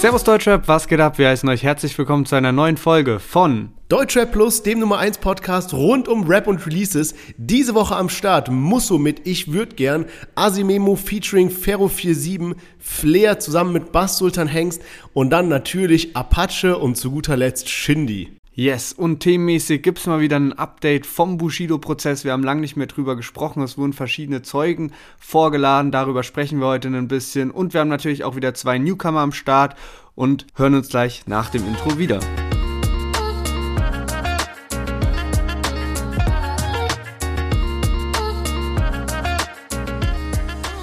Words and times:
Servus 0.00 0.24
Deutschrap, 0.24 0.66
was 0.66 0.88
geht 0.88 0.98
ab? 0.98 1.18
Wir 1.18 1.28
heißen 1.28 1.46
euch 1.50 1.62
herzlich 1.62 1.98
willkommen 1.98 2.24
zu 2.24 2.34
einer 2.34 2.52
neuen 2.52 2.78
Folge 2.78 3.18
von 3.18 3.74
Deutschrap 3.90 4.32
Plus, 4.32 4.62
dem 4.62 4.78
Nummer 4.78 4.96
1 4.96 5.18
Podcast 5.18 5.74
rund 5.74 6.08
um 6.08 6.26
Rap 6.26 6.46
und 6.46 6.64
Releases. 6.64 7.14
Diese 7.36 7.74
Woche 7.74 7.96
am 7.96 8.08
Start 8.08 8.50
Musso 8.50 8.96
mit 8.96 9.26
Ich 9.26 9.52
würd 9.52 9.76
gern, 9.76 10.06
Asimemo 10.36 10.96
featuring 10.96 11.50
Ferro47, 11.50 12.54
Flair 12.78 13.40
zusammen 13.40 13.74
mit 13.74 13.92
Bass 13.92 14.16
Sultan 14.16 14.48
Hengst 14.48 14.80
und 15.12 15.28
dann 15.28 15.48
natürlich 15.48 16.16
Apache 16.16 16.78
und 16.78 16.96
zu 16.96 17.10
guter 17.10 17.36
Letzt 17.36 17.68
Shindy. 17.68 18.39
Yes, 18.60 18.92
und 18.92 19.20
themenmäßig 19.20 19.80
gibt 19.80 20.00
es 20.00 20.06
mal 20.06 20.20
wieder 20.20 20.36
ein 20.36 20.52
Update 20.52 21.06
vom 21.06 21.38
Bushido-Prozess. 21.38 22.24
Wir 22.24 22.32
haben 22.32 22.44
lange 22.44 22.60
nicht 22.60 22.76
mehr 22.76 22.88
drüber 22.88 23.16
gesprochen. 23.16 23.62
Es 23.62 23.78
wurden 23.78 23.94
verschiedene 23.94 24.42
Zeugen 24.42 24.92
vorgeladen. 25.18 25.90
Darüber 25.92 26.22
sprechen 26.22 26.60
wir 26.60 26.66
heute 26.66 26.88
ein 26.88 27.08
bisschen. 27.08 27.50
Und 27.50 27.72
wir 27.72 27.80
haben 27.80 27.88
natürlich 27.88 28.22
auch 28.22 28.36
wieder 28.36 28.52
zwei 28.52 28.76
Newcomer 28.76 29.20
am 29.20 29.32
Start 29.32 29.76
und 30.14 30.46
hören 30.56 30.74
uns 30.74 30.90
gleich 30.90 31.22
nach 31.26 31.48
dem 31.48 31.66
Intro 31.66 31.96
wieder. 31.96 32.20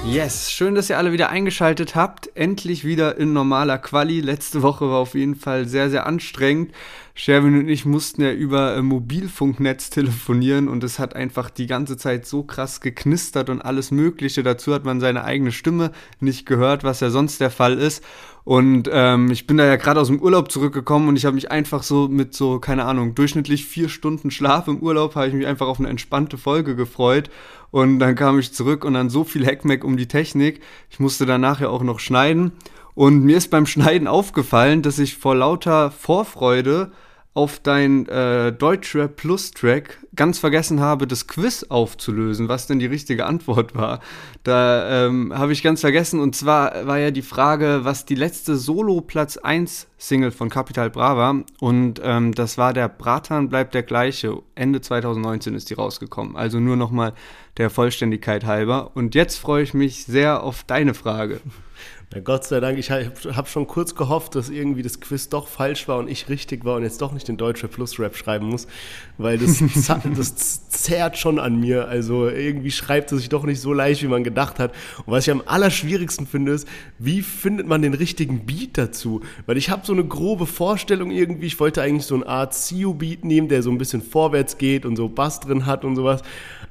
Yes, 0.09 0.52
schön, 0.52 0.73
dass 0.73 0.89
ihr 0.89 0.97
alle 0.97 1.11
wieder 1.11 1.30
eingeschaltet 1.30 1.94
habt. 1.94 2.35
Endlich 2.35 2.85
wieder 2.85 3.17
in 3.17 3.33
normaler 3.33 3.77
Quali. 3.77 4.21
Letzte 4.21 4.63
Woche 4.63 4.89
war 4.89 4.97
auf 4.97 5.13
jeden 5.13 5.35
Fall 5.35 5.67
sehr, 5.67 5.89
sehr 5.89 6.07
anstrengend. 6.07 6.71
Sherwin 7.20 7.57
und 7.57 7.67
ich 7.67 7.84
mussten 7.84 8.21
ja 8.21 8.31
über 8.31 8.76
äh, 8.76 8.84
Mobilfunknetz 8.84 9.89
telefonieren 9.89 10.67
und 10.67 10.84
es 10.84 10.99
hat 10.99 11.16
einfach 11.16 11.49
die 11.49 11.66
ganze 11.66 11.98
Zeit 11.98 12.27
so 12.27 12.44
krass 12.44 12.80
geknistert 12.80 13.49
und 13.49 13.59
alles 13.59 13.89
Mögliche. 13.89 14.44
Dazu 14.44 14.72
hat 14.72 14.86
man 14.86 15.00
seine 15.00 15.23
eigene 15.23 15.52
Stimme 15.52 15.94
nicht 16.19 16.45
gehört, 16.45 16.83
was 16.83 17.00
ja 17.00 17.09
sonst 17.09 17.41
der 17.41 17.50
Fall 17.50 17.80
ist. 17.80 18.03
Und 18.44 18.88
ähm, 18.94 19.31
ich 19.31 19.47
bin 19.47 19.58
da 19.58 19.66
ja 19.66 19.78
gerade 19.78 20.00
aus 20.00 20.09
dem 20.09 20.22
Urlaub 20.22 20.52
zurückgekommen 20.52 21.09
und 21.09 21.16
ich 21.16 21.25
habe 21.25 21.33
mich 21.33 21.50
einfach 21.50 21.81
so 21.81 22.08
mit 22.08 22.36
so, 22.36 22.59
keine 22.59 22.86
Ahnung, 22.86 23.16
durchschnittlich 23.16 23.66
vier 23.66 23.89
Stunden 23.89 24.30
Schlaf 24.30 24.67
im 24.67 24.78
Urlaub, 24.78 25.16
habe 25.16 25.28
ich 25.28 25.34
mich 25.34 25.47
einfach 25.47 25.67
auf 25.67 25.80
eine 25.80 25.89
entspannte 25.89 26.38
Folge 26.38 26.75
gefreut. 26.75 27.31
Und 27.72 27.97
dann 27.97 28.13
kam 28.13 28.38
ich 28.38 28.53
zurück 28.53 28.86
und 28.86 28.94
dann 28.94 29.09
so 29.09 29.23
viel 29.23 29.44
Hackmack 29.44 29.84
um 29.84 29.97
die 29.97 30.08
Technik. 30.08 30.61
Ich 30.91 31.00
musste 31.00 31.25
danach 31.25 31.61
ja 31.61 31.69
auch 31.69 31.81
noch 31.81 32.00
schneiden. 32.00 32.52
Und 32.94 33.23
mir 33.23 33.38
ist 33.38 33.50
beim 33.50 33.66
Schneiden 33.66 34.08
aufgefallen, 34.08 34.84
dass 34.84 35.00
ich 35.00 35.17
vor 35.17 35.34
lauter 35.34 35.89
Vorfreude 35.89 36.91
auf 37.38 37.59
dein 37.59 38.07
äh, 38.07 38.52
Deutschrap 38.52 39.16
Plus 39.16 39.52
Track 39.52 39.99
ganz 40.16 40.39
vergessen 40.39 40.80
habe, 40.80 41.05
das 41.05 41.27
Quiz 41.27 41.67
aufzulösen, 41.69 42.49
was 42.49 42.66
denn 42.66 42.79
die 42.79 42.88
richtige 42.88 43.27
Antwort 43.27 43.75
war. 43.75 43.99
Da 44.41 45.05
ähm, 45.05 45.31
habe 45.38 45.53
ich 45.53 45.61
ganz 45.61 45.81
vergessen 45.81 46.19
und 46.19 46.35
zwar 46.35 46.88
war 46.88 46.97
ja 46.97 47.11
die 47.11 47.21
Frage, 47.21 47.81
was 47.83 48.05
die 48.05 48.16
letzte 48.16 48.55
Solo 48.55 49.02
Platz 49.02 49.38
1 49.38 49.85
Single 49.99 50.31
von 50.31 50.49
Capital 50.49 50.89
Brava 50.89 51.44
und 51.59 52.02
ähm, 52.03 52.33
das 52.33 52.57
war 52.57 52.73
der 52.73 52.89
Bratan 52.89 53.49
bleibt 53.49 53.75
der 53.75 53.83
gleiche. 53.83 54.39
Ende 54.55 54.81
2019 54.81 55.53
ist 55.53 55.69
die 55.69 55.75
rausgekommen. 55.75 56.35
Also 56.35 56.59
nur 56.59 56.75
nochmal 56.75 57.13
der 57.57 57.69
Vollständigkeit 57.69 58.45
halber. 58.45 58.91
Und 58.95 59.13
jetzt 59.13 59.38
freue 59.38 59.61
ich 59.61 59.75
mich 59.75 60.05
sehr 60.05 60.41
auf 60.41 60.63
deine 60.63 60.95
Frage. 60.95 61.39
Na 62.13 62.22
Gott 62.22 62.45
sei 62.45 62.61
Dank, 62.61 62.80
ich 62.80 62.89
habe 62.89 63.50
schon 63.50 63.67
kurz 63.67 63.94
gehofft, 63.94 64.36
dass 64.36 64.47
irgendwie 64.47 64.81
das 64.81 65.02
Quiz 65.02 65.27
doch 65.27 65.45
falsch 65.45 65.89
war 65.89 65.97
und 65.97 66.09
ich 66.09 66.30
richtig 66.30 66.63
war 66.63 66.77
und 66.77 66.83
jetzt 66.83 67.02
doch 67.02 67.11
nicht 67.11 67.27
den 67.27 67.36
Deutsche 67.36 67.67
Plus 67.67 68.00
Rap 68.00 68.16
schreiben 68.16 68.47
muss, 68.47 68.66
weil 69.17 69.38
das, 69.38 69.61
das 70.16 70.69
zerrt 70.69 71.17
schon 71.17 71.38
an 71.38 71.59
mir. 71.59 71.89
Also 71.89 72.30
irgendwie 72.30 72.72
schreibt 72.72 73.11
es 73.11 73.19
sich 73.19 73.28
doch 73.28 73.44
nicht 73.44 73.59
so 73.59 73.73
leicht, 73.73 74.03
wie 74.03 74.08
man 74.08 74.23
gedacht 74.23 74.58
hat. 74.58 74.72
Und 75.00 75.11
was 75.11 75.28
ich 75.28 75.31
am 75.31 75.44
allerschwierigsten 75.45 76.28
finde, 76.28 76.53
ist, 76.53 76.66
wie 76.97 77.22
findet 77.22 77.68
man 77.68 77.81
den 77.81 77.94
richtigen 77.94 78.45
Beat 78.45 78.78
dazu? 78.78 79.19
Weil 79.45 79.57
ich 79.57 79.69
habe 79.69 79.85
so 79.85 79.91
eine 79.91 80.06
grobe 80.06 80.45
Vorstellung 80.45 81.12
irgendwie, 81.12 81.47
ich 81.47 81.59
wollte 81.59 81.81
eigentlich 81.81 82.06
so 82.06 82.16
eine 82.16 82.25
Art 82.25 82.56
CU-Beat 82.56 83.25
nehmen, 83.25 83.50
der 83.50 83.62
so 83.62 83.69
ein 83.69 83.78
bisschen 83.78 84.01
vorwärts 84.01 84.57
geht 84.57 84.85
und 84.85 84.95
so 84.95 85.09
Bass 85.09 85.41
drin 85.41 85.66
hat 85.66 85.84
und 85.84 85.97
sowas. 85.97 86.22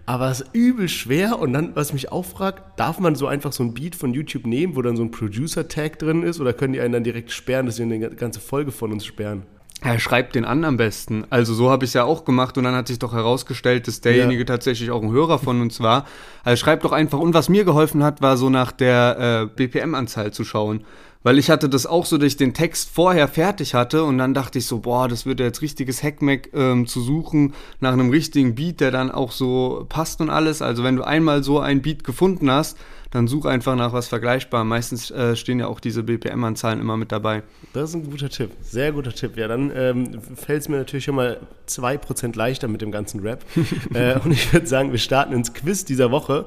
Aber 0.07 0.31
es 0.31 0.41
ist 0.41 0.51
übel 0.53 0.89
schwer 0.89 1.41
und 1.41 1.53
dann, 1.53 1.75
was 1.75 1.93
mich 1.93 2.13
auch 2.13 2.25
fragt, 2.25 2.79
darf 2.79 3.01
man 3.01 3.17
so 3.17 3.27
einfach 3.27 3.53
so 3.53 3.65
ein 3.65 3.75
Beat 3.75 3.97
von 3.97 4.15
YouTube 4.15 4.47
nehmen, 4.47 4.77
wo 4.77 4.83
dann 4.83 4.97
so 4.97 5.03
ein 5.03 5.11
Producer-Tag 5.11 5.99
drin 5.99 6.23
ist 6.23 6.41
oder 6.41 6.53
können 6.53 6.73
die 6.73 6.81
einen 6.81 6.93
dann 6.93 7.05
direkt 7.05 7.33
sperren, 7.33 7.67
dass 7.67 7.77
sie 7.77 7.83
eine 7.83 7.99
ganze 7.99 8.39
Folge 8.39 8.71
von 8.71 8.93
uns 8.93 9.05
sperren? 9.05 9.43
Er 9.83 9.99
schreibt 9.99 10.35
den 10.35 10.45
an 10.45 10.65
am 10.65 10.79
besten. 10.79 11.25
Also 11.29 11.53
so 11.53 11.71
habe 11.71 11.85
ich 11.85 11.91
es 11.91 11.95
ja 11.95 12.05
auch 12.05 12.25
gemacht 12.25 12.57
und 12.57 12.65
dann 12.65 12.75
hat 12.75 12.89
sich 12.89 12.99
doch 12.99 13.13
herausgestellt, 13.13 13.87
dass 13.87 14.01
derjenige 14.01 14.41
ja. 14.41 14.47
tatsächlich 14.47 14.91
auch 14.91 15.03
ein 15.03 15.11
Hörer 15.11 15.39
von 15.39 15.61
uns 15.61 15.81
war. 15.81 16.07
Also 16.45 16.61
schreibt 16.61 16.85
doch 16.85 16.93
einfach. 16.93 17.19
Und 17.19 17.35
was 17.35 17.49
mir 17.49 17.65
geholfen 17.65 18.03
hat, 18.03 18.23
war 18.23 18.39
so 18.39 18.49
nach 18.49 18.73
der 18.73 19.49
äh, 19.51 19.55
BPM-Anzahl 19.55 20.33
zu 20.33 20.45
schauen. 20.45 20.85
Weil 21.27 21.41
ich 21.41 21.51
hatte 21.51 21.69
das 21.69 21.87
auch 21.87 22.07
so, 22.07 22.19
dass 22.19 22.29
ich 22.29 22.37
den 22.37 22.55
Text 22.55 22.89
vorher 22.89 23.27
fertig 23.27 23.75
hatte 23.75 24.05
und 24.05 24.17
dann 24.17 24.33
dachte 24.33 24.61
ich 24.61 24.67
so, 24.67 24.79
boah, 24.79 25.09
das 25.09 25.27
wird 25.27 25.41
jetzt 25.41 25.61
richtiges 25.61 26.01
Hackmack 26.01 26.51
ähm, 26.55 26.87
zu 26.87 27.01
suchen 27.01 27.53
nach 27.81 27.95
einem 27.95 28.11
richtigen 28.11 28.55
Beat, 28.55 28.79
der 28.79 28.93
dann 28.93 29.11
auch 29.11 29.33
so 29.33 29.87
passt 29.89 30.21
und 30.21 30.31
alles. 30.31 30.63
Also 30.63 30.85
wenn 30.85 30.95
du 30.95 31.03
einmal 31.03 31.43
so 31.43 31.59
ein 31.59 31.83
Beat 31.83 32.05
gefunden 32.05 32.49
hast, 32.49 32.79
dann 33.11 33.27
such 33.27 33.45
einfach 33.45 33.75
nach 33.75 33.93
was 33.93 34.07
Vergleichbarem. 34.07 34.69
Meistens 34.69 35.11
äh, 35.11 35.35
stehen 35.35 35.59
ja 35.59 35.67
auch 35.67 35.81
diese 35.81 36.05
BPM-Anzahlen 36.05 36.81
immer 36.81 36.97
mit 36.97 37.11
dabei. 37.11 37.43
Das 37.73 37.91
ist 37.91 37.97
ein 37.97 38.09
guter 38.09 38.31
Tipp, 38.31 38.53
sehr 38.61 38.93
guter 38.93 39.13
Tipp. 39.13 39.37
Ja, 39.37 39.49
dann 39.49 39.73
ähm, 39.75 40.21
fällt 40.37 40.63
es 40.63 40.69
mir 40.69 40.77
natürlich 40.77 41.07
schon 41.07 41.17
mal 41.17 41.41
2% 41.69 42.37
leichter 42.37 42.69
mit 42.69 42.83
dem 42.83 42.93
ganzen 42.93 43.19
Rap. 43.19 43.45
äh, 43.95 44.17
und 44.21 44.31
ich 44.31 44.53
würde 44.53 44.69
sagen, 44.69 44.93
wir 44.93 45.01
starten 45.01 45.33
ins 45.33 45.53
Quiz 45.53 45.85
dieser 45.85 46.13
Woche. 46.13 46.47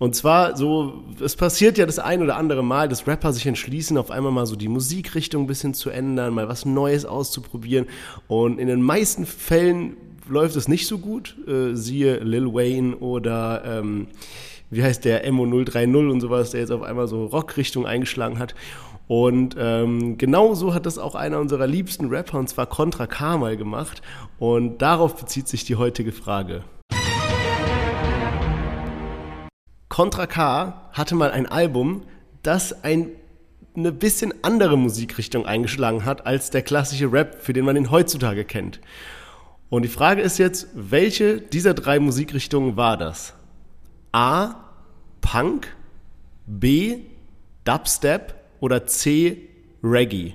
Und 0.00 0.14
zwar 0.14 0.56
so, 0.56 1.04
es 1.22 1.36
passiert 1.36 1.76
ja 1.76 1.84
das 1.84 1.98
ein 1.98 2.22
oder 2.22 2.36
andere 2.36 2.64
Mal, 2.64 2.88
dass 2.88 3.06
Rapper 3.06 3.34
sich 3.34 3.46
entschließen, 3.46 3.98
auf 3.98 4.10
einmal 4.10 4.32
mal 4.32 4.46
so 4.46 4.56
die 4.56 4.68
Musikrichtung 4.68 5.44
ein 5.44 5.46
bisschen 5.46 5.74
zu 5.74 5.90
ändern, 5.90 6.32
mal 6.32 6.48
was 6.48 6.64
Neues 6.64 7.04
auszuprobieren. 7.04 7.84
Und 8.26 8.58
in 8.58 8.66
den 8.66 8.80
meisten 8.80 9.26
Fällen 9.26 9.98
läuft 10.26 10.56
es 10.56 10.68
nicht 10.68 10.86
so 10.86 10.96
gut. 10.96 11.36
Äh, 11.46 11.74
siehe 11.74 12.18
Lil 12.20 12.46
Wayne 12.46 12.96
oder 12.96 13.62
ähm, 13.66 14.06
wie 14.70 14.82
heißt 14.82 15.04
der 15.04 15.30
MO 15.32 15.44
030 15.44 15.94
und 15.94 16.22
sowas, 16.22 16.52
der 16.52 16.60
jetzt 16.60 16.72
auf 16.72 16.82
einmal 16.82 17.06
so 17.06 17.26
Rockrichtung 17.26 17.84
eingeschlagen 17.84 18.38
hat. 18.38 18.54
Und 19.06 19.54
ähm, 19.58 20.16
genau 20.16 20.54
so 20.54 20.72
hat 20.72 20.86
das 20.86 20.96
auch 20.96 21.14
einer 21.14 21.40
unserer 21.40 21.66
liebsten 21.66 22.08
Rapper, 22.08 22.38
und 22.38 22.48
zwar 22.48 22.64
Contra 22.64 23.06
K 23.06 23.36
mal 23.36 23.58
gemacht. 23.58 24.00
Und 24.38 24.80
darauf 24.80 25.14
bezieht 25.16 25.46
sich 25.46 25.64
die 25.64 25.76
heutige 25.76 26.12
Frage. 26.12 26.64
Contra 29.90 30.28
K 30.28 30.88
hatte 30.92 31.16
mal 31.16 31.32
ein 31.32 31.46
Album, 31.46 32.04
das 32.42 32.84
ein, 32.84 33.08
eine 33.76 33.90
bisschen 33.90 34.32
andere 34.42 34.78
Musikrichtung 34.78 35.44
eingeschlagen 35.44 36.04
hat 36.04 36.26
als 36.26 36.50
der 36.50 36.62
klassische 36.62 37.12
Rap, 37.12 37.42
für 37.42 37.52
den 37.52 37.64
man 37.64 37.76
ihn 37.76 37.90
heutzutage 37.90 38.44
kennt. 38.44 38.80
Und 39.68 39.82
die 39.82 39.88
Frage 39.88 40.22
ist 40.22 40.38
jetzt, 40.38 40.68
welche 40.74 41.40
dieser 41.40 41.74
drei 41.74 41.98
Musikrichtungen 41.98 42.76
war 42.76 42.96
das? 42.96 43.34
A. 44.12 44.54
Punk, 45.20 45.76
B. 46.46 46.98
Dubstep 47.64 48.34
oder 48.60 48.86
C. 48.86 49.48
Reggae? 49.82 50.34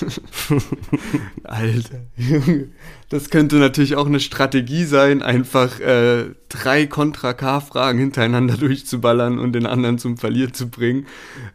Alter, 1.44 2.00
Junge. 2.16 2.68
Das 3.08 3.30
könnte 3.30 3.56
natürlich 3.56 3.96
auch 3.96 4.06
eine 4.06 4.20
Strategie 4.20 4.84
sein, 4.84 5.22
einfach 5.22 5.80
äh, 5.80 6.30
drei 6.48 6.86
Kontra-K-Fragen 6.86 7.98
hintereinander 7.98 8.56
durchzuballern 8.58 9.38
und 9.38 9.52
den 9.52 9.66
anderen 9.66 9.98
zum 9.98 10.16
Verlieren 10.16 10.54
zu 10.54 10.68
bringen. 10.68 11.06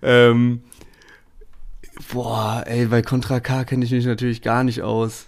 Ähm, 0.02 0.62
boah, 2.12 2.63
ey, 2.66 2.85
bei 2.88 3.02
Contra 3.02 3.40
K 3.40 3.63
kenne 3.66 3.85
ich 3.85 3.91
mich 3.91 4.06
natürlich 4.06 4.41
gar 4.41 4.63
nicht 4.63 4.81
aus. 4.81 5.28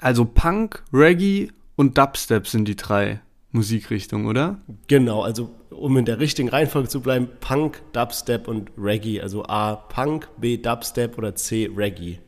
Also 0.00 0.24
Punk, 0.24 0.82
Reggae 0.92 1.50
und 1.76 1.98
Dubstep 1.98 2.46
sind 2.46 2.66
die 2.66 2.76
drei. 2.76 3.20
Musikrichtung, 3.52 4.26
oder? 4.26 4.60
Genau, 4.86 5.22
also 5.22 5.50
um 5.70 5.96
in 5.96 6.04
der 6.04 6.20
richtigen 6.20 6.48
Reihenfolge 6.48 6.88
zu 6.88 7.00
bleiben, 7.00 7.28
Punk, 7.40 7.82
Dubstep 7.92 8.46
und 8.48 8.70
Reggae. 8.78 9.20
Also 9.20 9.44
A 9.44 9.74
Punk, 9.74 10.28
B 10.38 10.56
Dubstep 10.56 11.18
oder 11.18 11.34
C 11.34 11.70
Reggae. 11.74 12.18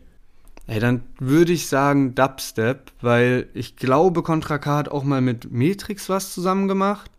Ey, 0.67 0.81
dann 0.81 1.03
würde 1.19 1.53
ich 1.53 1.67
sagen 1.67 2.15
Dubstep, 2.15 2.93
weil 3.01 3.49
ich 3.53 3.77
glaube, 3.77 4.23
Contra 4.23 4.59
K 4.59 4.77
hat 4.77 4.89
auch 4.89 5.05
mal 5.05 5.21
mit 5.21 5.53
Matrix 5.53 6.09
was 6.09 6.33
zusammen 6.33 6.69
gemacht. 6.69 7.11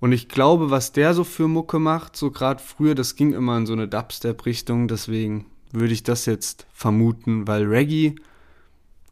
Und 0.00 0.12
ich 0.12 0.28
glaube, 0.28 0.70
was 0.70 0.90
der 0.92 1.14
so 1.14 1.22
für 1.22 1.46
Mucke 1.46 1.78
macht, 1.78 2.16
so 2.16 2.32
gerade 2.32 2.60
früher, 2.60 2.96
das 2.96 3.14
ging 3.14 3.32
immer 3.34 3.56
in 3.56 3.66
so 3.66 3.72
eine 3.72 3.86
Dubstep-Richtung. 3.86 4.88
Deswegen 4.88 5.46
würde 5.70 5.94
ich 5.94 6.02
das 6.02 6.26
jetzt 6.26 6.66
vermuten, 6.72 7.46
weil 7.46 7.64
Reggae 7.64 8.16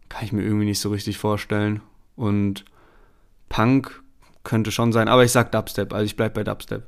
kann 0.08 0.24
ich 0.24 0.32
mir 0.32 0.42
irgendwie 0.42 0.66
nicht 0.66 0.80
so 0.80 0.90
richtig 0.90 1.16
vorstellen. 1.16 1.80
Und 2.16 2.64
Punk 3.48 4.02
könnte 4.44 4.72
schon 4.72 4.92
sein, 4.92 5.08
aber 5.08 5.25
ich 5.25 5.32
sag 5.32 5.52
Dubstep, 5.52 5.92
also 5.92 6.04
ich 6.04 6.16
bleib 6.16 6.34
bei 6.34 6.44
Dubstep. 6.44 6.82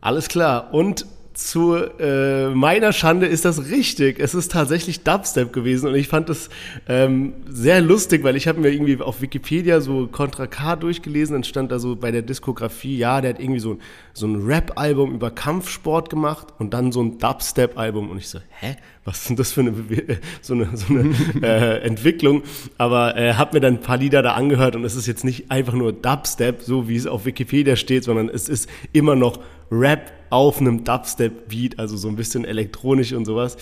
Alles 0.00 0.28
klar. 0.28 0.72
Und 0.72 1.06
zu 1.34 1.74
äh, 1.74 2.48
meiner 2.50 2.92
Schande 2.92 3.26
ist 3.26 3.44
das 3.44 3.70
richtig. 3.70 4.18
Es 4.18 4.34
ist 4.34 4.52
tatsächlich 4.52 5.02
Dubstep 5.02 5.52
gewesen 5.52 5.88
und 5.88 5.94
ich 5.94 6.08
fand 6.08 6.28
das 6.28 6.50
ähm, 6.88 7.34
sehr 7.48 7.80
lustig, 7.80 8.24
weil 8.24 8.36
ich 8.36 8.48
habe 8.48 8.60
mir 8.60 8.70
irgendwie 8.70 9.00
auf 9.00 9.20
Wikipedia 9.20 9.80
so 9.80 10.08
Contra 10.08 10.46
K 10.46 10.76
durchgelesen 10.76 11.36
und 11.36 11.46
stand 11.46 11.70
da 11.70 11.78
so 11.78 11.96
bei 11.96 12.10
der 12.10 12.22
Diskografie, 12.22 12.98
ja, 12.98 13.20
der 13.20 13.34
hat 13.34 13.40
irgendwie 13.40 13.60
so, 13.60 13.78
so 14.12 14.26
ein 14.26 14.42
Rap-Album 14.44 15.14
über 15.14 15.30
Kampfsport 15.30 16.10
gemacht 16.10 16.48
und 16.58 16.74
dann 16.74 16.92
so 16.92 17.02
ein 17.02 17.18
Dubstep-Album 17.18 18.10
und 18.10 18.18
ich 18.18 18.28
so, 18.28 18.40
hä? 18.60 18.76
Was 19.04 19.22
ist 19.22 19.30
denn 19.30 19.36
das 19.36 19.52
für 19.52 19.62
eine, 19.62 19.72
so 20.42 20.52
eine, 20.54 20.68
so 20.76 20.92
eine 20.92 21.14
äh, 21.42 21.80
Entwicklung? 21.80 22.42
Aber 22.76 23.16
äh, 23.16 23.34
habe 23.34 23.54
mir 23.54 23.60
dann 23.60 23.74
ein 23.74 23.80
paar 23.80 23.96
Lieder 23.96 24.22
da 24.22 24.34
angehört 24.34 24.76
und 24.76 24.84
es 24.84 24.94
ist 24.94 25.06
jetzt 25.06 25.24
nicht 25.24 25.50
einfach 25.50 25.72
nur 25.72 25.92
Dubstep, 25.92 26.60
so 26.60 26.88
wie 26.88 26.96
es 26.96 27.06
auf 27.06 27.24
Wikipedia 27.24 27.76
steht, 27.76 28.04
sondern 28.04 28.28
es 28.28 28.48
ist 28.48 28.68
immer 28.92 29.16
noch 29.16 29.38
Rap 29.70 30.12
auf 30.30 30.60
einem 30.60 30.84
Dubstep-Beat, 30.84 31.78
also 31.78 31.96
so 31.96 32.08
ein 32.08 32.16
bisschen 32.16 32.44
elektronisch 32.44 33.12
und 33.12 33.24
sowas. 33.24 33.56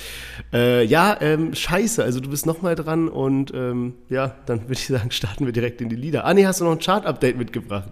Äh, 0.52 0.84
ja, 0.84 1.16
ähm, 1.20 1.54
scheiße, 1.54 2.04
also 2.04 2.20
du 2.20 2.28
bist 2.28 2.46
nochmal 2.46 2.74
dran 2.74 3.08
und 3.08 3.52
ähm, 3.54 3.94
ja, 4.08 4.34
dann 4.46 4.62
würde 4.62 4.74
ich 4.74 4.86
sagen, 4.86 5.10
starten 5.10 5.46
wir 5.46 5.52
direkt 5.52 5.80
in 5.80 5.88
die 5.88 5.96
Lieder. 5.96 6.24
Ah, 6.24 6.34
nee, 6.34 6.46
hast 6.46 6.60
du 6.60 6.64
noch 6.64 6.72
ein 6.72 6.78
Chart-Update 6.78 7.38
mitgebracht? 7.38 7.90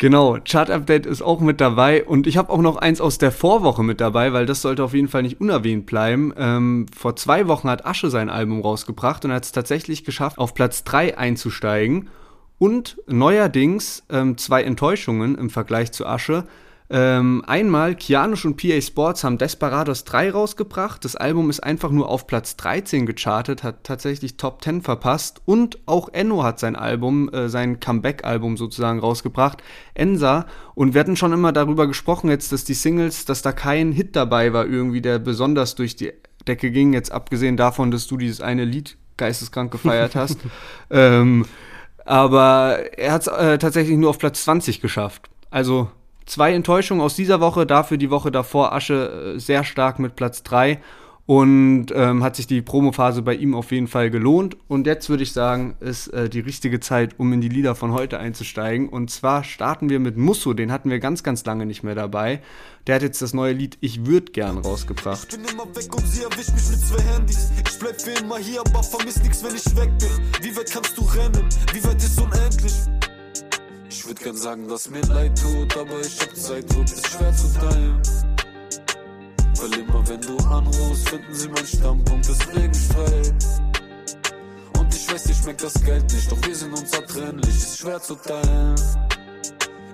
Genau, 0.00 0.38
Chart-Update 0.42 1.04
ist 1.04 1.20
auch 1.20 1.40
mit 1.40 1.60
dabei 1.60 2.04
und 2.04 2.26
ich 2.26 2.38
habe 2.38 2.50
auch 2.50 2.62
noch 2.62 2.76
eins 2.76 3.02
aus 3.02 3.18
der 3.18 3.30
Vorwoche 3.30 3.82
mit 3.82 4.00
dabei, 4.00 4.32
weil 4.32 4.46
das 4.46 4.62
sollte 4.62 4.82
auf 4.82 4.94
jeden 4.94 5.08
Fall 5.08 5.22
nicht 5.22 5.42
unerwähnt 5.42 5.84
bleiben. 5.84 6.32
Ähm, 6.38 6.86
vor 6.96 7.16
zwei 7.16 7.48
Wochen 7.48 7.68
hat 7.68 7.84
Asche 7.84 8.08
sein 8.08 8.30
Album 8.30 8.62
rausgebracht 8.62 9.26
und 9.26 9.32
hat 9.32 9.44
es 9.44 9.52
tatsächlich 9.52 10.04
geschafft, 10.04 10.38
auf 10.38 10.54
Platz 10.54 10.84
3 10.84 11.18
einzusteigen. 11.18 12.08
Und 12.56 12.96
neuerdings 13.06 14.02
ähm, 14.08 14.38
zwei 14.38 14.62
Enttäuschungen 14.62 15.36
im 15.36 15.50
Vergleich 15.50 15.92
zu 15.92 16.06
Asche. 16.06 16.44
Ähm, 16.92 17.44
einmal, 17.46 17.94
Kianush 17.94 18.44
und 18.44 18.56
PA 18.56 18.80
Sports 18.80 19.22
haben 19.22 19.38
Desperados 19.38 20.02
3 20.02 20.32
rausgebracht. 20.32 21.04
Das 21.04 21.14
Album 21.14 21.48
ist 21.48 21.60
einfach 21.60 21.92
nur 21.92 22.08
auf 22.08 22.26
Platz 22.26 22.56
13 22.56 23.06
gechartet, 23.06 23.62
hat 23.62 23.84
tatsächlich 23.84 24.36
Top 24.36 24.64
10 24.64 24.82
verpasst. 24.82 25.40
Und 25.44 25.78
auch 25.86 26.08
Enno 26.08 26.42
hat 26.42 26.58
sein 26.58 26.74
Album, 26.74 27.32
äh, 27.32 27.48
sein 27.48 27.78
Comeback-Album 27.78 28.56
sozusagen 28.56 28.98
rausgebracht, 28.98 29.62
Ensa. 29.94 30.46
Und 30.74 30.94
wir 30.94 31.00
hatten 31.00 31.14
schon 31.14 31.32
immer 31.32 31.52
darüber 31.52 31.86
gesprochen 31.86 32.28
jetzt, 32.28 32.50
dass 32.50 32.64
die 32.64 32.74
Singles, 32.74 33.24
dass 33.24 33.40
da 33.40 33.52
kein 33.52 33.92
Hit 33.92 34.16
dabei 34.16 34.52
war 34.52 34.66
irgendwie, 34.66 35.00
der 35.00 35.20
besonders 35.20 35.76
durch 35.76 35.94
die 35.94 36.12
Decke 36.48 36.72
ging. 36.72 36.92
Jetzt 36.92 37.12
abgesehen 37.12 37.56
davon, 37.56 37.92
dass 37.92 38.08
du 38.08 38.16
dieses 38.16 38.40
eine 38.40 38.64
Lied 38.64 38.96
geisteskrank 39.16 39.70
gefeiert 39.70 40.16
hast. 40.16 40.38
ähm, 40.90 41.46
aber 42.04 42.80
er 42.98 43.12
hat 43.12 43.22
es 43.22 43.28
äh, 43.28 43.58
tatsächlich 43.58 43.96
nur 43.96 44.10
auf 44.10 44.18
Platz 44.18 44.42
20 44.42 44.80
geschafft. 44.80 45.30
Also 45.50 45.88
zwei 46.30 46.54
Enttäuschungen 46.54 47.02
aus 47.02 47.16
dieser 47.16 47.40
Woche, 47.40 47.66
dafür 47.66 47.96
die 47.96 48.10
Woche 48.10 48.30
davor 48.30 48.72
Asche 48.72 49.34
äh, 49.36 49.40
sehr 49.40 49.64
stark 49.64 49.98
mit 49.98 50.16
Platz 50.16 50.42
3 50.42 50.80
und 51.26 51.86
ähm, 51.94 52.24
hat 52.24 52.34
sich 52.34 52.48
die 52.48 52.60
Promophase 52.60 53.22
bei 53.22 53.34
ihm 53.34 53.54
auf 53.54 53.70
jeden 53.70 53.86
Fall 53.86 54.10
gelohnt. 54.10 54.56
Und 54.66 54.86
jetzt 54.86 55.08
würde 55.08 55.22
ich 55.22 55.32
sagen, 55.32 55.76
ist 55.78 56.08
äh, 56.08 56.28
die 56.28 56.40
richtige 56.40 56.80
Zeit, 56.80 57.14
um 57.18 57.32
in 57.32 57.40
die 57.40 57.48
Lieder 57.48 57.76
von 57.76 57.92
heute 57.92 58.18
einzusteigen. 58.18 58.88
Und 58.88 59.10
zwar 59.10 59.44
starten 59.44 59.88
wir 59.90 60.00
mit 60.00 60.16
Musso, 60.16 60.54
den 60.54 60.72
hatten 60.72 60.90
wir 60.90 60.98
ganz, 60.98 61.22
ganz 61.22 61.44
lange 61.44 61.66
nicht 61.66 61.84
mehr 61.84 61.94
dabei. 61.94 62.40
Der 62.88 62.96
hat 62.96 63.02
jetzt 63.02 63.22
das 63.22 63.32
neue 63.32 63.52
Lied 63.52 63.78
Ich 63.80 64.06
würd 64.06 64.32
gern 64.32 64.58
rausgebracht. 64.58 65.28
Ich 65.30 65.36
bin 65.36 65.46
immer 65.52 65.66
weg 65.76 65.94
und 65.94 66.06
sie 66.06 66.24
erwischt 66.24 66.52
mich 66.52 66.68
mit 66.68 66.80
zwei 66.80 67.02
Handys. 67.14 67.52
Ich 67.64 67.78
bleib 67.78 68.00
für 68.00 68.24
immer 68.24 68.38
hier, 68.38 68.60
aber 68.60 68.82
vermiss 68.82 69.22
nichts, 69.22 69.44
wenn 69.44 69.54
ich 69.54 69.66
weg 69.76 69.90
bin. 69.98 70.10
Wie 70.42 70.56
weit 70.56 70.70
kannst 70.72 70.98
du 70.98 71.02
rennen? 71.02 71.48
Wie 71.72 71.84
weit 71.84 71.98
ist 71.98 72.20
unendlich? 72.20 72.74
Ich 73.92 74.06
würd 74.06 74.20
gern 74.20 74.36
sagen, 74.36 74.68
dass 74.68 74.88
mir 74.88 75.00
leid 75.02 75.36
tut, 75.36 75.76
aber 75.76 76.00
ich 76.00 76.20
hab 76.20 76.36
Zeitdruck, 76.36 76.84
ist 76.84 77.08
schwer 77.08 77.32
zu 77.34 77.52
teilen. 77.58 78.00
Weil 79.60 79.80
immer 79.80 80.08
wenn 80.08 80.20
du 80.20 80.36
anrufst, 80.46 81.08
finden 81.08 81.34
sie 81.34 81.48
mein 81.48 81.66
Standpunkt, 81.66 82.28
deswegen 82.28 82.72
Streit. 82.72 83.34
Und 84.78 84.94
ich 84.94 85.12
weiß, 85.12 85.24
dir 85.24 85.34
schmeckt 85.34 85.64
das 85.64 85.74
Geld 85.84 86.04
nicht, 86.12 86.30
doch 86.30 86.46
wir 86.46 86.54
sind 86.54 86.70
unzertrennlich, 86.70 87.48
ist 87.48 87.78
schwer 87.80 88.00
zu 88.00 88.14
teilen. 88.14 88.76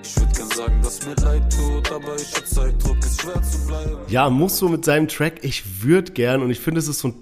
Ich 0.02 0.14
würde 0.18 0.32
gern 0.34 0.50
sagen, 0.50 0.82
dass 0.82 1.06
mir 1.06 1.14
leid 1.14 1.50
tut, 1.50 1.90
aber 1.90 2.16
ich 2.16 2.36
hab 2.36 2.46
Zeitdruck, 2.46 2.98
ist 2.98 3.22
schwer 3.22 3.42
zu 3.42 3.66
bleiben. 3.66 3.96
Ja, 4.08 4.28
muss 4.28 4.58
so 4.58 4.68
mit 4.68 4.84
seinem 4.84 5.08
Track, 5.08 5.42
ich 5.42 5.82
würde 5.82 6.12
gern, 6.12 6.42
und 6.42 6.50
ich 6.50 6.60
finde, 6.60 6.80
es 6.80 6.88
ist 6.88 6.98
so 6.98 7.08
ein 7.08 7.14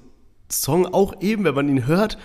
Song, 0.51 0.87
auch 0.87 1.23
eben, 1.23 1.45
wenn 1.45 1.55
man 1.55 1.69
ihn 1.69 1.87
hört, 1.87 2.19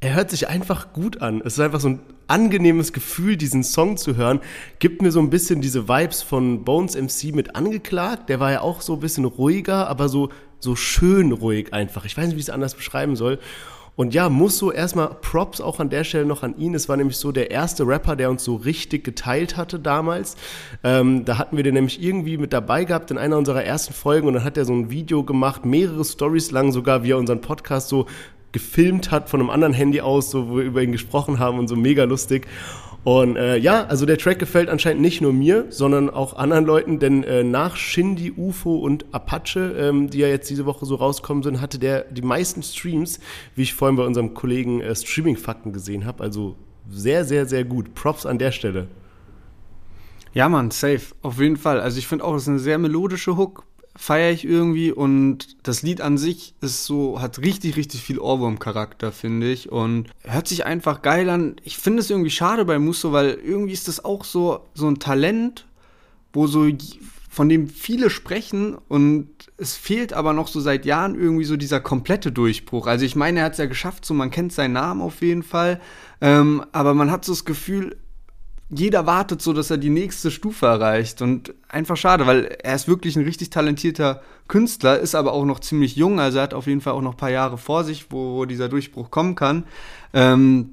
er 0.00 0.14
hört 0.14 0.30
sich 0.30 0.48
einfach 0.48 0.92
gut 0.92 1.22
an. 1.22 1.40
Es 1.44 1.54
ist 1.54 1.60
einfach 1.60 1.80
so 1.80 1.88
ein 1.88 2.00
angenehmes 2.26 2.92
Gefühl, 2.92 3.36
diesen 3.36 3.64
Song 3.64 3.96
zu 3.96 4.16
hören. 4.16 4.40
Gibt 4.78 5.02
mir 5.02 5.10
so 5.10 5.20
ein 5.20 5.30
bisschen 5.30 5.60
diese 5.60 5.88
Vibes 5.88 6.22
von 6.22 6.64
Bones 6.64 6.94
MC 6.94 7.34
mit 7.34 7.56
angeklagt. 7.56 8.28
Der 8.28 8.40
war 8.40 8.52
ja 8.52 8.60
auch 8.60 8.80
so 8.80 8.94
ein 8.94 9.00
bisschen 9.00 9.24
ruhiger, 9.24 9.88
aber 9.88 10.08
so, 10.08 10.30
so 10.58 10.76
schön 10.76 11.32
ruhig 11.32 11.72
einfach. 11.72 12.04
Ich 12.04 12.16
weiß 12.16 12.26
nicht, 12.26 12.36
wie 12.36 12.40
ich 12.40 12.46
es 12.46 12.50
anders 12.50 12.74
beschreiben 12.74 13.16
soll. 13.16 13.38
Und 13.96 14.12
ja, 14.12 14.28
muss 14.28 14.58
so 14.58 14.72
erstmal 14.72 15.08
Props 15.22 15.60
auch 15.60 15.78
an 15.78 15.88
der 15.88 16.02
Stelle 16.02 16.26
noch 16.26 16.42
an 16.42 16.58
ihn. 16.58 16.74
Es 16.74 16.88
war 16.88 16.96
nämlich 16.96 17.16
so 17.16 17.30
der 17.30 17.52
erste 17.52 17.86
Rapper, 17.86 18.16
der 18.16 18.28
uns 18.28 18.42
so 18.42 18.56
richtig 18.56 19.04
geteilt 19.04 19.56
hatte 19.56 19.78
damals. 19.78 20.36
Ähm, 20.82 21.24
da 21.24 21.38
hatten 21.38 21.56
wir 21.56 21.62
den 21.62 21.74
nämlich 21.74 22.02
irgendwie 22.02 22.36
mit 22.36 22.52
dabei 22.52 22.84
gehabt 22.84 23.12
in 23.12 23.18
einer 23.18 23.38
unserer 23.38 23.62
ersten 23.62 23.94
Folgen 23.94 24.26
und 24.26 24.34
dann 24.34 24.44
hat 24.44 24.56
er 24.56 24.64
so 24.64 24.72
ein 24.72 24.90
Video 24.90 25.22
gemacht, 25.22 25.64
mehrere 25.64 26.04
Stories 26.04 26.50
lang 26.50 26.72
sogar, 26.72 27.04
wie 27.04 27.12
er 27.12 27.18
unseren 27.18 27.40
Podcast 27.40 27.88
so 27.88 28.06
gefilmt 28.54 29.10
hat 29.10 29.28
von 29.28 29.40
einem 29.40 29.50
anderen 29.50 29.74
Handy 29.74 30.00
aus, 30.00 30.30
so, 30.30 30.48
wo 30.48 30.56
wir 30.56 30.64
über 30.64 30.82
ihn 30.82 30.92
gesprochen 30.92 31.38
haben 31.38 31.58
und 31.58 31.68
so 31.68 31.76
mega 31.76 32.04
lustig. 32.04 32.46
Und 33.02 33.36
äh, 33.36 33.58
ja, 33.58 33.84
also 33.84 34.06
der 34.06 34.16
Track 34.16 34.38
gefällt 34.38 34.70
anscheinend 34.70 35.02
nicht 35.02 35.20
nur 35.20 35.34
mir, 35.34 35.66
sondern 35.68 36.08
auch 36.08 36.36
anderen 36.38 36.64
Leuten, 36.64 36.98
denn 36.98 37.22
äh, 37.22 37.44
nach 37.44 37.76
Shindy, 37.76 38.32
UFO 38.34 38.76
und 38.76 39.04
Apache, 39.12 39.74
ähm, 39.78 40.08
die 40.08 40.18
ja 40.18 40.28
jetzt 40.28 40.48
diese 40.48 40.64
Woche 40.64 40.86
so 40.86 40.94
rauskommen 40.94 41.42
sind, 41.42 41.60
hatte 41.60 41.78
der 41.78 42.04
die 42.04 42.22
meisten 42.22 42.62
Streams, 42.62 43.20
wie 43.54 43.62
ich 43.62 43.74
vorhin 43.74 43.96
bei 43.96 44.04
unserem 44.04 44.32
Kollegen 44.32 44.80
äh, 44.80 44.94
Streaming 44.94 45.36
Fakten 45.36 45.74
gesehen 45.74 46.06
habe. 46.06 46.22
Also 46.22 46.56
sehr, 46.88 47.26
sehr, 47.26 47.44
sehr 47.44 47.64
gut. 47.64 47.94
Props 47.94 48.24
an 48.24 48.38
der 48.38 48.52
Stelle. 48.52 48.88
Ja, 50.32 50.48
Mann, 50.48 50.70
safe. 50.70 51.14
Auf 51.20 51.38
jeden 51.38 51.58
Fall. 51.58 51.80
Also 51.80 51.98
ich 51.98 52.06
finde 52.06 52.24
auch, 52.24 52.34
es 52.34 52.44
ist 52.44 52.48
eine 52.48 52.58
sehr 52.58 52.78
melodische 52.78 53.36
Hook 53.36 53.64
feiere 53.96 54.32
ich 54.32 54.44
irgendwie 54.44 54.90
und 54.90 55.56
das 55.62 55.82
Lied 55.82 56.00
an 56.00 56.18
sich 56.18 56.54
ist 56.60 56.84
so, 56.84 57.20
hat 57.20 57.38
richtig, 57.38 57.76
richtig 57.76 58.02
viel 58.02 58.18
Ohrwurm-Charakter, 58.18 59.12
finde 59.12 59.50
ich 59.50 59.70
und 59.70 60.08
hört 60.24 60.48
sich 60.48 60.66
einfach 60.66 61.02
geil 61.02 61.30
an. 61.30 61.56
Ich 61.62 61.78
finde 61.78 62.00
es 62.00 62.10
irgendwie 62.10 62.30
schade 62.30 62.64
bei 62.64 62.78
Musso, 62.78 63.12
weil 63.12 63.38
irgendwie 63.44 63.72
ist 63.72 63.88
das 63.88 64.04
auch 64.04 64.24
so, 64.24 64.66
so 64.74 64.88
ein 64.88 64.98
Talent, 64.98 65.66
wo 66.32 66.46
so, 66.48 66.66
von 67.30 67.48
dem 67.48 67.68
viele 67.68 68.10
sprechen 68.10 68.76
und 68.88 69.28
es 69.56 69.76
fehlt 69.76 70.12
aber 70.12 70.32
noch 70.32 70.48
so 70.48 70.60
seit 70.60 70.84
Jahren 70.84 71.14
irgendwie 71.14 71.44
so 71.44 71.56
dieser 71.56 71.80
komplette 71.80 72.32
Durchbruch. 72.32 72.88
Also 72.88 73.04
ich 73.04 73.14
meine, 73.14 73.40
er 73.40 73.46
hat 73.46 73.52
es 73.52 73.58
ja 73.58 73.66
geschafft, 73.66 74.04
so 74.04 74.14
man 74.14 74.30
kennt 74.30 74.52
seinen 74.52 74.72
Namen 74.72 75.00
auf 75.00 75.22
jeden 75.22 75.44
Fall, 75.44 75.80
ähm, 76.20 76.64
aber 76.72 76.94
man 76.94 77.12
hat 77.12 77.24
so 77.24 77.32
das 77.32 77.44
Gefühl, 77.44 77.96
jeder 78.70 79.06
wartet 79.06 79.42
so, 79.42 79.52
dass 79.52 79.70
er 79.70 79.76
die 79.76 79.90
nächste 79.90 80.30
Stufe 80.30 80.66
erreicht. 80.66 81.22
Und 81.22 81.54
einfach 81.68 81.96
schade, 81.96 82.26
weil 82.26 82.56
er 82.62 82.74
ist 82.74 82.88
wirklich 82.88 83.16
ein 83.16 83.24
richtig 83.24 83.50
talentierter 83.50 84.22
Künstler, 84.48 84.98
ist 84.98 85.14
aber 85.14 85.32
auch 85.32 85.44
noch 85.44 85.60
ziemlich 85.60 85.96
jung. 85.96 86.20
Also 86.20 86.38
er 86.38 86.44
hat 86.44 86.54
auf 86.54 86.66
jeden 86.66 86.80
Fall 86.80 86.94
auch 86.94 87.02
noch 87.02 87.12
ein 87.12 87.18
paar 87.18 87.30
Jahre 87.30 87.58
vor 87.58 87.84
sich, 87.84 88.06
wo, 88.10 88.36
wo 88.36 88.44
dieser 88.44 88.68
Durchbruch 88.68 89.10
kommen 89.10 89.34
kann. 89.34 89.64
Ähm, 90.12 90.70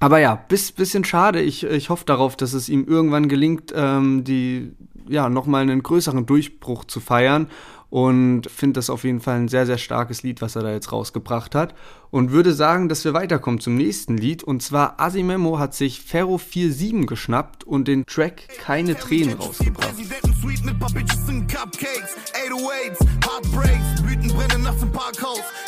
aber 0.00 0.18
ja, 0.18 0.34
bis, 0.34 0.72
bisschen 0.72 1.04
schade. 1.04 1.40
Ich, 1.40 1.64
ich 1.64 1.88
hoffe 1.88 2.04
darauf, 2.04 2.36
dass 2.36 2.52
es 2.52 2.68
ihm 2.68 2.86
irgendwann 2.86 3.28
gelingt, 3.28 3.72
ähm, 3.74 4.24
die 4.24 4.72
ja 5.08 5.28
nochmal 5.28 5.62
einen 5.62 5.82
größeren 5.82 6.26
Durchbruch 6.26 6.84
zu 6.84 7.00
feiern 7.00 7.48
und 7.90 8.50
finde 8.50 8.78
das 8.78 8.90
auf 8.90 9.04
jeden 9.04 9.20
Fall 9.20 9.36
ein 9.36 9.48
sehr, 9.48 9.66
sehr 9.66 9.78
starkes 9.78 10.22
Lied, 10.22 10.42
was 10.42 10.56
er 10.56 10.62
da 10.62 10.72
jetzt 10.72 10.90
rausgebracht 10.90 11.54
hat. 11.54 11.74
Und 12.14 12.30
würde 12.30 12.52
sagen, 12.52 12.88
dass 12.88 13.04
wir 13.04 13.12
weiterkommen 13.12 13.58
zum 13.58 13.74
nächsten 13.74 14.16
Lied. 14.16 14.44
Und 14.44 14.62
zwar 14.62 15.00
Asimemo 15.00 15.58
hat 15.58 15.74
sich 15.74 16.00
Ferro 16.00 16.38
47 16.38 17.08
geschnappt 17.08 17.64
und 17.64 17.88
den 17.88 18.06
Track 18.06 18.46
Keine 18.64 18.94
Tränen 18.94 19.36
rausgebracht. 19.36 19.94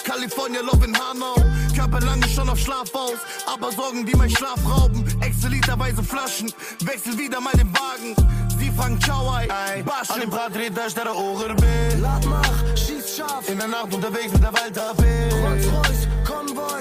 California 0.04 0.60
Love 0.60 0.84
in 0.84 0.96
Hanau. 0.96 1.34
Körper 1.74 1.98
lange 2.06 2.28
schon 2.28 2.48
auf 2.48 2.60
Schlaf 2.60 2.94
aus, 2.94 3.18
aber 3.52 3.72
Sorgen, 3.72 4.06
die 4.06 4.16
mein 4.16 4.30
Schlaf 4.30 4.60
rauben. 4.70 5.04
Extra-literweise 5.20 6.04
Flaschen, 6.04 6.52
wechsel 6.84 7.18
wieder 7.18 7.40
mal 7.40 7.54
den 7.54 7.72
Wagen. 7.72 8.14
Sie 8.56 8.70
fragen 8.70 9.00
Ciao, 9.00 9.36
ey. 9.36 9.50
An 9.50 10.20
dem 10.20 10.30
Brat 10.30 10.54
dreht 10.54 10.76
der 10.76 11.16
Ohren 11.16 11.56
Lad 12.00 12.24
mach, 12.26 12.76
schieß 12.76 13.16
scharf. 13.16 13.48
In 13.48 13.58
der 13.58 13.66
Nacht 13.66 13.92
unterwegs 13.92 14.32
mit 14.32 14.42
der 14.44 14.52
Walter 14.52 14.94
P. 14.94 15.02
Rolls-Royce, 15.42 16.06
Konvoi. 16.06 16.15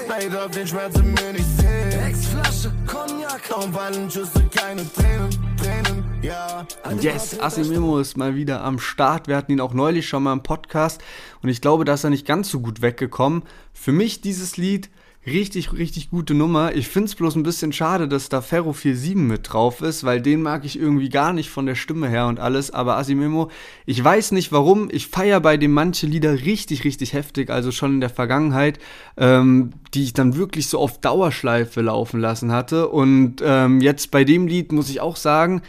Leider 0.08 0.46
auf 0.46 0.50
den 0.50 0.66
Schmerzen 0.66 1.12
mir 1.14 1.32
nicht 1.32 1.58
sehen. 1.58 2.00
Ex-Flasche, 2.06 2.72
Cognac. 2.86 3.26
Fallen 3.72 4.10
Schüsse, 4.10 4.44
keine 4.54 4.82
Tränen, 4.92 5.30
Tränen, 5.56 6.04
ja. 6.22 6.66
Yes, 7.00 7.38
Asimimo 7.38 7.98
ist 7.98 8.16
mal 8.16 8.34
wieder 8.34 8.62
am 8.62 8.78
Start. 8.78 9.28
Wir 9.28 9.36
hatten 9.36 9.52
ihn 9.52 9.60
auch 9.60 9.74
neulich 9.74 10.08
schon 10.08 10.22
mal 10.22 10.32
im 10.32 10.42
Podcast. 10.42 11.02
Und 11.42 11.48
ich 11.48 11.60
glaube, 11.60 11.84
da 11.84 11.94
ist 11.94 12.04
er 12.04 12.10
nicht 12.10 12.26
ganz 12.26 12.48
so 12.48 12.60
gut 12.60 12.82
weggekommen. 12.82 13.42
Für 13.72 13.92
mich 13.92 14.20
dieses 14.20 14.56
Lied 14.56 14.90
Richtig, 15.26 15.72
richtig 15.72 16.10
gute 16.10 16.34
Nummer. 16.34 16.76
Ich 16.76 16.86
finde 16.86 17.08
es 17.08 17.16
bloß 17.16 17.34
ein 17.34 17.42
bisschen 17.42 17.72
schade, 17.72 18.06
dass 18.06 18.28
da 18.28 18.40
Ferro 18.40 18.72
47 18.72 19.16
mit 19.16 19.52
drauf 19.52 19.82
ist, 19.82 20.04
weil 20.04 20.22
den 20.22 20.40
mag 20.40 20.64
ich 20.64 20.78
irgendwie 20.78 21.08
gar 21.08 21.32
nicht 21.32 21.50
von 21.50 21.66
der 21.66 21.74
Stimme 21.74 22.08
her 22.08 22.28
und 22.28 22.38
alles. 22.38 22.70
Aber 22.70 22.96
Asimemo, 22.96 23.50
ich 23.86 24.02
weiß 24.02 24.30
nicht 24.30 24.52
warum, 24.52 24.88
ich 24.88 25.08
feiere 25.08 25.40
bei 25.40 25.56
dem 25.56 25.72
manche 25.72 26.06
Lieder 26.06 26.44
richtig, 26.44 26.84
richtig 26.84 27.12
heftig, 27.12 27.50
also 27.50 27.72
schon 27.72 27.94
in 27.94 28.00
der 28.00 28.10
Vergangenheit, 28.10 28.78
ähm, 29.16 29.72
die 29.94 30.04
ich 30.04 30.12
dann 30.12 30.36
wirklich 30.36 30.68
so 30.68 30.78
auf 30.78 31.00
Dauerschleife 31.00 31.80
laufen 31.80 32.20
lassen 32.20 32.52
hatte. 32.52 32.88
Und 32.88 33.42
ähm, 33.44 33.80
jetzt 33.80 34.12
bei 34.12 34.22
dem 34.22 34.46
Lied 34.46 34.70
muss 34.70 34.90
ich 34.90 35.00
auch 35.00 35.16
sagen, 35.16 35.62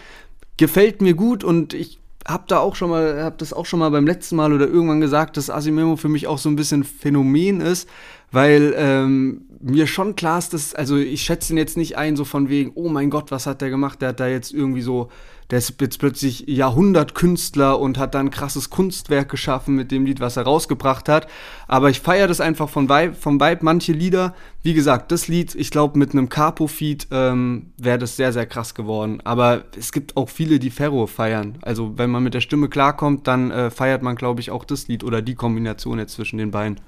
gefällt 0.58 1.02
mir 1.02 1.16
gut 1.16 1.44
und 1.44 1.74
ich 1.74 1.98
hab 2.28 2.48
da 2.48 2.60
auch 2.60 2.76
schon 2.76 2.90
mal, 2.90 3.24
hab 3.24 3.38
das 3.38 3.54
auch 3.54 3.66
schon 3.66 3.80
mal 3.80 3.90
beim 3.90 4.06
letzten 4.06 4.36
Mal 4.36 4.54
oder 4.54 4.68
irgendwann 4.68 5.02
gesagt, 5.02 5.38
dass 5.38 5.50
Asimemo 5.50 5.96
für 5.96 6.10
mich 6.10 6.28
auch 6.28 6.38
so 6.38 6.50
ein 6.50 6.58
bisschen 6.58 6.84
Phänomen 6.84 7.62
ist, 7.62 7.88
weil 8.32 8.74
ähm, 8.78 9.42
mir 9.60 9.88
schon 9.88 10.16
klar 10.16 10.38
ist, 10.38 10.54
dass, 10.54 10.76
also 10.76 10.98
ich 10.98 11.22
schätze 11.22 11.54
ihn 11.54 11.58
jetzt 11.58 11.78
nicht 11.78 11.98
ein, 11.98 12.16
so 12.16 12.26
von 12.26 12.50
wegen, 12.50 12.72
oh 12.76 12.90
mein 12.90 13.10
Gott, 13.10 13.32
was 13.32 13.46
hat 13.46 13.62
der 13.62 13.70
gemacht? 13.70 14.02
Der 14.02 14.10
hat 14.10 14.20
da 14.20 14.28
jetzt 14.28 14.54
irgendwie 14.54 14.82
so, 14.82 15.10
der 15.50 15.60
ist 15.60 15.80
jetzt 15.80 15.98
plötzlich 15.98 16.46
Jahrhundertkünstler 16.48 17.80
und 17.80 17.98
hat 17.98 18.14
da 18.14 18.20
ein 18.20 18.32
krasses 18.32 18.70
Kunstwerk 18.70 19.30
geschaffen 19.30 19.76
mit 19.76 19.92
dem 19.92 20.06
Lied, 20.06 20.20
was 20.20 20.38
er 20.38 20.44
rausgebracht 20.44 21.10
hat. 21.10 21.28
Aber 21.68 21.90
ich 21.90 22.02
feiere 22.02 22.28
das 22.28 22.42
einfach 22.42 22.70
von 22.70 22.90
Vibe, 22.90 23.16
vom 23.16 23.40
Vibe. 23.40 23.60
Manche 23.62 23.94
Lieder, 23.94 24.36
wie 24.62 24.74
gesagt, 24.74 25.12
das 25.12 25.28
Lied, 25.28 25.56
ich 25.56 25.72
glaube, 25.72 25.98
mit 25.98 26.12
einem 26.12 26.30
Capo-Feed 26.30 27.08
ähm, 27.12 27.72
wäre 27.78 27.98
das 27.98 28.16
sehr, 28.16 28.34
sehr 28.34 28.46
krass 28.46 28.76
geworden. 28.76 29.22
Aber 29.24 29.64
es 29.78 29.92
gibt 29.92 30.18
auch 30.18 30.30
viele, 30.30 30.60
die 30.60 30.70
Ferro 30.70 31.08
feiern. 31.08 31.58
Also 31.62 31.98
wenn 31.98 32.10
man 32.10 32.24
mit 32.24 32.34
der 32.34 32.42
Stimme 32.42 32.70
klarkommt, 32.70 33.28
dann 33.28 33.52
äh, 33.52 33.70
feiert 33.72 34.04
man, 34.04 34.16
glaube 34.16 34.42
ich, 34.42 34.52
auch 34.52 34.66
das 34.66 34.88
Lied 34.88 35.04
oder 35.04 35.22
die 35.22 35.36
Kombination 35.36 35.98
jetzt 35.98 36.14
zwischen 36.14 36.38
den 36.38 36.52
beiden. 36.52 36.80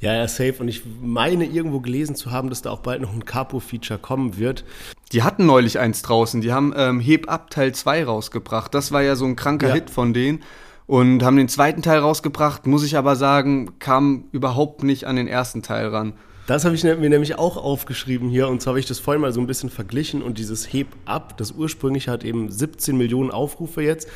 Ja, 0.00 0.14
ja, 0.14 0.28
safe. 0.28 0.56
Und 0.60 0.68
ich 0.68 0.82
meine 1.00 1.46
irgendwo 1.46 1.80
gelesen 1.80 2.16
zu 2.16 2.30
haben, 2.30 2.50
dass 2.50 2.62
da 2.62 2.70
auch 2.70 2.80
bald 2.80 3.00
noch 3.00 3.12
ein 3.12 3.24
Capo-Feature 3.24 3.98
kommen 3.98 4.36
wird. 4.36 4.64
Die 5.12 5.22
hatten 5.22 5.46
neulich 5.46 5.78
eins 5.78 6.02
draußen. 6.02 6.40
Die 6.40 6.52
haben 6.52 6.74
ähm, 6.76 7.00
Heb 7.00 7.30
ab 7.30 7.50
Teil 7.50 7.72
2 7.72 8.04
rausgebracht. 8.04 8.74
Das 8.74 8.92
war 8.92 9.02
ja 9.02 9.16
so 9.16 9.24
ein 9.24 9.36
kranker 9.36 9.68
ja. 9.68 9.74
Hit 9.74 9.90
von 9.90 10.12
denen. 10.12 10.42
Und 10.86 11.24
haben 11.24 11.36
den 11.36 11.48
zweiten 11.48 11.82
Teil 11.82 11.98
rausgebracht, 11.98 12.66
muss 12.66 12.84
ich 12.84 12.96
aber 12.96 13.16
sagen, 13.16 13.76
kam 13.80 14.26
überhaupt 14.30 14.84
nicht 14.84 15.04
an 15.06 15.16
den 15.16 15.26
ersten 15.26 15.62
Teil 15.62 15.88
ran. 15.88 16.12
Das 16.46 16.64
habe 16.64 16.76
ich 16.76 16.84
mir 16.84 16.96
nämlich 16.96 17.36
auch 17.36 17.56
aufgeschrieben 17.56 18.28
hier 18.28 18.46
und 18.46 18.62
zwar 18.62 18.72
habe 18.72 18.78
ich 18.78 18.86
das 18.86 19.00
vorhin 19.00 19.20
mal 19.20 19.32
so 19.32 19.40
ein 19.40 19.48
bisschen 19.48 19.68
verglichen 19.68 20.22
und 20.22 20.38
dieses 20.38 20.72
Heb 20.72 20.86
ab, 21.04 21.36
das 21.38 21.50
ursprüngliche 21.50 22.12
hat 22.12 22.22
eben 22.22 22.52
17 22.52 22.96
Millionen 22.96 23.32
Aufrufe 23.32 23.82
jetzt 23.82 24.08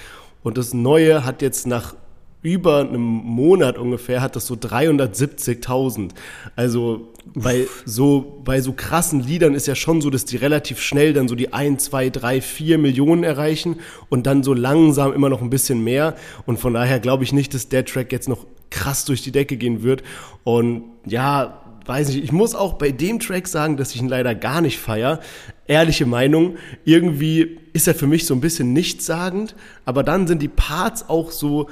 und 0.44 0.56
das 0.56 0.72
neue 0.72 1.25
hat 1.25 1.42
jetzt 1.42 1.66
nach 1.66 1.96
über 2.42 2.80
einem 2.80 3.00
Monat 3.00 3.76
ungefähr 3.76 4.23
hat 4.23 4.35
das 4.35 4.47
so 4.47 4.54
370.000. 4.54 6.11
Also 6.56 7.12
bei 7.35 7.66
so, 7.85 8.40
bei 8.44 8.61
so 8.61 8.73
krassen 8.73 9.20
Liedern 9.20 9.54
ist 9.54 9.66
ja 9.66 9.75
schon 9.75 10.00
so, 10.00 10.09
dass 10.09 10.25
die 10.25 10.37
relativ 10.37 10.80
schnell 10.80 11.12
dann 11.12 11.28
so 11.28 11.35
die 11.35 11.52
1, 11.52 11.85
2, 11.85 12.11
3, 12.11 12.40
4 12.40 12.78
Millionen 12.78 13.25
erreichen 13.25 13.76
und 14.09 14.26
dann 14.26 14.42
so 14.42 14.54
langsam 14.54 15.12
immer 15.12 15.28
noch 15.28 15.42
ein 15.42 15.50
bisschen 15.50 15.85
mehr. 15.85 16.16
Und 16.47 16.59
von 16.59 16.73
daher 16.73 16.99
glaube 16.99 17.25
ich 17.25 17.32
nicht, 17.32 17.52
dass 17.52 17.68
der 17.68 17.85
Track 17.85 18.11
jetzt 18.11 18.28
noch 18.28 18.47
krass 18.70 19.04
durch 19.04 19.23
die 19.23 19.32
Decke 19.32 19.56
gehen 19.56 19.82
wird. 19.82 20.02
Und 20.42 20.85
ja, 21.04 21.61
weiß 21.85 22.09
nicht, 22.09 22.25
ich 22.25 22.32
muss 22.32 22.54
auch 22.54 22.75
bei 22.75 22.90
dem 22.90 23.20
Track 23.20 23.49
sagen, 23.49 23.76
dass 23.76 23.94
ich 23.94 24.00
ihn 24.00 24.09
leider 24.09 24.35
gar 24.35 24.62
nicht 24.62 24.78
feier. 24.78 25.20
Ehrliche 25.66 26.06
Meinung, 26.06 26.56
irgendwie 26.85 27.59
ist 27.73 27.87
er 27.87 27.94
für 27.94 28.06
mich 28.06 28.26
so 28.26 28.35
ein 28.35 28.40
bisschen 28.40 28.73
nichtssagend, 28.73 29.54
aber 29.85 30.02
dann 30.02 30.26
sind 30.26 30.40
die 30.40 30.49
Parts 30.49 31.09
auch 31.09 31.30
so 31.30 31.68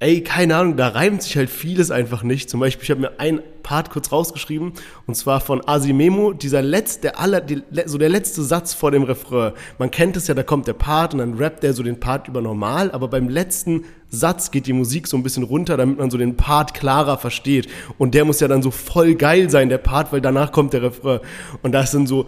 ey, 0.00 0.22
keine 0.22 0.56
Ahnung, 0.56 0.76
da 0.76 0.88
reimt 0.88 1.22
sich 1.22 1.36
halt 1.36 1.48
vieles 1.48 1.90
einfach 1.90 2.22
nicht. 2.22 2.50
Zum 2.50 2.60
Beispiel, 2.60 2.84
ich 2.84 2.90
habe 2.90 3.00
mir 3.00 3.20
ein 3.20 3.40
Part 3.62 3.90
kurz 3.90 4.12
rausgeschrieben, 4.12 4.72
und 5.06 5.14
zwar 5.14 5.40
von 5.40 5.66
Asimemo, 5.66 6.32
dieser 6.32 6.60
letzte, 6.60 7.16
aller, 7.16 7.40
die, 7.40 7.62
so 7.86 7.96
der 7.96 8.10
letzte 8.10 8.42
Satz 8.42 8.74
vor 8.74 8.90
dem 8.90 9.04
Refrain. 9.04 9.52
Man 9.78 9.90
kennt 9.90 10.16
es 10.16 10.26
ja, 10.26 10.34
da 10.34 10.42
kommt 10.42 10.66
der 10.66 10.74
Part 10.74 11.14
und 11.14 11.20
dann 11.20 11.34
rappt 11.34 11.62
der 11.62 11.72
so 11.72 11.82
den 11.82 12.00
Part 12.00 12.28
über 12.28 12.42
normal, 12.42 12.90
aber 12.90 13.08
beim 13.08 13.28
letzten 13.28 13.84
Satz 14.10 14.50
geht 14.50 14.66
die 14.66 14.74
Musik 14.74 15.06
so 15.06 15.16
ein 15.16 15.22
bisschen 15.22 15.44
runter, 15.44 15.76
damit 15.76 15.98
man 15.98 16.10
so 16.10 16.18
den 16.18 16.36
Part 16.36 16.74
klarer 16.74 17.16
versteht. 17.16 17.68
Und 17.96 18.14
der 18.14 18.26
muss 18.26 18.40
ja 18.40 18.48
dann 18.48 18.62
so 18.62 18.70
voll 18.70 19.14
geil 19.14 19.48
sein, 19.48 19.70
der 19.70 19.78
Part, 19.78 20.12
weil 20.12 20.20
danach 20.20 20.52
kommt 20.52 20.74
der 20.74 20.82
Refrain. 20.82 21.20
Und 21.62 21.72
das 21.72 21.92
sind 21.92 22.06
so, 22.06 22.26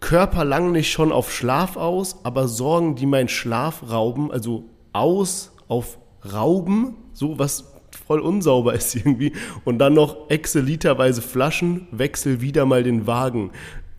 Körper 0.00 0.44
lang 0.44 0.72
nicht 0.72 0.90
schon 0.90 1.12
auf 1.12 1.32
Schlaf 1.32 1.76
aus, 1.76 2.24
aber 2.24 2.48
Sorgen, 2.48 2.96
die 2.96 3.06
meinen 3.06 3.28
Schlaf 3.28 3.90
rauben, 3.90 4.32
also 4.32 4.64
aus 4.92 5.52
auf 5.68 5.98
rauben, 6.24 6.94
so 7.12 7.38
was 7.38 7.64
voll 8.06 8.20
unsauber 8.20 8.74
ist 8.74 8.94
irgendwie. 8.96 9.32
Und 9.64 9.78
dann 9.78 9.94
noch 9.94 10.30
exeliterweise 10.30 11.22
Flaschen, 11.22 11.86
wechsel 11.90 12.40
wieder 12.40 12.66
mal 12.66 12.82
den 12.82 13.06
Wagen. 13.06 13.50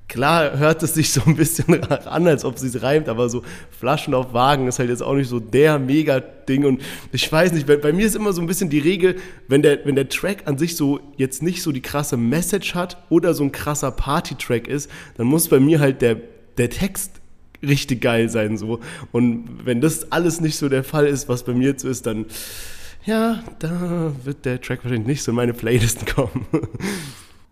Klar 0.07 0.59
hört 0.59 0.83
es 0.83 0.93
sich 0.93 1.13
so 1.13 1.21
ein 1.25 1.37
bisschen 1.37 1.81
an, 1.89 2.27
als 2.27 2.43
ob 2.43 2.57
es 2.57 2.81
reimt, 2.83 3.07
aber 3.07 3.29
so 3.29 3.43
Flaschen 3.69 4.13
auf 4.13 4.33
Wagen 4.33 4.67
ist 4.67 4.79
halt 4.79 4.89
jetzt 4.89 5.01
auch 5.01 5.13
nicht 5.13 5.29
so 5.29 5.39
der 5.39 5.79
Mega-Ding. 5.79 6.65
Und 6.65 6.81
ich 7.13 7.31
weiß 7.31 7.53
nicht, 7.53 7.65
bei, 7.65 7.77
bei, 7.77 7.93
mir 7.93 8.05
ist 8.05 8.17
immer 8.17 8.33
so 8.33 8.41
ein 8.41 8.47
bisschen 8.47 8.69
die 8.69 8.79
Regel, 8.79 9.15
wenn 9.47 9.61
der, 9.61 9.85
wenn 9.85 9.95
der 9.95 10.09
Track 10.09 10.43
an 10.45 10.57
sich 10.57 10.75
so 10.75 10.99
jetzt 11.15 11.41
nicht 11.41 11.63
so 11.63 11.71
die 11.71 11.81
krasse 11.81 12.17
Message 12.17 12.75
hat 12.75 12.97
oder 13.09 13.33
so 13.33 13.45
ein 13.45 13.53
krasser 13.53 13.91
Party-Track 13.91 14.67
ist, 14.67 14.91
dann 15.15 15.27
muss 15.27 15.47
bei 15.47 15.61
mir 15.61 15.79
halt 15.79 16.01
der, 16.01 16.17
der 16.57 16.69
Text 16.69 17.20
richtig 17.63 18.01
geil 18.01 18.29
sein 18.29 18.57
so. 18.57 18.79
Und 19.11 19.65
wenn 19.65 19.81
das 19.81 20.11
alles 20.11 20.41
nicht 20.41 20.57
so 20.57 20.69
der 20.69 20.83
Fall 20.83 21.07
ist, 21.07 21.29
was 21.29 21.43
bei 21.43 21.53
mir 21.53 21.69
jetzt 21.69 21.83
ist, 21.83 22.05
dann 22.05 22.25
ja, 23.05 23.43
da 23.59 24.13
wird 24.23 24.45
der 24.45 24.61
Track 24.61 24.83
wahrscheinlich 24.83 25.07
nicht 25.07 25.23
so 25.23 25.31
in 25.31 25.35
meine 25.35 25.53
Playlisten 25.53 26.07
kommen. 26.15 26.45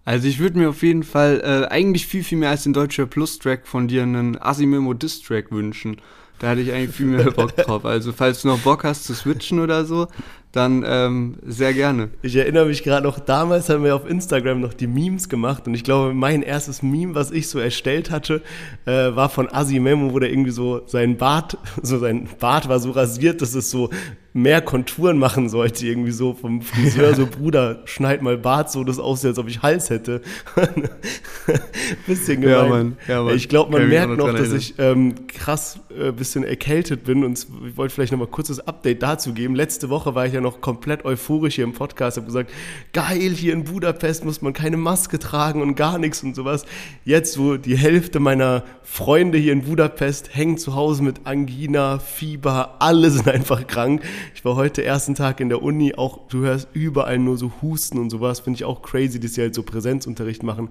Also 0.06 0.28
ich 0.28 0.40
würde 0.40 0.60
mir 0.60 0.70
auf 0.70 0.84
jeden 0.84 1.04
Fall 1.04 1.42
äh, 1.44 1.72
eigentlich 1.72 2.08
viel, 2.08 2.24
viel 2.24 2.38
mehr 2.38 2.50
als 2.50 2.64
den 2.64 2.74
Deutscher 2.74 3.06
Plus-Track 3.06 3.68
von 3.68 3.88
dir 3.88 4.04
einen 4.04 4.40
Asimemo 4.40 4.94
Diss-Track 4.94 5.52
wünschen. 5.52 5.98
Da 6.40 6.52
hätte 6.52 6.62
ich 6.62 6.72
eigentlich 6.72 6.96
viel 6.96 7.08
mehr 7.08 7.32
Bock 7.32 7.56
drauf. 7.56 7.86
Also 7.86 8.14
falls 8.14 8.42
du 8.42 8.48
noch 8.48 8.60
Bock 8.60 8.84
hast 8.84 9.06
zu 9.06 9.14
switchen 9.14 9.60
oder 9.60 9.86
so, 9.86 10.08
dann 10.52 10.84
ähm, 10.86 11.36
sehr 11.46 11.74
gerne. 11.74 12.10
Ich 12.24 12.36
erinnere 12.36 12.66
mich 12.66 12.84
gerade 12.84 13.06
noch, 13.06 13.20
damals 13.20 13.70
haben 13.70 13.84
wir 13.84 13.96
auf 13.96 14.10
Instagram 14.10 14.62
noch 14.62 14.74
die 14.74 14.88
Memes 14.88 15.30
gemacht 15.30 15.68
und 15.68 15.76
ich 15.76 15.84
glaube, 15.84 16.14
mein 16.16 16.42
erstes 16.42 16.82
Meme, 16.82 17.14
was 17.14 17.30
ich 17.30 17.48
so 17.48 17.60
erstellt 17.60 18.10
hatte, 18.10 18.42
äh, 18.86 19.16
war 19.16 19.30
von 19.30 19.52
Asimemo, 19.54 20.12
wo 20.12 20.18
der 20.18 20.32
irgendwie 20.32 20.52
so 20.52 20.82
sein 20.88 21.18
Bart, 21.18 21.58
so 21.84 22.00
sein 22.00 22.28
Bart 22.40 22.68
war 22.68 22.80
so 22.80 22.92
rasiert, 22.92 23.42
dass 23.42 23.54
es 23.54 23.70
so 23.70 23.92
mehr 24.34 24.62
Konturen 24.62 25.18
machen 25.18 25.50
sollte, 25.50 25.86
irgendwie 25.86 26.12
so 26.12 26.34
vom 26.34 26.62
Friseur, 26.62 27.16
so 27.16 27.26
Bruder, 27.40 27.82
schneid 27.86 28.22
mal 28.22 28.38
Bart 28.38 28.72
so, 28.72 28.84
das 28.84 29.00
aussieht, 29.00 29.30
als 29.30 29.40
ob 29.40 29.48
ich 29.48 29.62
Hals 29.62 29.90
hätte. 29.90 30.22
bisschen 32.08 32.42
gemein. 32.42 32.56
Ja, 32.56 32.68
Mann. 32.68 32.98
Ja, 33.08 33.24
Mann. 33.24 33.36
Ich 33.36 33.50
glaube, 33.50 33.72
man 33.72 33.82
Kann 33.82 33.90
merkt 33.90 34.18
noch, 34.18 34.34
dass 34.34 34.54
ich 34.54 34.76
ähm, 34.78 35.28
krass 35.28 35.80
äh, 35.98 36.12
bisschen 36.12 36.44
erkältet 36.44 37.04
bin 37.04 37.24
und 37.24 37.40
ich 37.68 37.78
wollte 37.78 37.94
vielleicht 37.94 38.12
noch 38.12 38.20
mal 38.20 38.28
kurz 38.28 38.50
das 38.50 38.60
Update 38.60 39.02
dazu 39.02 39.34
geben. 39.34 39.56
Letzte 39.56 39.90
Woche 39.90 40.14
war 40.16 40.26
ich 40.26 40.34
ja 40.34 40.39
noch 40.42 40.62
komplett 40.62 41.06
euphorisch 41.06 41.56
hier 41.56 41.64
im 41.64 41.74
Podcast, 41.74 42.18
habe 42.18 42.28
gesagt, 42.28 42.52
geil, 42.94 43.32
hier 43.32 43.54
in 43.54 43.64
Budapest 43.66 44.26
muss 44.26 44.42
man 44.42 44.54
keine 44.54 44.78
Maske 44.78 45.20
tragen 45.20 45.62
und 45.62 45.76
gar 45.76 45.98
nichts 45.98 46.24
und 46.24 46.36
sowas. 46.36 46.66
Jetzt, 47.06 47.40
wo 47.40 47.58
die 47.58 47.78
Hälfte 47.78 48.20
meiner 48.20 48.64
Freunde 48.84 49.38
hier 49.38 49.54
in 49.54 49.64
Budapest 49.64 50.36
hängen 50.36 50.58
zu 50.58 50.76
Hause 50.76 51.04
mit 51.04 51.26
Angina, 51.26 52.00
Fieber, 52.00 52.76
alle 52.80 53.12
sind 53.12 53.28
einfach 53.28 53.68
krank 53.68 54.02
ich 54.40 54.46
war 54.46 54.56
heute 54.56 54.84
ersten 54.84 55.16
Tag 55.16 55.42
in 55.42 55.50
der 55.50 55.62
Uni, 55.62 55.96
auch 55.96 56.28
du 56.30 56.40
hörst 56.44 56.70
überall 56.74 57.20
nur 57.20 57.38
so 57.38 57.52
Husten 57.62 57.98
und 57.98 58.10
sowas, 58.10 58.40
finde 58.40 58.58
ich 58.58 58.64
auch 58.64 58.82
crazy, 58.82 59.20
dass 59.20 59.34
sie 59.34 59.42
halt 59.42 59.54
so 59.54 59.64
Präsenzunterricht 59.64 60.44
machen. 60.44 60.70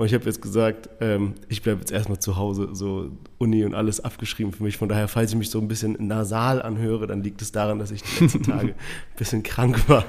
Und 0.00 0.06
ich 0.06 0.14
habe 0.14 0.24
jetzt 0.24 0.40
gesagt, 0.40 0.88
ähm, 1.02 1.34
ich 1.50 1.60
bleibe 1.60 1.80
jetzt 1.80 1.92
erstmal 1.92 2.18
zu 2.18 2.36
Hause, 2.36 2.70
so 2.72 3.10
Uni 3.36 3.66
und 3.66 3.74
alles 3.74 4.00
abgeschrieben 4.00 4.50
für 4.50 4.62
mich. 4.62 4.78
Von 4.78 4.88
daher, 4.88 5.08
falls 5.08 5.32
ich 5.32 5.36
mich 5.36 5.50
so 5.50 5.60
ein 5.60 5.68
bisschen 5.68 5.94
nasal 5.98 6.62
anhöre, 6.62 7.06
dann 7.06 7.22
liegt 7.22 7.42
es 7.42 7.52
daran, 7.52 7.78
dass 7.78 7.90
ich 7.90 8.02
die 8.02 8.24
letzten 8.24 8.42
Tage 8.50 8.68
ein 8.68 9.16
bisschen 9.18 9.42
krank 9.42 9.90
war. 9.90 10.06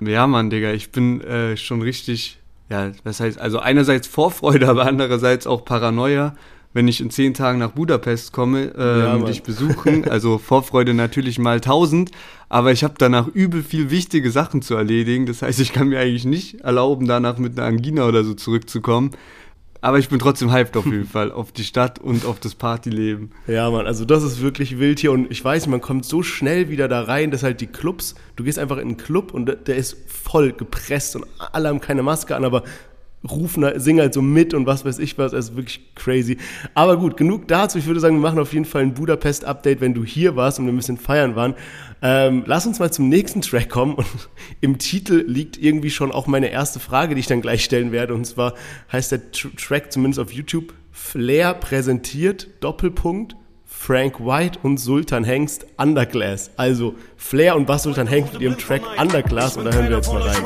Ja, 0.00 0.26
Mann, 0.26 0.50
Digga, 0.50 0.72
ich 0.72 0.90
bin 0.90 1.20
äh, 1.20 1.56
schon 1.56 1.80
richtig, 1.80 2.40
ja, 2.70 2.90
das 3.04 3.20
heißt, 3.20 3.38
also 3.38 3.60
einerseits 3.60 4.08
Vorfreude, 4.08 4.66
aber 4.68 4.84
andererseits 4.84 5.46
auch 5.46 5.64
Paranoia 5.64 6.34
wenn 6.72 6.88
ich 6.88 7.00
in 7.00 7.10
zehn 7.10 7.34
Tagen 7.34 7.58
nach 7.58 7.72
Budapest 7.72 8.32
komme, 8.32 8.72
äh, 8.76 9.00
ja, 9.00 9.18
dich 9.18 9.42
besuchen. 9.42 10.08
Also 10.08 10.38
Vorfreude 10.38 10.94
natürlich 10.94 11.38
mal 11.38 11.60
tausend, 11.60 12.10
aber 12.48 12.72
ich 12.72 12.84
habe 12.84 12.94
danach 12.98 13.28
übel 13.28 13.62
viel 13.62 13.90
wichtige 13.90 14.30
Sachen 14.30 14.62
zu 14.62 14.74
erledigen. 14.74 15.26
Das 15.26 15.42
heißt, 15.42 15.60
ich 15.60 15.72
kann 15.72 15.88
mir 15.88 16.00
eigentlich 16.00 16.24
nicht 16.24 16.60
erlauben, 16.60 17.06
danach 17.06 17.38
mit 17.38 17.58
einer 17.58 17.66
Angina 17.66 18.06
oder 18.06 18.24
so 18.24 18.34
zurückzukommen. 18.34 19.10
Aber 19.84 19.98
ich 19.98 20.08
bin 20.08 20.20
trotzdem 20.20 20.52
hyped 20.52 20.76
auf 20.76 20.86
jeden 20.86 21.06
Fall, 21.08 21.32
auf 21.32 21.50
die 21.50 21.64
Stadt 21.64 21.98
und 21.98 22.24
auf 22.24 22.38
das 22.38 22.54
Partyleben. 22.54 23.32
Ja, 23.48 23.68
Mann, 23.68 23.86
also 23.86 24.04
das 24.04 24.22
ist 24.22 24.40
wirklich 24.40 24.78
wild 24.78 25.00
hier 25.00 25.10
und 25.10 25.30
ich 25.30 25.44
weiß, 25.44 25.66
man 25.66 25.80
kommt 25.80 26.04
so 26.04 26.22
schnell 26.22 26.70
wieder 26.70 26.86
da 26.86 27.02
rein, 27.02 27.32
dass 27.32 27.42
halt 27.42 27.60
die 27.60 27.66
Clubs, 27.66 28.14
du 28.36 28.44
gehst 28.44 28.60
einfach 28.60 28.76
in 28.76 28.88
einen 28.88 28.96
Club 28.96 29.34
und 29.34 29.46
der 29.66 29.76
ist 29.76 29.96
voll 30.06 30.52
gepresst 30.52 31.16
und 31.16 31.26
alle 31.52 31.68
haben 31.68 31.80
keine 31.80 32.04
Maske 32.04 32.36
an, 32.36 32.44
aber 32.44 32.62
rufen, 33.28 33.64
singen 33.78 34.00
halt 34.00 34.14
so 34.14 34.22
mit 34.22 34.54
und 34.54 34.66
was 34.66 34.84
weiß 34.84 34.98
ich 34.98 35.18
was, 35.18 35.32
also 35.34 35.56
wirklich 35.56 35.94
crazy. 35.94 36.38
Aber 36.74 36.96
gut, 36.96 37.16
genug 37.16 37.48
dazu. 37.48 37.78
Ich 37.78 37.86
würde 37.86 38.00
sagen, 38.00 38.16
wir 38.16 38.22
machen 38.22 38.38
auf 38.38 38.52
jeden 38.52 38.64
Fall 38.64 38.82
ein 38.82 38.94
Budapest-Update, 38.94 39.80
wenn 39.80 39.94
du 39.94 40.04
hier 40.04 40.36
warst 40.36 40.58
und 40.58 40.66
wir 40.66 40.72
ein 40.72 40.76
bisschen 40.76 40.98
feiern 40.98 41.36
waren. 41.36 41.54
Ähm, 42.02 42.42
lass 42.46 42.66
uns 42.66 42.80
mal 42.80 42.92
zum 42.92 43.08
nächsten 43.08 43.42
Track 43.42 43.68
kommen 43.68 43.94
und 43.94 44.06
im 44.60 44.78
Titel 44.78 45.24
liegt 45.26 45.56
irgendwie 45.56 45.90
schon 45.90 46.10
auch 46.10 46.26
meine 46.26 46.50
erste 46.50 46.80
Frage, 46.80 47.14
die 47.14 47.20
ich 47.20 47.28
dann 47.28 47.42
gleich 47.42 47.62
stellen 47.64 47.92
werde 47.92 48.14
und 48.14 48.24
zwar 48.24 48.54
heißt 48.90 49.12
der 49.12 49.30
Track 49.30 49.92
zumindest 49.92 50.18
auf 50.18 50.32
YouTube 50.32 50.74
Flair 50.90 51.54
präsentiert, 51.54 52.48
Doppelpunkt, 52.60 53.36
Frank 53.64 54.20
White 54.20 54.58
und 54.62 54.78
Sultan 54.78 55.24
Hengst 55.24 55.66
Underclass. 55.76 56.50
Also 56.56 56.94
Flair 57.16 57.56
und 57.56 57.66
Bass 57.66 57.84
Sultan 57.84 58.06
Hengst 58.06 58.34
mit 58.34 58.42
ihrem 58.42 58.58
Track 58.58 58.82
Underclass 59.00 59.56
und 59.56 59.64
da 59.64 59.72
hören 59.72 59.88
wir 59.88 59.96
jetzt 59.96 60.12
mal 60.12 60.22
rein. 60.22 60.44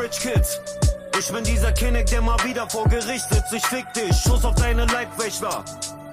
Ich 1.19 1.33
bin 1.33 1.43
dieser 1.45 1.73
Kinnick, 1.73 2.07
der 2.07 2.21
mal 2.21 2.37
wieder 2.45 2.69
vor 2.69 2.85
Gericht 2.89 3.29
sitzt. 3.31 3.53
Ich 3.53 3.67
fick 3.67 3.91
dich, 3.95 4.15
Schuss 4.21 4.45
auf 4.45 4.55
deine 4.57 4.85
Leibwächter. 4.85 5.65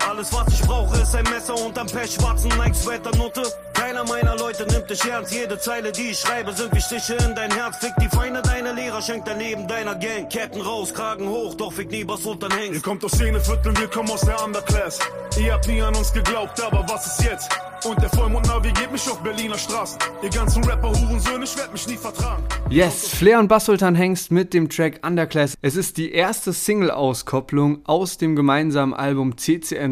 Alles, 0.09 0.33
was 0.33 0.47
ich 0.53 0.61
brauche, 0.61 1.01
ist 1.01 1.15
ein 1.15 1.23
Messer 1.25 1.55
und 1.55 1.77
ein 1.77 1.87
Pech, 1.87 2.13
schwarzen 2.13 2.49
Nike-Sweater-Nutte. 2.57 3.43
Keiner 3.73 4.03
meiner 4.05 4.35
Leute 4.37 4.65
nimmt 4.67 4.89
dich 4.89 5.03
ernst. 5.05 5.33
Jede 5.33 5.57
Zeile, 5.57 5.91
die 5.91 6.11
ich 6.11 6.19
schreibe, 6.19 6.51
sind 6.53 6.73
wie 6.73 6.81
Stiche 6.81 7.13
in 7.15 7.35
dein 7.35 7.51
Herz. 7.51 7.77
Fick 7.77 7.93
die 8.01 8.09
Feinde 8.09 8.41
deiner 8.41 8.73
Lehrer, 8.73 9.01
schenkt 9.01 9.27
dein 9.27 9.39
Leben 9.39 9.67
deiner 9.67 9.95
Gang. 9.95 10.29
Ketten 10.29 10.61
raus, 10.61 10.93
Kragen 10.93 11.27
hoch, 11.27 11.55
doch 11.55 11.71
fick 11.71 11.89
nie, 11.89 12.07
was 12.07 12.25
unter 12.25 12.49
hängst. 12.55 12.75
Ihr 12.75 12.81
kommt 12.81 13.03
aus 13.03 13.11
Szenevierteln, 13.11 13.77
wir 13.77 13.87
kommen 13.87 14.09
aus 14.09 14.21
der 14.21 14.43
Underclass. 14.43 14.99
Ihr 15.39 15.53
habt 15.53 15.67
nie 15.67 15.81
an 15.81 15.95
uns 15.95 16.13
geglaubt, 16.13 16.61
aber 16.61 16.85
was 16.87 17.07
ist 17.07 17.23
jetzt? 17.23 17.49
Und 17.85 18.01
der 18.01 18.09
Vollmond 18.11 18.47
navigiert 18.47 18.91
mich 18.91 19.09
auf 19.09 19.21
Berliner 19.23 19.57
Straßen. 19.57 19.99
Ihr 20.21 20.29
ganzen 20.29 20.63
Rapper, 20.63 20.89
Hurensöhne, 20.89 21.43
ich 21.43 21.57
werd 21.57 21.73
mich 21.73 21.85
nie 21.85 21.97
vertragen. 21.97 22.41
Yes, 22.69 23.09
Flair 23.09 23.39
und 23.39 23.49
Bassultan 23.49 23.93
Hengst 23.93 24.31
mit 24.31 24.53
dem 24.53 24.69
Track 24.69 25.05
Underclass. 25.05 25.57
Es 25.61 25.75
ist 25.75 25.97
die 25.97 26.13
erste 26.13 26.53
Single-Auskopplung 26.53 27.81
aus 27.83 28.17
dem 28.17 28.37
gemeinsamen 28.37 28.93
Album 28.93 29.35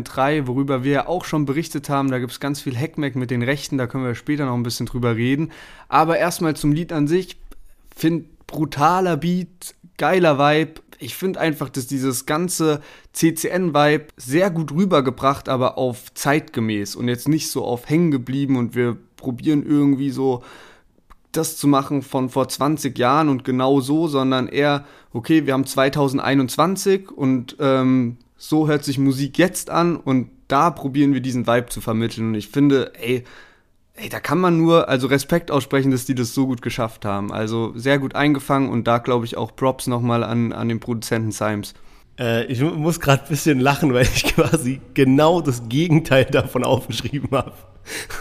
CCN3, 0.03 0.48
worüber 0.48 0.84
wir 0.84 0.91
ja 0.91 1.08
auch 1.08 1.25
schon 1.25 1.46
berichtet 1.46 1.89
haben. 1.89 2.12
Da 2.12 2.20
gibt 2.20 2.31
es 2.31 2.39
ganz 2.39 2.62
viel 2.62 2.77
Hackmack 2.77 3.15
mit 3.15 3.31
den 3.31 3.41
Rechten, 3.41 3.77
da 3.77 3.88
können 3.88 4.05
wir 4.05 4.15
später 4.15 4.46
noch 4.46 4.55
ein 4.55 4.63
bisschen 4.63 4.86
drüber 4.86 5.15
reden. 5.15 5.51
Aber 5.88 6.17
erstmal 6.17 6.55
zum 6.55 6.72
Lied 6.72 6.91
an 6.93 7.08
sich. 7.08 7.38
Find 7.96 8.25
brutaler 8.48 9.17
Beat, 9.17 9.75
geiler 9.98 10.38
Vibe, 10.38 10.81
ich 11.01 11.15
finde 11.15 11.39
einfach, 11.39 11.70
dass 11.70 11.88
dieses 11.88 12.27
ganze 12.27 12.81
CCN-Vibe 13.13 14.05
sehr 14.17 14.51
gut 14.51 14.72
rübergebracht, 14.72 15.50
aber 15.50 15.77
auf 15.77 16.13
zeitgemäß 16.13 16.96
und 16.96 17.08
jetzt 17.08 17.27
nicht 17.27 17.50
so 17.50 17.65
auf 17.65 17.89
hängen 17.89 18.12
geblieben 18.12 18.55
und 18.55 18.75
wir 18.75 18.98
probieren 19.17 19.65
irgendwie 19.65 20.12
so 20.12 20.43
das 21.31 21.58
zu 21.58 21.67
machen 21.67 22.03
von 22.03 22.29
vor 22.29 22.50
20 22.50 22.98
Jahren 23.00 23.29
und 23.29 23.43
genau 23.43 23.79
so, 23.81 24.08
sondern 24.08 24.48
eher, 24.48 24.86
okay, 25.12 25.46
wir 25.46 25.53
haben 25.53 25.65
2021 25.65 27.10
und 27.10 27.55
ähm, 27.60 28.17
so 28.42 28.68
hört 28.68 28.84
sich 28.84 28.98
Musik 28.98 29.38
jetzt 29.38 29.70
an 29.70 29.98
und 29.98 30.32
da 30.48 30.72
probieren 30.72 31.14
wir 31.14 31.22
diesen 31.22 31.46
Vibe 31.46 31.68
zu 31.68 31.80
vermitteln. 31.80 32.30
Und 32.30 32.36
ich 32.36 32.48
finde, 32.48 32.92
ey, 33.00 33.24
ey, 33.94 34.10
da 34.10 34.20
kann 34.20 34.40
man 34.40 34.58
nur 34.58 34.90
also 34.90 35.06
Respekt 35.06 35.52
aussprechen, 35.52 35.92
dass 35.92 36.06
die 36.06 36.16
das 36.16 36.34
so 36.34 36.48
gut 36.48 36.64
geschafft 36.64 37.06
haben. 37.06 37.32
Also 37.32 37.72
sehr 37.76 38.00
gut 38.00 38.16
eingefangen 38.16 38.70
und 38.70 38.88
da 38.88 38.98
glaube 38.98 39.26
ich 39.26 39.38
auch 39.38 39.56
Props 39.56 39.86
nochmal 39.86 40.24
an, 40.24 40.54
an 40.54 40.70
den 40.70 40.80
Produzenten 40.80 41.32
Symes. 41.32 41.76
Äh, 42.20 42.46
ich 42.46 42.62
muss 42.62 43.00
gerade 43.00 43.22
ein 43.22 43.30
bisschen 43.30 43.60
lachen, 43.60 43.94
weil 43.94 44.08
ich 44.08 44.24
quasi 44.36 44.82
genau 44.96 45.42
das 45.42 45.70
Gegenteil 45.70 46.26
davon 46.26 46.64
aufgeschrieben 46.64 47.30
habe. 47.32 47.54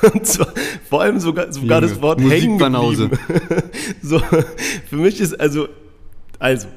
Und 0.12 0.26
zwar 0.26 0.52
vor 0.88 1.00
allem 1.00 1.18
sogar, 1.18 1.50
sogar 1.50 1.80
das 1.80 2.00
Wort 2.02 2.20
hängen 2.20 2.58
geblieben. 2.58 3.18
so, 4.02 4.18
für 4.88 4.96
mich 4.96 5.20
ist 5.20 5.38
also, 5.40 5.68
also, 6.38 6.68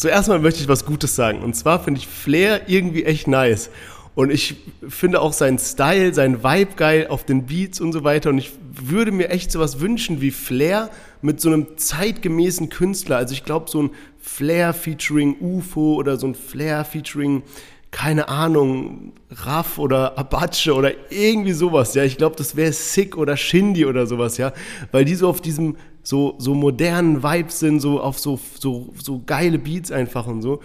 zuerst 0.00 0.28
mal 0.30 0.38
möchte 0.38 0.60
ich 0.60 0.68
was 0.68 0.86
Gutes 0.86 1.14
sagen. 1.14 1.42
Und 1.42 1.54
zwar 1.54 1.84
finde 1.84 2.00
ich 2.00 2.08
Flair 2.08 2.68
irgendwie 2.68 3.04
echt 3.04 3.28
nice. 3.28 3.70
Und 4.14 4.30
ich 4.30 4.56
finde 4.88 5.20
auch 5.20 5.34
seinen 5.34 5.58
Style, 5.58 6.14
seinen 6.14 6.42
Vibe 6.42 6.74
geil 6.76 7.06
auf 7.08 7.24
den 7.24 7.46
Beats 7.46 7.80
und 7.80 7.92
so 7.92 8.02
weiter. 8.02 8.30
Und 8.30 8.38
ich 8.38 8.52
würde 8.72 9.12
mir 9.12 9.28
echt 9.28 9.52
sowas 9.52 9.78
wünschen 9.78 10.22
wie 10.22 10.30
Flair 10.30 10.88
mit 11.20 11.40
so 11.40 11.50
einem 11.50 11.76
zeitgemäßen 11.76 12.70
Künstler. 12.70 13.18
Also 13.18 13.34
ich 13.34 13.44
glaube, 13.44 13.70
so 13.70 13.82
ein 13.82 13.90
Flair 14.18 14.72
featuring 14.72 15.36
UFO 15.38 15.96
oder 15.96 16.16
so 16.16 16.26
ein 16.26 16.34
Flair 16.34 16.84
featuring, 16.86 17.42
keine 17.90 18.28
Ahnung, 18.28 19.12
Raff 19.30 19.78
oder 19.78 20.16
Apache 20.16 20.72
oder 20.72 20.92
irgendwie 21.10 21.52
sowas. 21.52 21.94
Ja, 21.94 22.04
ich 22.04 22.16
glaube, 22.16 22.36
das 22.36 22.56
wäre 22.56 22.72
Sick 22.72 23.18
oder 23.18 23.36
Shindy 23.36 23.84
oder 23.84 24.06
sowas, 24.06 24.38
ja. 24.38 24.54
Weil 24.92 25.04
die 25.04 25.14
so 25.14 25.28
auf 25.28 25.42
diesem 25.42 25.76
so, 26.10 26.34
so 26.38 26.54
modernen 26.54 27.22
Vibes 27.22 27.60
sind, 27.60 27.78
so 27.78 28.00
auf 28.00 28.18
so, 28.18 28.38
so, 28.58 28.92
so 29.00 29.22
geile 29.24 29.60
Beats 29.60 29.92
einfach 29.92 30.26
und 30.26 30.42
so. 30.42 30.60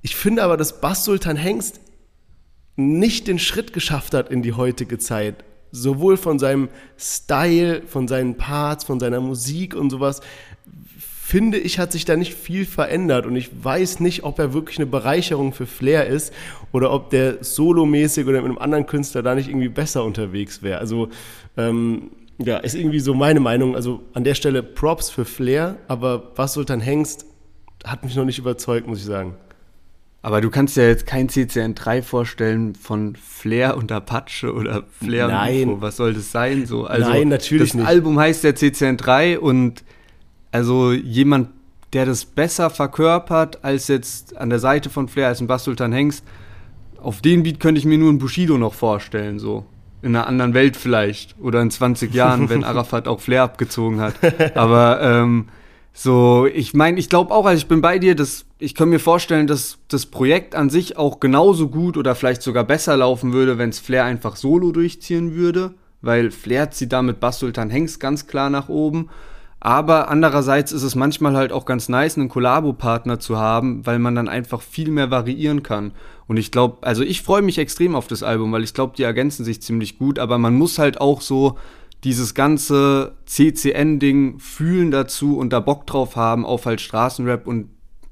Ich 0.00 0.14
finde 0.14 0.44
aber, 0.44 0.56
dass 0.56 0.80
Bass 0.80 1.04
Sultan 1.04 1.36
Hengst 1.36 1.80
nicht 2.76 3.26
den 3.26 3.40
Schritt 3.40 3.72
geschafft 3.72 4.14
hat 4.14 4.30
in 4.30 4.42
die 4.42 4.52
heutige 4.52 4.98
Zeit. 4.98 5.44
Sowohl 5.72 6.16
von 6.16 6.38
seinem 6.38 6.68
Style, 6.96 7.82
von 7.86 8.06
seinen 8.06 8.36
Parts, 8.36 8.84
von 8.84 9.00
seiner 9.00 9.20
Musik 9.20 9.74
und 9.74 9.90
sowas, 9.90 10.20
finde 11.04 11.58
ich, 11.58 11.80
hat 11.80 11.90
sich 11.90 12.04
da 12.04 12.16
nicht 12.16 12.34
viel 12.34 12.64
verändert. 12.64 13.26
Und 13.26 13.34
ich 13.34 13.50
weiß 13.64 13.98
nicht, 13.98 14.22
ob 14.22 14.38
er 14.38 14.54
wirklich 14.54 14.78
eine 14.78 14.86
Bereicherung 14.86 15.52
für 15.52 15.66
Flair 15.66 16.06
ist 16.06 16.32
oder 16.70 16.92
ob 16.92 17.10
der 17.10 17.42
solomäßig 17.42 18.24
oder 18.26 18.40
mit 18.40 18.50
einem 18.50 18.58
anderen 18.58 18.86
Künstler 18.86 19.22
da 19.22 19.34
nicht 19.34 19.48
irgendwie 19.48 19.68
besser 19.68 20.04
unterwegs 20.04 20.62
wäre. 20.62 20.78
Also, 20.78 21.08
ähm, 21.56 22.10
ja, 22.42 22.58
ist 22.58 22.74
irgendwie 22.74 23.00
so 23.00 23.14
meine 23.14 23.40
Meinung. 23.40 23.74
Also 23.74 24.02
an 24.14 24.24
der 24.24 24.34
Stelle 24.34 24.62
Props 24.62 25.10
für 25.10 25.24
Flair, 25.24 25.76
aber 25.88 26.32
was 26.36 26.54
Sultan 26.54 26.80
Hengst 26.80 27.26
hat 27.84 28.04
mich 28.04 28.16
noch 28.16 28.24
nicht 28.24 28.38
überzeugt, 28.38 28.86
muss 28.86 28.98
ich 28.98 29.04
sagen. 29.04 29.36
Aber 30.22 30.42
du 30.42 30.50
kannst 30.50 30.76
ja 30.76 30.84
jetzt 30.84 31.06
kein 31.06 31.28
CCN3 31.28 32.02
vorstellen 32.02 32.74
von 32.74 33.16
Flair 33.16 33.76
und 33.76 33.90
Apache 33.90 34.52
oder 34.52 34.84
Flair 34.90 35.28
Nein. 35.28 35.62
und 35.62 35.74
UFO. 35.76 35.80
Was 35.80 35.96
soll 35.96 36.12
das 36.12 36.30
sein? 36.30 36.66
So, 36.66 36.84
also 36.84 37.08
Nein, 37.08 37.28
natürlich 37.28 37.70
das 37.70 37.74
nicht. 37.74 37.84
Das 37.84 37.90
Album 37.90 38.18
heißt 38.18 38.44
ja 38.44 38.50
CCN3 38.50 39.38
und 39.38 39.82
also 40.52 40.92
jemand, 40.92 41.48
der 41.94 42.04
das 42.04 42.26
besser 42.26 42.68
verkörpert 42.68 43.64
als 43.64 43.88
jetzt 43.88 44.36
an 44.36 44.50
der 44.50 44.58
Seite 44.58 44.90
von 44.90 45.08
Flair, 45.08 45.28
als 45.28 45.40
ein 45.40 45.46
Bass 45.46 45.64
Sultan 45.64 45.92
Hengst, 45.92 46.24
auf 46.98 47.22
den 47.22 47.42
Beat 47.42 47.58
könnte 47.58 47.78
ich 47.78 47.86
mir 47.86 47.96
nur 47.96 48.12
ein 48.12 48.18
Bushido 48.18 48.58
noch 48.58 48.74
vorstellen, 48.74 49.38
so. 49.38 49.64
In 50.02 50.16
einer 50.16 50.26
anderen 50.26 50.54
Welt 50.54 50.76
vielleicht. 50.76 51.36
Oder 51.40 51.60
in 51.60 51.70
20 51.70 52.14
Jahren, 52.14 52.48
wenn 52.48 52.64
Arafat 52.64 53.06
auch 53.08 53.20
Flair 53.20 53.42
abgezogen 53.42 54.00
hat. 54.00 54.14
Aber 54.56 55.00
ähm, 55.02 55.48
so, 55.92 56.46
ich 56.46 56.72
meine, 56.72 56.98
ich 56.98 57.08
glaube 57.08 57.34
auch, 57.34 57.46
also 57.46 57.58
ich 57.58 57.68
bin 57.68 57.80
bei 57.80 57.98
dir, 57.98 58.14
dass 58.14 58.46
ich 58.58 58.74
kann 58.74 58.90
mir 58.90 59.00
vorstellen, 59.00 59.46
dass 59.46 59.78
das 59.88 60.06
Projekt 60.06 60.54
an 60.54 60.70
sich 60.70 60.96
auch 60.96 61.18
genauso 61.18 61.68
gut 61.68 61.96
oder 61.96 62.14
vielleicht 62.14 62.42
sogar 62.42 62.64
besser 62.64 62.96
laufen 62.96 63.32
würde, 63.32 63.58
wenn 63.58 63.70
es 63.70 63.80
Flair 63.80 64.04
einfach 64.04 64.36
solo 64.36 64.70
durchziehen 64.70 65.34
würde, 65.34 65.74
weil 66.02 66.30
Flair 66.30 66.70
zieht 66.70 66.92
damit 66.92 67.20
Bass 67.20 67.38
Sultan 67.38 67.70
Hengst 67.70 68.00
ganz 68.00 68.26
klar 68.26 68.50
nach 68.50 68.68
oben. 68.68 69.08
Aber 69.62 70.08
andererseits 70.08 70.72
ist 70.72 70.82
es 70.82 70.94
manchmal 70.94 71.36
halt 71.36 71.52
auch 71.52 71.66
ganz 71.66 71.90
nice, 71.90 72.16
einen 72.16 72.30
Kollabo-Partner 72.30 73.18
zu 73.18 73.38
haben, 73.38 73.84
weil 73.84 73.98
man 73.98 74.14
dann 74.14 74.28
einfach 74.28 74.62
viel 74.62 74.90
mehr 74.90 75.10
variieren 75.10 75.62
kann. 75.62 75.92
Und 76.30 76.36
ich 76.36 76.52
glaube, 76.52 76.86
also 76.86 77.02
ich 77.02 77.22
freue 77.22 77.42
mich 77.42 77.58
extrem 77.58 77.96
auf 77.96 78.06
das 78.06 78.22
Album, 78.22 78.52
weil 78.52 78.62
ich 78.62 78.72
glaube, 78.72 78.94
die 78.96 79.02
ergänzen 79.02 79.44
sich 79.44 79.60
ziemlich 79.62 79.98
gut, 79.98 80.20
aber 80.20 80.38
man 80.38 80.54
muss 80.54 80.78
halt 80.78 81.00
auch 81.00 81.22
so 81.22 81.58
dieses 82.04 82.34
ganze 82.34 83.16
CCN-Ding 83.26 84.38
fühlen 84.38 84.92
dazu 84.92 85.36
und 85.36 85.52
da 85.52 85.58
Bock 85.58 85.88
drauf 85.88 86.14
haben 86.14 86.46
auf 86.46 86.66
halt 86.66 86.80
Straßenrap 86.80 87.48
und 87.48 87.70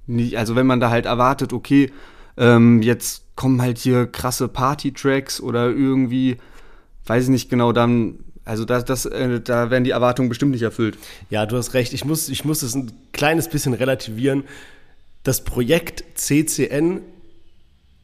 nicht, 0.08 0.36
also 0.36 0.56
wenn 0.56 0.66
man 0.66 0.80
da 0.80 0.90
halt 0.90 1.06
erwartet, 1.06 1.52
okay, 1.52 1.92
ähm, 2.36 2.82
jetzt 2.82 3.22
kommen 3.36 3.62
halt 3.62 3.78
hier 3.78 4.08
krasse 4.08 4.48
Party-Tracks 4.48 5.40
oder 5.40 5.68
irgendwie, 5.68 6.38
weiß 7.06 7.22
ich 7.22 7.30
nicht 7.30 7.48
genau, 7.48 7.70
dann, 7.70 8.18
also 8.44 8.64
das, 8.64 8.84
das, 8.84 9.06
äh, 9.06 9.40
da 9.40 9.70
werden 9.70 9.84
die 9.84 9.90
Erwartungen 9.90 10.28
bestimmt 10.28 10.50
nicht 10.50 10.62
erfüllt. 10.62 10.98
Ja, 11.30 11.46
du 11.46 11.56
hast 11.56 11.72
recht, 11.72 11.92
ich 11.92 12.04
muss, 12.04 12.28
ich 12.28 12.44
muss 12.44 12.62
es 12.62 12.74
ein 12.74 12.90
kleines 13.12 13.48
bisschen 13.48 13.74
relativieren. 13.74 14.42
Das 15.22 15.44
Projekt 15.44 16.02
CCN 16.14 17.02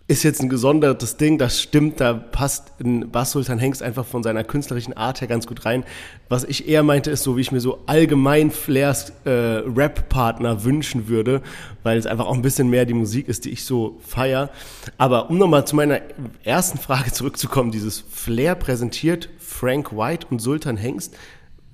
ist 0.06 0.22
jetzt 0.22 0.42
ein 0.42 0.50
gesondertes 0.50 1.16
Ding, 1.16 1.38
das 1.38 1.62
stimmt, 1.62 1.98
da 1.98 2.12
passt 2.12 2.72
in 2.78 3.10
Bass 3.10 3.30
Sultan 3.30 3.58
Hengst 3.58 3.82
einfach 3.82 4.04
von 4.04 4.22
seiner 4.22 4.44
künstlerischen 4.44 4.94
Art 4.94 5.22
her 5.22 5.28
ganz 5.28 5.46
gut 5.46 5.64
rein. 5.64 5.82
Was 6.28 6.44
ich 6.44 6.68
eher 6.68 6.82
meinte, 6.82 7.10
ist 7.10 7.22
so, 7.22 7.38
wie 7.38 7.40
ich 7.40 7.52
mir 7.52 7.60
so 7.60 7.80
allgemein 7.86 8.50
Flairs 8.50 9.14
äh, 9.24 9.30
Rap-Partner 9.30 10.62
wünschen 10.64 11.08
würde, 11.08 11.40
weil 11.84 11.96
es 11.96 12.04
einfach 12.04 12.26
auch 12.26 12.34
ein 12.34 12.42
bisschen 12.42 12.68
mehr 12.68 12.84
die 12.84 12.92
Musik 12.92 13.28
ist, 13.28 13.46
die 13.46 13.50
ich 13.50 13.64
so 13.64 13.98
feier. 14.06 14.50
Aber 14.98 15.30
um 15.30 15.38
nochmal 15.38 15.66
zu 15.66 15.74
meiner 15.74 16.02
ersten 16.42 16.76
Frage 16.76 17.10
zurückzukommen, 17.10 17.70
dieses 17.70 18.00
Flair 18.00 18.56
präsentiert 18.56 19.30
Frank 19.38 19.96
White 19.96 20.26
und 20.28 20.40
Sultan 20.40 20.76
Hengst, 20.76 21.16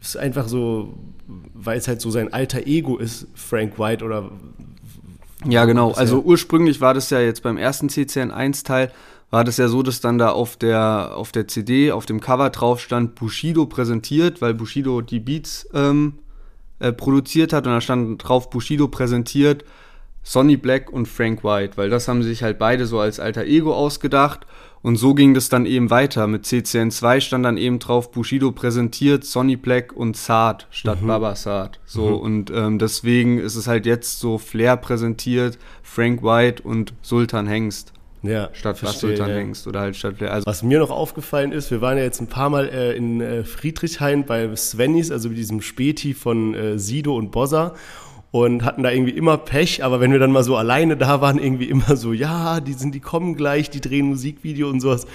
ist 0.00 0.16
einfach 0.16 0.46
so, 0.46 0.94
weil 1.26 1.78
es 1.78 1.88
halt 1.88 2.00
so 2.00 2.12
sein 2.12 2.32
alter 2.32 2.66
Ego 2.68 2.96
ist, 2.96 3.26
Frank 3.34 3.76
White 3.78 4.04
oder 4.04 4.30
ja, 5.44 5.64
genau. 5.64 5.92
Also 5.92 6.20
ursprünglich 6.20 6.80
war 6.80 6.94
das 6.94 7.10
ja 7.10 7.20
jetzt 7.20 7.42
beim 7.42 7.56
ersten 7.56 7.88
CCN1-Teil, 7.88 8.92
war 9.30 9.44
das 9.44 9.56
ja 9.56 9.68
so, 9.68 9.82
dass 9.82 10.00
dann 10.00 10.18
da 10.18 10.30
auf 10.30 10.56
der, 10.56 11.12
auf 11.14 11.32
der 11.32 11.46
CD, 11.46 11.92
auf 11.92 12.04
dem 12.04 12.20
Cover 12.20 12.50
drauf 12.50 12.80
stand 12.80 13.14
Bushido 13.14 13.66
präsentiert, 13.66 14.42
weil 14.42 14.54
Bushido 14.54 15.00
die 15.02 15.20
Beats 15.20 15.68
ähm, 15.72 16.18
äh, 16.80 16.92
produziert 16.92 17.52
hat 17.52 17.66
und 17.66 17.72
da 17.72 17.80
stand 17.80 18.26
drauf 18.26 18.50
Bushido 18.50 18.88
präsentiert 18.88 19.64
Sonny 20.22 20.56
Black 20.56 20.90
und 20.90 21.06
Frank 21.06 21.42
White, 21.44 21.76
weil 21.76 21.90
das 21.90 22.08
haben 22.08 22.22
sich 22.22 22.42
halt 22.42 22.58
beide 22.58 22.86
so 22.86 23.00
als 23.00 23.20
alter 23.20 23.44
Ego 23.44 23.74
ausgedacht 23.74 24.46
und 24.82 24.96
so 24.96 25.14
ging 25.14 25.34
das 25.34 25.48
dann 25.48 25.66
eben 25.66 25.90
weiter. 25.90 26.26
Mit 26.26 26.44
CCN2 26.46 27.20
stand 27.20 27.44
dann 27.44 27.58
eben 27.58 27.78
drauf, 27.78 28.10
Bushido 28.10 28.50
präsentiert 28.50 29.24
Sonny 29.24 29.56
Black 29.56 29.92
und 29.92 30.16
Saad 30.16 30.66
statt 30.70 31.02
mhm. 31.02 31.06
Baba 31.06 31.34
Saad. 31.34 31.78
So, 31.84 32.08
mhm. 32.08 32.16
und 32.16 32.50
ähm, 32.50 32.78
deswegen 32.78 33.38
ist 33.38 33.56
es 33.56 33.66
halt 33.66 33.84
jetzt 33.84 34.20
so 34.20 34.38
Flair 34.38 34.76
präsentiert, 34.76 35.58
Frank 35.82 36.22
White 36.22 36.62
und 36.62 36.94
Sultan 37.02 37.46
Hengst. 37.46 37.92
Ja, 38.22 38.50
statt 38.52 38.78
verstehe, 38.78 39.10
Sultan 39.10 39.30
ja. 39.30 39.36
Hengst 39.36 39.66
oder 39.66 39.80
halt 39.80 39.96
statt 39.96 40.16
Flair. 40.16 40.32
Also 40.32 40.46
Was 40.46 40.62
mir 40.62 40.78
noch 40.78 40.90
aufgefallen 40.90 41.52
ist, 41.52 41.70
wir 41.70 41.80
waren 41.82 41.98
ja 41.98 42.04
jetzt 42.04 42.20
ein 42.20 42.26
paar 42.26 42.48
Mal 42.48 42.68
äh, 42.68 42.94
in 42.94 43.20
äh, 43.20 43.44
Friedrichshain 43.44 44.24
bei 44.24 44.54
Svennis, 44.56 45.10
also 45.10 45.28
mit 45.28 45.38
diesem 45.38 45.60
Späti 45.60 46.14
von 46.14 46.54
äh, 46.54 46.78
Sido 46.78 47.16
und 47.16 47.32
Bossa 47.32 47.74
und 48.32 48.64
hatten 48.64 48.84
da 48.84 48.92
irgendwie 48.92 49.10
immer 49.10 49.38
Pech, 49.38 49.82
aber 49.82 49.98
wenn 49.98 50.12
wir 50.12 50.20
dann 50.20 50.30
mal 50.30 50.44
so 50.44 50.56
alleine 50.56 50.96
da 50.96 51.20
waren, 51.20 51.38
irgendwie 51.38 51.64
immer 51.64 51.96
so, 51.96 52.12
ja, 52.12 52.60
die 52.60 52.74
sind, 52.74 52.94
die 52.94 53.00
kommen 53.00 53.34
gleich, 53.34 53.70
die 53.70 53.80
drehen 53.80 54.06
Musikvideo 54.06 54.68
und 54.68 54.80
sowas. 54.80 55.06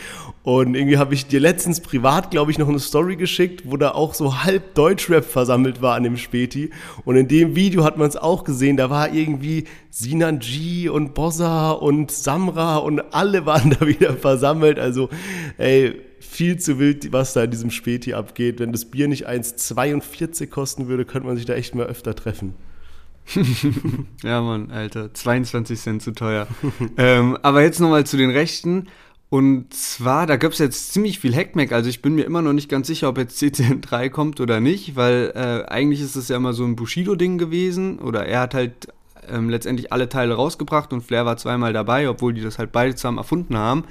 Und 0.43 0.75
irgendwie 0.75 0.97
habe 0.97 1.13
ich 1.13 1.25
dir 1.25 1.39
letztens 1.39 1.79
privat, 1.79 2.29
glaube 2.29 2.51
ich, 2.51 2.57
noch 2.57 2.67
eine 2.67 2.79
Story 2.79 3.15
geschickt, 3.15 3.63
wo 3.65 3.77
da 3.77 3.91
auch 3.91 4.13
so 4.13 4.43
halb 4.43 4.75
Deutschrap 4.75 5.23
versammelt 5.23 5.81
war 5.81 5.95
an 5.95 6.03
dem 6.03 6.17
Späti. 6.17 6.71
Und 7.05 7.15
in 7.15 7.29
dem 7.29 7.55
Video 7.55 7.85
hat 7.85 7.97
man 7.97 8.09
es 8.09 8.17
auch 8.17 8.43
gesehen, 8.43 8.75
da 8.75 8.89
war 8.89 9.13
irgendwie 9.13 9.63
Sinan 9.91 10.39
G 10.39 10.89
und 10.89 11.13
Bossa 11.13 11.71
und 11.71 12.11
Samra 12.11 12.77
und 12.77 12.99
alle 13.13 13.45
waren 13.45 13.69
da 13.79 13.87
wieder 13.87 14.13
versammelt. 14.17 14.77
Also, 14.77 15.07
ey, 15.57 16.01
viel 16.19 16.57
zu 16.59 16.79
wild, 16.79 17.13
was 17.13 17.31
da 17.31 17.45
in 17.45 17.51
diesem 17.51 17.71
Späti 17.71 18.13
abgeht. 18.13 18.59
Wenn 18.59 18.73
das 18.73 18.83
Bier 18.83 19.07
nicht 19.07 19.25
1,42 19.25 20.47
kosten 20.47 20.89
würde, 20.89 21.05
könnte 21.05 21.27
man 21.27 21.37
sich 21.37 21.45
da 21.45 21.53
echt 21.53 21.75
mal 21.75 21.85
öfter 21.85 22.13
treffen. 22.13 22.55
Ja, 24.23 24.41
Mann, 24.41 24.71
Alter, 24.71 25.13
22 25.13 25.79
Cent 25.79 26.01
zu 26.01 26.11
teuer. 26.13 26.47
ähm, 26.97 27.37
aber 27.41 27.63
jetzt 27.63 27.79
nochmal 27.79 28.05
zu 28.05 28.17
den 28.17 28.29
Rechten. 28.29 28.87
Und 29.29 29.73
zwar, 29.73 30.27
da 30.27 30.37
gab 30.37 30.51
es 30.51 30.59
jetzt 30.59 30.93
ziemlich 30.93 31.19
viel 31.19 31.35
Hackmack. 31.35 31.71
Also 31.71 31.89
ich 31.89 32.01
bin 32.01 32.15
mir 32.15 32.23
immer 32.23 32.41
noch 32.41 32.53
nicht 32.53 32.69
ganz 32.69 32.87
sicher, 32.87 33.09
ob 33.09 33.17
jetzt 33.17 33.41
CCN3 33.41 34.09
kommt 34.09 34.39
oder 34.39 34.59
nicht, 34.59 34.95
weil 34.95 35.33
äh, 35.35 35.69
eigentlich 35.69 36.01
ist 36.01 36.15
es 36.15 36.29
ja 36.29 36.37
immer 36.37 36.53
so 36.53 36.63
ein 36.63 36.75
Bushido-Ding 36.75 37.37
gewesen. 37.37 37.99
Oder 37.99 38.27
er 38.27 38.41
hat 38.41 38.53
halt 38.53 38.87
ähm, 39.27 39.49
letztendlich 39.49 39.91
alle 39.91 40.09
Teile 40.09 40.35
rausgebracht 40.35 40.93
und 40.93 41.01
Flair 41.01 41.25
war 41.25 41.37
zweimal 41.37 41.73
dabei, 41.73 42.07
obwohl 42.09 42.33
die 42.33 42.41
das 42.41 42.59
halt 42.59 42.71
beide 42.71 42.95
zusammen 42.95 43.17
erfunden 43.17 43.57
haben. 43.57 43.85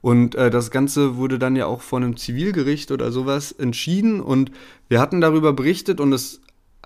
Und 0.00 0.34
äh, 0.34 0.50
das 0.50 0.70
Ganze 0.70 1.16
wurde 1.16 1.38
dann 1.38 1.56
ja 1.56 1.66
auch 1.66 1.82
von 1.82 2.02
einem 2.02 2.16
Zivilgericht 2.16 2.90
oder 2.90 3.12
sowas 3.12 3.52
entschieden 3.52 4.20
und 4.20 4.50
wir 4.88 5.00
hatten 5.00 5.20
darüber 5.20 5.52
berichtet 5.52 6.00
und 6.00 6.12
es 6.12 6.40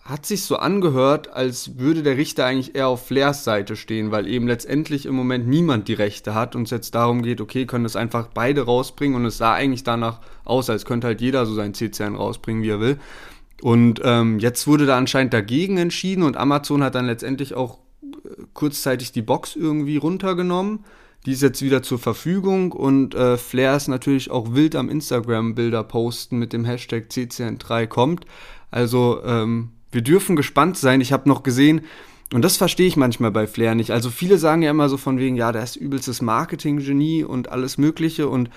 hat 0.04 0.26
sich 0.26 0.42
so 0.42 0.56
angehört, 0.56 1.32
als 1.32 1.78
würde 1.78 2.02
der 2.02 2.18
Richter 2.18 2.44
eigentlich 2.44 2.74
eher 2.74 2.88
auf 2.88 3.06
Flairs 3.06 3.42
Seite 3.42 3.74
stehen, 3.74 4.10
weil 4.10 4.28
eben 4.28 4.46
letztendlich 4.46 5.06
im 5.06 5.14
Moment 5.14 5.48
niemand 5.48 5.88
die 5.88 5.94
Rechte 5.94 6.34
hat 6.34 6.54
und 6.54 6.64
es 6.64 6.70
jetzt 6.70 6.94
darum 6.94 7.22
geht, 7.22 7.40
okay, 7.40 7.64
können 7.64 7.84
das 7.84 7.96
einfach 7.96 8.28
beide 8.34 8.62
rausbringen 8.66 9.16
und 9.16 9.24
es 9.24 9.38
sah 9.38 9.54
eigentlich 9.54 9.82
danach 9.82 10.20
aus, 10.44 10.68
als 10.68 10.84
könnte 10.84 11.06
halt 11.06 11.22
jeder 11.22 11.46
so 11.46 11.54
sein 11.54 11.72
CCN 11.72 12.16
rausbringen, 12.16 12.62
wie 12.62 12.68
er 12.68 12.80
will. 12.80 12.98
Und 13.62 14.02
ähm, 14.04 14.38
jetzt 14.40 14.66
wurde 14.66 14.84
da 14.84 14.98
anscheinend 14.98 15.32
dagegen 15.32 15.78
entschieden 15.78 16.22
und 16.22 16.36
Amazon 16.36 16.82
hat 16.82 16.96
dann 16.96 17.06
letztendlich 17.06 17.54
auch 17.54 17.78
äh, 18.02 18.42
kurzzeitig 18.52 19.12
die 19.12 19.22
Box 19.22 19.56
irgendwie 19.56 19.96
runtergenommen. 19.96 20.84
Die 21.24 21.32
ist 21.32 21.40
jetzt 21.40 21.62
wieder 21.62 21.82
zur 21.82 21.98
Verfügung 21.98 22.72
und 22.72 23.14
äh, 23.14 23.38
Flair 23.38 23.74
ist 23.74 23.88
natürlich 23.88 24.30
auch 24.30 24.52
wild 24.52 24.76
am 24.76 24.90
Instagram 24.90 25.54
Bilder 25.54 25.82
posten 25.82 26.38
mit 26.38 26.52
dem 26.52 26.66
Hashtag 26.66 27.06
CCN3 27.10 27.86
kommt. 27.86 28.26
Also 28.70 29.22
ähm, 29.24 29.70
wir 29.94 30.02
dürfen 30.02 30.36
gespannt 30.36 30.76
sein. 30.76 31.00
Ich 31.00 31.12
habe 31.12 31.28
noch 31.28 31.42
gesehen, 31.42 31.82
und 32.32 32.42
das 32.42 32.56
verstehe 32.56 32.86
ich 32.86 32.96
manchmal 32.96 33.30
bei 33.30 33.46
Flair 33.46 33.74
nicht. 33.74 33.90
Also 33.90 34.10
viele 34.10 34.38
sagen 34.38 34.62
ja 34.62 34.70
immer 34.70 34.88
so 34.88 34.96
von 34.96 35.18
wegen, 35.18 35.36
ja, 35.36 35.52
der 35.52 35.62
ist 35.62 35.76
übelstes 35.76 36.20
Marketing-Genie 36.20 37.24
und 37.24 37.50
alles 37.50 37.78
Mögliche 37.78 38.28
und 38.28 38.50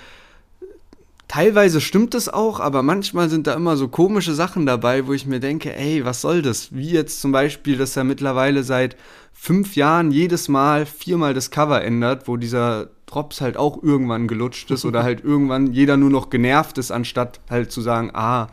teilweise 1.27 1.81
stimmt 1.81 2.15
es 2.15 2.29
auch, 2.29 2.59
aber 2.59 2.81
manchmal 2.81 3.29
sind 3.29 3.47
da 3.47 3.53
immer 3.53 3.75
so 3.75 3.87
komische 3.87 4.33
Sachen 4.33 4.65
dabei, 4.65 5.07
wo 5.07 5.13
ich 5.13 5.25
mir 5.25 5.39
denke, 5.39 5.75
ey, 5.75 6.05
was 6.05 6.21
soll 6.21 6.41
das? 6.41 6.73
Wie 6.73 6.89
jetzt 6.89 7.21
zum 7.21 7.31
Beispiel, 7.31 7.77
dass 7.77 7.97
er 7.97 8.03
mittlerweile 8.03 8.63
seit 8.63 8.95
fünf 9.33 9.75
Jahren 9.75 10.11
jedes 10.11 10.47
Mal 10.47 10.85
viermal 10.85 11.33
das 11.33 11.51
Cover 11.51 11.83
ändert, 11.83 12.27
wo 12.27 12.37
dieser 12.37 12.89
Drops 13.05 13.41
halt 13.41 13.57
auch 13.57 13.83
irgendwann 13.83 14.27
gelutscht 14.27 14.71
ist 14.71 14.85
oder 14.85 15.03
halt 15.03 15.23
irgendwann 15.23 15.73
jeder 15.73 15.97
nur 15.97 16.09
noch 16.09 16.29
genervt 16.29 16.77
ist, 16.77 16.91
anstatt 16.91 17.41
halt 17.49 17.71
zu 17.71 17.81
sagen, 17.81 18.11
ah, 18.13 18.47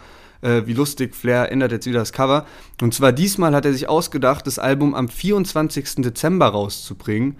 äh, 0.44 0.66
wie 0.66 0.74
lustig, 0.74 1.16
Flair 1.16 1.50
ändert 1.50 1.72
jetzt 1.72 1.86
wieder 1.86 2.00
das 2.00 2.12
Cover. 2.12 2.46
Und 2.80 2.94
zwar 2.94 3.12
diesmal 3.12 3.54
hat 3.54 3.64
er 3.64 3.72
sich 3.72 3.88
ausgedacht, 3.88 4.46
das 4.46 4.58
Album 4.58 4.94
am 4.94 5.08
24. 5.08 5.96
Dezember 5.96 6.46
rauszubringen. 6.46 7.36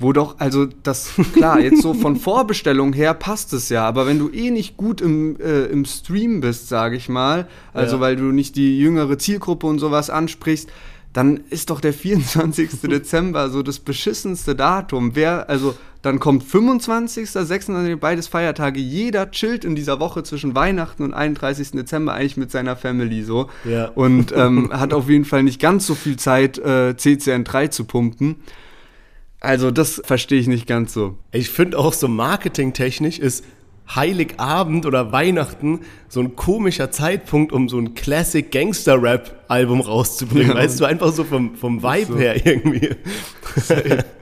Wo 0.00 0.12
doch, 0.12 0.36
also 0.38 0.66
das, 0.84 1.10
klar, 1.32 1.58
jetzt 1.58 1.82
so 1.82 1.92
von 1.92 2.14
Vorbestellung 2.20 2.92
her 2.92 3.14
passt 3.14 3.52
es 3.52 3.68
ja, 3.68 3.84
aber 3.84 4.06
wenn 4.06 4.20
du 4.20 4.30
eh 4.30 4.52
nicht 4.52 4.76
gut 4.76 5.00
im, 5.00 5.40
äh, 5.40 5.64
im 5.64 5.84
Stream 5.84 6.40
bist, 6.40 6.68
sage 6.68 6.94
ich 6.94 7.08
mal, 7.08 7.48
also 7.72 7.96
ja. 7.96 8.00
weil 8.02 8.14
du 8.14 8.26
nicht 8.26 8.54
die 8.54 8.78
jüngere 8.78 9.18
Zielgruppe 9.18 9.66
und 9.66 9.80
sowas 9.80 10.08
ansprichst, 10.08 10.70
dann 11.12 11.40
ist 11.50 11.70
doch 11.70 11.80
der 11.80 11.92
24. 11.92 12.80
Dezember 12.82 13.50
so 13.50 13.62
das 13.64 13.80
beschissenste 13.80 14.54
Datum. 14.54 15.16
Wer, 15.16 15.50
also 15.50 15.74
dann 16.02 16.20
kommt 16.20 16.44
25., 16.44 17.28
26., 17.28 17.98
beides 17.98 18.28
Feiertage. 18.28 18.78
Jeder 18.78 19.30
chillt 19.30 19.64
in 19.64 19.74
dieser 19.74 19.98
Woche 19.98 20.22
zwischen 20.22 20.54
Weihnachten 20.54 21.02
und 21.02 21.12
31. 21.12 21.72
Dezember 21.72 22.14
eigentlich 22.14 22.36
mit 22.36 22.50
seiner 22.50 22.76
Family 22.76 23.24
so. 23.24 23.48
Ja. 23.64 23.86
Und 23.86 24.32
ähm, 24.36 24.70
hat 24.72 24.94
auf 24.94 25.08
jeden 25.08 25.24
Fall 25.24 25.42
nicht 25.42 25.60
ganz 25.60 25.86
so 25.86 25.94
viel 25.94 26.16
Zeit, 26.16 26.58
äh, 26.58 26.94
CCN3 26.96 27.70
zu 27.70 27.84
pumpen. 27.84 28.36
Also 29.40 29.70
das 29.70 30.00
verstehe 30.04 30.40
ich 30.40 30.46
nicht 30.46 30.66
ganz 30.66 30.92
so. 30.92 31.16
Ich 31.32 31.50
finde 31.50 31.78
auch 31.78 31.92
so 31.92 32.08
marketingtechnisch 32.08 33.18
ist 33.18 33.44
Heiligabend 33.94 34.84
oder 34.84 35.12
Weihnachten 35.12 35.80
so 36.08 36.20
ein 36.20 36.36
komischer 36.36 36.90
Zeitpunkt, 36.90 37.52
um 37.52 37.68
so 37.68 37.78
ein 37.78 37.94
Classic 37.94 38.50
Gangster 38.50 39.02
Rap 39.02 39.44
Album 39.48 39.80
rauszubringen. 39.80 40.50
Ja. 40.50 40.56
Weißt 40.56 40.78
du, 40.78 40.84
einfach 40.84 41.12
so 41.12 41.24
vom, 41.24 41.56
vom 41.56 41.82
Vibe 41.82 42.12
so. 42.12 42.18
her 42.18 42.46
irgendwie. 42.46 42.90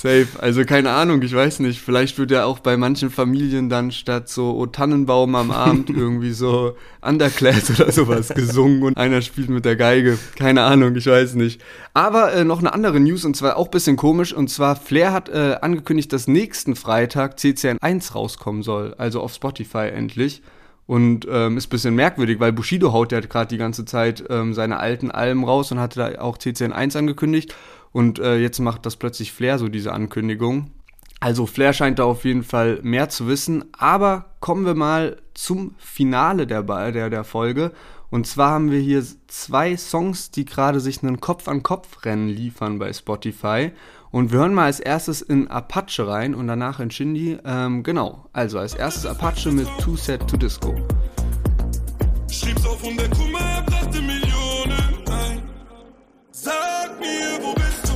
Safe. 0.00 0.28
Also 0.38 0.64
keine 0.64 0.92
Ahnung, 0.92 1.20
ich 1.20 1.34
weiß 1.34 1.60
nicht. 1.60 1.82
Vielleicht 1.82 2.18
wird 2.18 2.30
ja 2.30 2.46
auch 2.46 2.60
bei 2.60 2.78
manchen 2.78 3.10
Familien 3.10 3.68
dann 3.68 3.92
statt 3.92 4.30
so 4.30 4.56
O 4.56 4.64
Tannenbaum 4.64 5.34
am 5.34 5.50
Abend 5.50 5.90
irgendwie 5.94 6.32
so 6.32 6.74
Underclass 7.02 7.78
oder 7.78 7.92
sowas 7.92 8.28
gesungen 8.28 8.82
und 8.82 8.96
einer 8.96 9.20
spielt 9.20 9.50
mit 9.50 9.66
der 9.66 9.76
Geige. 9.76 10.18
Keine 10.36 10.62
Ahnung, 10.62 10.96
ich 10.96 11.04
weiß 11.04 11.34
nicht. 11.34 11.60
Aber 11.92 12.32
äh, 12.32 12.44
noch 12.44 12.60
eine 12.60 12.72
andere 12.72 12.98
News 12.98 13.26
und 13.26 13.36
zwar 13.36 13.58
auch 13.58 13.66
ein 13.66 13.72
bisschen 13.72 13.96
komisch. 13.96 14.32
Und 14.32 14.48
zwar 14.48 14.74
Flair 14.74 15.12
hat 15.12 15.28
äh, 15.28 15.56
angekündigt, 15.60 16.10
dass 16.14 16.26
nächsten 16.26 16.76
Freitag 16.76 17.38
CCN 17.38 17.76
1 17.82 18.14
rauskommen 18.14 18.62
soll. 18.62 18.94
Also 18.96 19.20
auf 19.20 19.34
Spotify 19.34 19.88
endlich. 19.88 20.40
Und 20.86 21.24
ähm, 21.30 21.56
ist 21.56 21.66
ein 21.66 21.70
bisschen 21.70 21.94
merkwürdig, 21.94 22.40
weil 22.40 22.52
Bushido 22.52 22.92
haut 22.92 23.12
ja 23.12 23.20
gerade 23.20 23.48
die 23.48 23.58
ganze 23.58 23.84
Zeit 23.84 24.24
ähm, 24.28 24.54
seine 24.54 24.80
alten 24.80 25.10
Alben 25.10 25.44
raus 25.44 25.70
und 25.70 25.78
hatte 25.78 26.00
da 26.00 26.20
auch 26.20 26.38
CCN 26.38 26.72
1 26.72 26.96
angekündigt. 26.96 27.54
Und 27.92 28.18
äh, 28.18 28.36
jetzt 28.38 28.60
macht 28.60 28.86
das 28.86 28.96
plötzlich 28.96 29.32
Flair 29.32 29.58
so 29.58 29.68
diese 29.68 29.92
Ankündigung. 29.92 30.70
Also 31.18 31.44
Flair 31.44 31.72
scheint 31.72 31.98
da 31.98 32.04
auf 32.04 32.24
jeden 32.24 32.42
Fall 32.42 32.80
mehr 32.82 33.08
zu 33.08 33.28
wissen. 33.28 33.64
Aber 33.76 34.26
kommen 34.40 34.64
wir 34.64 34.74
mal 34.74 35.16
zum 35.34 35.74
Finale 35.78 36.46
der, 36.46 36.62
der, 36.62 37.10
der 37.10 37.24
Folge. 37.24 37.72
Und 38.10 38.26
zwar 38.26 38.50
haben 38.50 38.70
wir 38.70 38.80
hier 38.80 39.04
zwei 39.28 39.76
Songs, 39.76 40.30
die 40.30 40.44
gerade 40.44 40.80
sich 40.80 41.02
einen 41.02 41.20
Kopf-an-Kopf-Rennen 41.20 42.28
liefern 42.28 42.78
bei 42.78 42.92
Spotify. 42.92 43.70
Und 44.10 44.32
wir 44.32 44.40
hören 44.40 44.54
mal 44.54 44.64
als 44.64 44.80
erstes 44.80 45.22
in 45.22 45.46
Apache 45.48 46.08
rein 46.08 46.34
und 46.34 46.48
danach 46.48 46.80
in 46.80 46.90
Shindy. 46.90 47.38
Ähm, 47.44 47.84
genau, 47.84 48.26
also 48.32 48.58
als 48.58 48.74
erstes 48.74 49.06
Apache 49.06 49.52
mit 49.52 49.68
Two 49.78 49.94
Set 49.94 50.26
to 50.26 50.36
Disco. 50.36 50.74
Schrieb's 52.28 52.66
auf 52.66 52.82
und 52.82 52.98
der 52.98 53.08
Kummer 53.10 53.62
brachte 53.66 54.00
Millionen. 54.00 54.29
Sag 57.00 57.08
mir, 57.08 57.89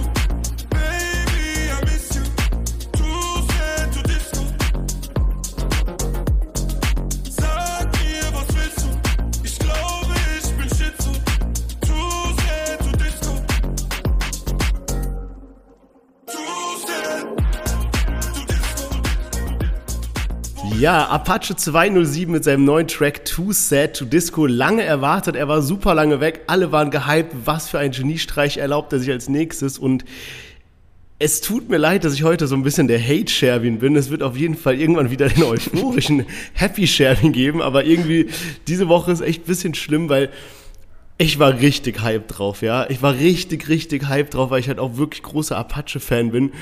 Ja, 20.85 21.07
Apache 21.07 21.57
207 21.57 22.31
mit 22.31 22.45
seinem 22.45 22.67
neuen 22.67 22.87
Track 22.87 23.25
Too 23.25 23.53
Sad 23.53 23.97
to 23.97 24.05
Disco. 24.05 24.45
Lange 24.45 24.83
erwartet, 24.83 25.35
er 25.35 25.49
war 25.49 25.63
super 25.63 25.95
lange 25.95 26.21
weg. 26.21 26.43
Alle 26.47 26.73
waren 26.73 26.91
gehypt. 26.91 27.35
Was 27.47 27.71
für 27.71 27.79
ein 27.79 27.91
Geniestreich 27.91 28.59
erlaubt 28.59 28.93
er 28.93 28.99
sich 28.99 29.11
als 29.11 29.31
nächstes. 29.31 29.79
Und 29.79 30.05
es 31.19 31.41
tut 31.41 31.71
mir 31.71 31.79
leid, 31.79 32.05
dass 32.05 32.13
ich 32.13 32.23
heute 32.23 32.47
so 32.47 32.55
ein 32.55 32.65
bisschen 32.65 32.87
der 32.87 33.01
Hate-Sherwin 33.03 33.79
bin. 33.79 33.97
Es 33.97 34.11
wird 34.11 34.23
auf 34.23 34.37
jeden 34.37 34.57
Fall 34.57 34.79
irgendwann 34.79 35.11
wieder 35.11 35.31
den 35.31 35.45
euphorischen 35.45 36.27
Happy-Sherwin 36.53 37.33
geben. 37.33 37.63
Aber 37.63 37.87
irgendwie, 37.87 38.29
diese 38.69 38.87
Woche 38.87 39.11
ist 39.11 39.23
echt 39.23 39.45
ein 39.45 39.47
bisschen 39.47 39.73
schlimm, 39.73 40.11
weil 40.11 40.29
ich 41.17 41.39
war 41.39 41.61
richtig 41.61 42.03
hyped 42.03 42.37
drauf, 42.37 42.61
ja. 42.61 42.91
Ich 42.91 43.01
war 43.01 43.15
richtig, 43.15 43.71
richtig 43.71 44.07
hyped 44.11 44.35
drauf, 44.35 44.51
weil 44.51 44.61
ich 44.61 44.69
halt 44.69 44.81
auch 44.81 44.99
wirklich 44.99 45.23
großer 45.23 45.57
Apache-Fan 45.57 46.31
bin. 46.31 46.53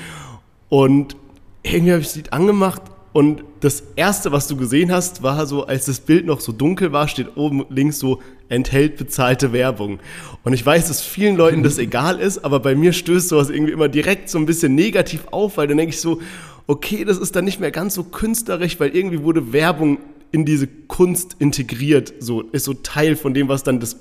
Und 0.69 1.17
irgendwie 1.61 1.91
habe 1.91 2.01
ich 2.01 2.07
das 2.07 2.15
Lied 2.15 2.31
angemacht 2.31 2.83
und 3.13 3.43
das 3.59 3.83
erste, 3.95 4.31
was 4.31 4.47
du 4.47 4.57
gesehen 4.57 4.91
hast, 4.91 5.21
war 5.21 5.45
so, 5.45 5.67
als 5.67 5.85
das 5.85 5.99
Bild 5.99 6.25
noch 6.25 6.41
so 6.41 6.51
dunkel 6.51 6.91
war, 6.91 7.07
steht 7.07 7.37
oben 7.37 7.63
links 7.69 7.99
so, 7.99 8.19
enthält 8.49 8.97
bezahlte 8.97 9.53
Werbung. 9.53 9.99
Und 10.43 10.53
ich 10.53 10.65
weiß, 10.65 10.87
dass 10.87 11.01
vielen 11.01 11.35
Leuten 11.35 11.61
das 11.61 11.77
egal 11.77 12.19
ist, 12.19 12.43
aber 12.43 12.59
bei 12.59 12.73
mir 12.73 12.91
stößt 12.91 13.29
sowas 13.29 13.51
irgendwie 13.51 13.71
immer 13.71 13.87
direkt 13.87 14.29
so 14.29 14.39
ein 14.39 14.47
bisschen 14.47 14.73
negativ 14.73 15.27
auf, 15.29 15.57
weil 15.57 15.67
dann 15.67 15.77
denke 15.77 15.93
ich 15.93 16.01
so, 16.01 16.21
okay, 16.65 17.05
das 17.05 17.19
ist 17.19 17.35
dann 17.35 17.45
nicht 17.45 17.59
mehr 17.59 17.71
ganz 17.71 17.93
so 17.93 18.03
künstlerisch, 18.03 18.79
weil 18.79 18.95
irgendwie 18.95 19.21
wurde 19.21 19.53
Werbung 19.53 19.99
in 20.31 20.45
diese 20.45 20.65
Kunst 20.65 21.35
integriert, 21.37 22.13
so, 22.19 22.41
ist 22.41 22.65
so 22.65 22.73
Teil 22.73 23.15
von 23.15 23.35
dem, 23.35 23.47
was 23.47 23.63
dann 23.63 23.79
das, 23.79 23.97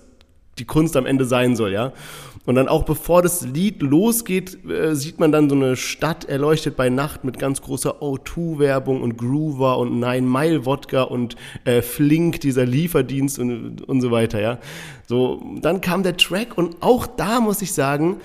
die 0.59 0.65
Kunst 0.65 0.97
am 0.97 1.07
Ende 1.07 1.25
sein 1.25 1.57
soll, 1.57 1.73
ja. 1.73 1.93
Und 2.45 2.57
dann 2.57 2.67
auch 2.67 2.83
bevor 2.83 3.23
das 3.23 3.43
Lied 3.43 3.83
losgeht, 3.83 4.69
äh, 4.69 4.97
sieht 4.97 5.21
man 5.21 5.31
dann 5.31 5.49
so 5.49 5.55
eine 5.55 5.77
Stadt 5.77 6.25
erleuchtet 6.25 6.77
bei 6.77 6.88
Nacht 6.88 7.23
mit 7.23 7.38
ganz 7.38 7.62
großer 7.62 8.03
O2-Werbung 8.03 9.01
und 9.01 9.17
Groover 9.17 9.79
und 9.79 10.01
Nine 10.01 10.27
Mile 10.27 10.67
Wodka 10.67 11.03
und 11.03 11.37
äh, 11.65 11.83
Flink, 11.83 12.41
dieser 12.41 12.67
Lieferdienst 12.67 13.38
und, 13.38 13.83
und 13.83 14.01
so 14.01 14.11
weiter, 14.11 14.41
ja. 14.41 14.59
So, 15.07 15.41
dann 15.61 15.81
kam 15.81 16.03
der 16.03 16.17
Track 16.17 16.59
und 16.59 16.77
auch 16.81 17.07
da 17.07 17.41
muss 17.41 17.62
ich 17.62 17.73
sagen, 17.73 18.21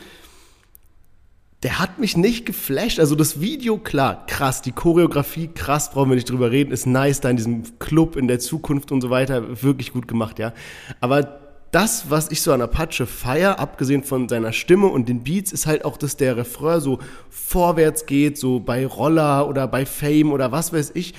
der 1.64 1.80
hat 1.80 2.00
mich 2.00 2.18
nicht 2.18 2.46
geflasht. 2.46 3.00
Also 3.00 3.16
das 3.16 3.40
Video, 3.40 3.78
klar, 3.78 4.26
krass, 4.28 4.62
die 4.62 4.72
Choreografie, 4.72 5.48
krass, 5.48 5.92
brauchen 5.92 6.10
wir 6.10 6.16
nicht 6.16 6.30
drüber 6.30 6.50
reden, 6.50 6.72
ist 6.72 6.88
nice 6.88 7.22
da 7.22 7.30
in 7.30 7.38
diesem 7.38 7.78
Club 7.80 8.16
in 8.16 8.28
der 8.28 8.40
Zukunft 8.40 8.92
und 8.92 9.02
so 9.02 9.10
weiter, 9.12 9.64
wirklich 9.64 9.94
gut 9.94 10.08
gemacht, 10.08 10.40
ja. 10.40 10.54
Aber 11.02 11.47
das, 11.72 12.10
was 12.10 12.32
ich 12.32 12.42
so 12.42 12.54
an 12.54 12.62
Apache 12.62 13.06
feier, 13.06 13.60
abgesehen 13.60 14.04
von 14.04 14.30
seiner 14.30 14.54
Stimme 14.54 14.88
und 14.88 15.10
den 15.10 15.24
Beats, 15.24 15.52
ist 15.52 15.66
halt 15.66 15.86
auch, 15.86 15.98
dass 15.98 16.18
der 16.18 16.38
Refrain 16.38 16.80
so 16.80 17.00
vorwärts 17.30 18.06
geht, 18.06 18.38
so 18.38 18.60
bei 18.60 18.86
Roller 18.86 19.48
oder 19.48 19.68
bei 19.68 19.86
Fame 19.86 20.32
oder 20.32 20.52
was 20.52 20.72
weiß 20.72 20.92
ich. 20.96 21.14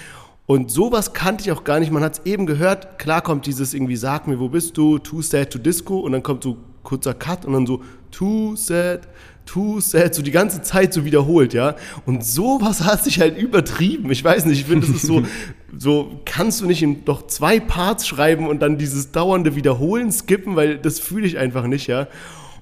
Und 0.46 0.70
sowas 0.70 1.12
kannte 1.12 1.42
ich 1.42 1.52
auch 1.52 1.64
gar 1.64 1.78
nicht. 1.78 1.92
Man 1.92 2.02
hat 2.02 2.20
es 2.20 2.26
eben 2.26 2.46
gehört. 2.46 2.98
Klar 2.98 3.20
kommt 3.20 3.44
dieses 3.44 3.74
irgendwie, 3.74 3.96
sag 3.96 4.26
mir, 4.26 4.40
wo 4.40 4.48
bist 4.48 4.78
du? 4.78 4.98
Too 4.98 5.20
sad 5.20 5.50
to 5.50 5.58
disco. 5.58 5.98
Und 5.98 6.12
dann 6.12 6.22
kommt 6.22 6.42
so 6.42 6.56
kurzer 6.82 7.12
Cut 7.12 7.44
und 7.44 7.52
dann 7.52 7.66
so, 7.66 7.82
too 8.10 8.56
sad 8.56 9.06
too 9.48 9.80
sad, 9.80 10.14
so 10.14 10.22
die 10.22 10.30
ganze 10.30 10.60
Zeit 10.62 10.92
so 10.92 11.04
wiederholt, 11.04 11.54
ja. 11.54 11.76
Und 12.04 12.24
sowas 12.24 12.84
hat 12.84 13.02
sich 13.02 13.20
halt 13.20 13.38
übertrieben. 13.38 14.10
Ich 14.10 14.22
weiß 14.22 14.44
nicht, 14.44 14.60
ich 14.60 14.66
finde, 14.66 14.86
das 14.86 14.96
ist 14.96 15.06
so, 15.06 15.22
so 15.76 16.20
kannst 16.24 16.60
du 16.60 16.66
nicht 16.66 16.82
in 16.82 17.04
doch 17.04 17.26
zwei 17.26 17.58
Parts 17.58 18.06
schreiben 18.06 18.46
und 18.46 18.60
dann 18.60 18.76
dieses 18.76 19.10
dauernde 19.10 19.56
Wiederholen 19.56 20.12
skippen, 20.12 20.54
weil 20.54 20.78
das 20.78 20.98
fühle 20.98 21.26
ich 21.26 21.38
einfach 21.38 21.66
nicht, 21.66 21.86
ja. 21.86 22.08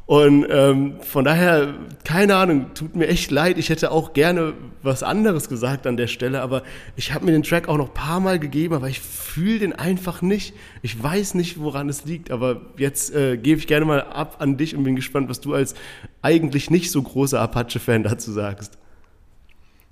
Und 0.06 0.46
ähm, 0.48 1.00
von 1.00 1.24
daher, 1.24 1.74
keine 2.04 2.36
Ahnung, 2.36 2.72
tut 2.74 2.94
mir 2.94 3.08
echt 3.08 3.32
leid. 3.32 3.58
Ich 3.58 3.70
hätte 3.70 3.90
auch 3.90 4.12
gerne 4.12 4.54
was 4.84 5.02
anderes 5.02 5.48
gesagt 5.48 5.84
an 5.84 5.96
der 5.96 6.06
Stelle, 6.06 6.42
aber 6.42 6.62
ich 6.94 7.12
habe 7.12 7.24
mir 7.24 7.32
den 7.32 7.42
Track 7.42 7.68
auch 7.68 7.76
noch 7.76 7.88
ein 7.88 7.94
paar 7.94 8.20
Mal 8.20 8.38
gegeben, 8.38 8.74
aber 8.74 8.88
ich 8.88 9.00
fühle 9.00 9.58
den 9.58 9.72
einfach 9.72 10.22
nicht. 10.22 10.54
Ich 10.82 11.02
weiß 11.02 11.34
nicht, 11.34 11.58
woran 11.58 11.88
es 11.88 12.04
liegt, 12.04 12.30
aber 12.30 12.60
jetzt 12.76 13.12
äh, 13.16 13.36
gebe 13.36 13.58
ich 13.58 13.66
gerne 13.66 13.84
mal 13.84 14.00
ab 14.00 14.36
an 14.38 14.56
dich 14.56 14.76
und 14.76 14.84
bin 14.84 14.94
gespannt, 14.94 15.28
was 15.28 15.40
du 15.40 15.54
als 15.54 15.74
eigentlich 16.22 16.70
nicht 16.70 16.92
so 16.92 17.02
großer 17.02 17.40
Apache-Fan 17.40 18.04
dazu 18.04 18.30
sagst. 18.30 18.78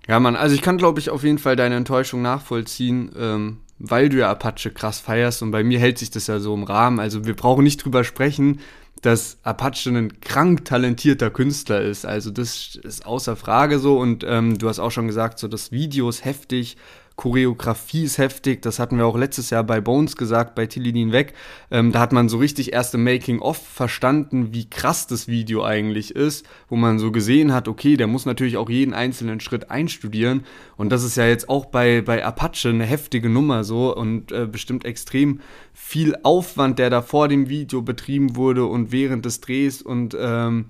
Ja, 0.07 0.21
Mann, 0.21 0.37
also 0.37 0.55
ich 0.55 0.63
kann, 0.63 0.79
glaube 0.79 1.01
ich, 1.01 1.11
auf 1.11 1.25
jeden 1.25 1.39
Fall 1.39 1.57
deine 1.57 1.75
Enttäuschung 1.75 2.23
nachvollziehen, 2.23 3.11
ähm, 3.19 3.59
weil 3.81 4.11
du 4.11 4.19
ja 4.19 4.31
Apache 4.31 4.71
krass 4.71 5.01
feierst 5.01 5.43
und 5.43 5.51
bei 5.51 5.65
mir 5.65 5.81
hält 5.81 5.99
sich 5.99 6.11
das 6.11 6.29
ja 6.29 6.39
so 6.39 6.55
im 6.55 6.63
Rahmen. 6.63 7.01
Also 7.01 7.27
wir 7.27 7.35
brauchen 7.35 7.65
nicht 7.65 7.85
drüber 7.85 8.05
sprechen, 8.05 8.61
dass 9.05 9.37
Apache 9.43 9.91
ein 9.91 10.19
krank 10.21 10.65
talentierter 10.65 11.31
Künstler 11.31 11.83
ist. 11.83 12.07
Also 12.07 12.31
das 12.31 12.77
ist 12.77 13.05
außer 13.05 13.37
Frage 13.37 13.79
so. 13.79 13.99
Und 13.99 14.25
ähm, 14.27 14.57
du 14.57 14.67
hast 14.67 14.79
auch 14.79 14.91
schon 14.91 15.07
gesagt, 15.07 15.39
so 15.39 15.47
das 15.47 15.73
Video 15.73 16.09
ist 16.09 16.25
heftig, 16.25 16.79
Choreografie 17.17 18.05
ist 18.05 18.19
heftig. 18.19 18.63
Das 18.63 18.81
hatten 18.81 18.99
wir 18.99 19.07
auch 19.07 19.17
letztes 19.17 19.51
Jahr 19.51 19.63
bei 19.63 19.81
Bones 19.81 20.17
gesagt, 20.17 20.57
bei 20.57 20.67
Tilidin 20.67 21.13
weg. 21.13 21.35
Ähm, 21.71 21.93
da 21.93 22.01
hat 22.01 22.13
man 22.13 22.29
so 22.29 22.39
richtig 22.39 22.73
erst 22.73 22.95
im 22.95 23.05
Making-of 23.05 23.57
verstanden, 23.57 24.53
wie 24.53 24.69
krass 24.69 25.07
das 25.07 25.29
Video 25.29 25.65
eigentlich 25.65 26.15
ist, 26.17 26.45
wo 26.69 26.75
man 26.75 26.99
so 26.99 27.13
gesehen 27.13 27.53
hat, 27.53 27.69
okay, 27.69 27.97
der 27.97 28.09
muss 28.09 28.27
natürlich 28.27 28.57
auch 28.57 28.69
jeden 28.69 28.95
einzelnen 28.95 29.39
Schritt 29.39 29.71
einstudieren. 29.71 30.45
Und 30.77 30.91
das 30.91 31.05
ist 31.05 31.17
ja 31.17 31.27
jetzt 31.27 31.49
auch 31.49 31.67
bei, 31.67 32.01
bei 32.01 32.25
Apache 32.25 32.71
eine 32.71 32.85
heftige 32.85 33.29
Nummer 33.29 33.63
so 33.63 33.95
und 33.95 34.33
äh, 34.33 34.49
bestimmt 34.51 34.85
extrem 34.85 35.41
viel 35.73 36.17
Aufwand, 36.25 36.81
der 36.81 36.91
da 36.91 37.01
vor 37.01 37.29
dem 37.29 37.49
Video 37.49 37.81
betrieben 37.83 38.35
wurde 38.35 38.67
und 38.67 38.91
während 38.91 39.25
des 39.25 39.41
Drehs 39.41 39.83
und 39.83 40.17
ähm, 40.19 40.67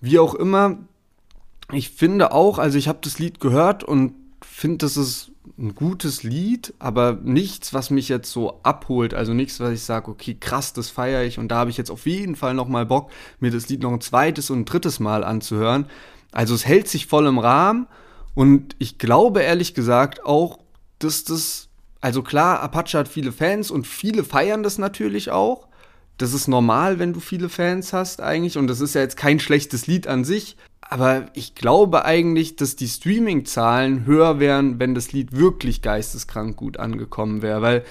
wie 0.00 0.18
auch 0.18 0.34
immer. 0.34 0.78
Ich 1.72 1.90
finde 1.90 2.32
auch, 2.32 2.58
also 2.58 2.78
ich 2.78 2.88
habe 2.88 2.98
das 3.02 3.18
Lied 3.18 3.40
gehört 3.40 3.84
und 3.84 4.14
finde, 4.42 4.78
das 4.78 4.96
ist 4.96 5.32
ein 5.58 5.74
gutes 5.74 6.22
Lied, 6.22 6.74
aber 6.78 7.18
nichts, 7.22 7.72
was 7.72 7.90
mich 7.90 8.08
jetzt 8.08 8.30
so 8.30 8.60
abholt. 8.62 9.14
Also 9.14 9.34
nichts, 9.34 9.60
was 9.60 9.72
ich 9.72 9.82
sage, 9.82 10.10
okay, 10.10 10.36
krass, 10.38 10.72
das 10.72 10.90
feiere 10.90 11.24
ich 11.24 11.38
und 11.38 11.48
da 11.48 11.56
habe 11.56 11.70
ich 11.70 11.76
jetzt 11.76 11.90
auf 11.90 12.06
jeden 12.06 12.36
Fall 12.36 12.54
nochmal 12.54 12.86
Bock, 12.86 13.10
mir 13.40 13.50
das 13.50 13.68
Lied 13.68 13.82
noch 13.82 13.92
ein 13.92 14.00
zweites 14.00 14.50
und 14.50 14.60
ein 14.60 14.64
drittes 14.64 15.00
Mal 15.00 15.24
anzuhören. 15.24 15.86
Also 16.32 16.54
es 16.54 16.66
hält 16.66 16.88
sich 16.88 17.06
voll 17.06 17.26
im 17.26 17.38
Rahmen 17.38 17.86
und 18.34 18.76
ich 18.78 18.98
glaube 18.98 19.42
ehrlich 19.42 19.74
gesagt 19.74 20.24
auch, 20.24 20.58
dass 20.98 21.24
das, 21.24 21.68
also 22.00 22.22
klar, 22.22 22.60
Apache 22.60 22.98
hat 22.98 23.08
viele 23.08 23.32
Fans 23.32 23.70
und 23.70 23.86
viele 23.86 24.24
feiern 24.24 24.62
das 24.62 24.78
natürlich 24.78 25.30
auch. 25.30 25.68
Das 26.18 26.34
ist 26.34 26.48
normal, 26.48 26.98
wenn 26.98 27.12
du 27.12 27.20
viele 27.20 27.48
Fans 27.48 27.92
hast 27.92 28.20
eigentlich 28.20 28.58
und 28.58 28.66
das 28.66 28.80
ist 28.80 28.94
ja 28.94 29.00
jetzt 29.00 29.16
kein 29.16 29.38
schlechtes 29.38 29.86
Lied 29.86 30.06
an 30.08 30.24
sich, 30.24 30.56
aber 30.88 31.26
ich 31.34 31.54
glaube 31.54 32.04
eigentlich, 32.04 32.56
dass 32.56 32.76
die 32.76 32.88
Streaming-Zahlen 32.88 34.06
höher 34.06 34.40
wären, 34.40 34.78
wenn 34.80 34.94
das 34.94 35.12
Lied 35.12 35.36
wirklich 35.36 35.82
geisteskrank 35.82 36.56
gut 36.56 36.78
angekommen 36.78 37.42
wäre, 37.42 37.62
weil 37.62 37.84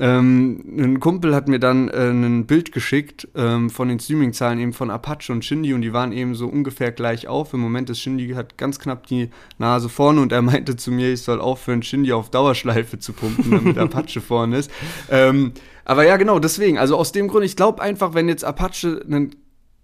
ähm, 0.00 0.62
ein 0.78 1.00
Kumpel 1.00 1.34
hat 1.34 1.48
mir 1.48 1.58
dann 1.58 1.88
äh, 1.88 2.10
ein 2.10 2.46
Bild 2.46 2.70
geschickt 2.70 3.26
ähm, 3.34 3.68
von 3.68 3.88
den 3.88 3.98
Streaming-Zahlen 3.98 4.60
eben 4.60 4.72
von 4.72 4.90
Apache 4.90 5.32
und 5.32 5.44
Shindy 5.44 5.74
und 5.74 5.82
die 5.82 5.92
waren 5.92 6.12
eben 6.12 6.36
so 6.36 6.46
ungefähr 6.46 6.92
gleich 6.92 7.26
auf. 7.26 7.52
Im 7.52 7.60
Moment 7.60 7.90
ist 7.90 8.00
Shindy 8.00 8.28
hat 8.30 8.56
ganz 8.56 8.78
knapp 8.78 9.08
die 9.08 9.30
Nase 9.58 9.88
vorne 9.88 10.20
und 10.20 10.30
er 10.30 10.42
meinte 10.42 10.76
zu 10.76 10.92
mir, 10.92 11.12
ich 11.12 11.22
soll 11.22 11.40
aufhören, 11.40 11.82
Shindy 11.82 12.12
auf 12.12 12.30
Dauerschleife 12.30 13.00
zu 13.00 13.12
pumpen, 13.12 13.50
damit 13.50 13.78
Apache 13.78 14.20
vorne 14.20 14.58
ist. 14.58 14.70
Ähm, 15.10 15.52
aber 15.84 16.06
ja, 16.06 16.16
genau, 16.16 16.38
deswegen. 16.38 16.78
Also 16.78 16.96
aus 16.96 17.10
dem 17.12 17.26
Grund, 17.26 17.44
ich 17.44 17.56
glaube 17.56 17.82
einfach, 17.82 18.14
wenn 18.14 18.28
jetzt 18.28 18.44
Apache 18.44 19.02
einen 19.04 19.34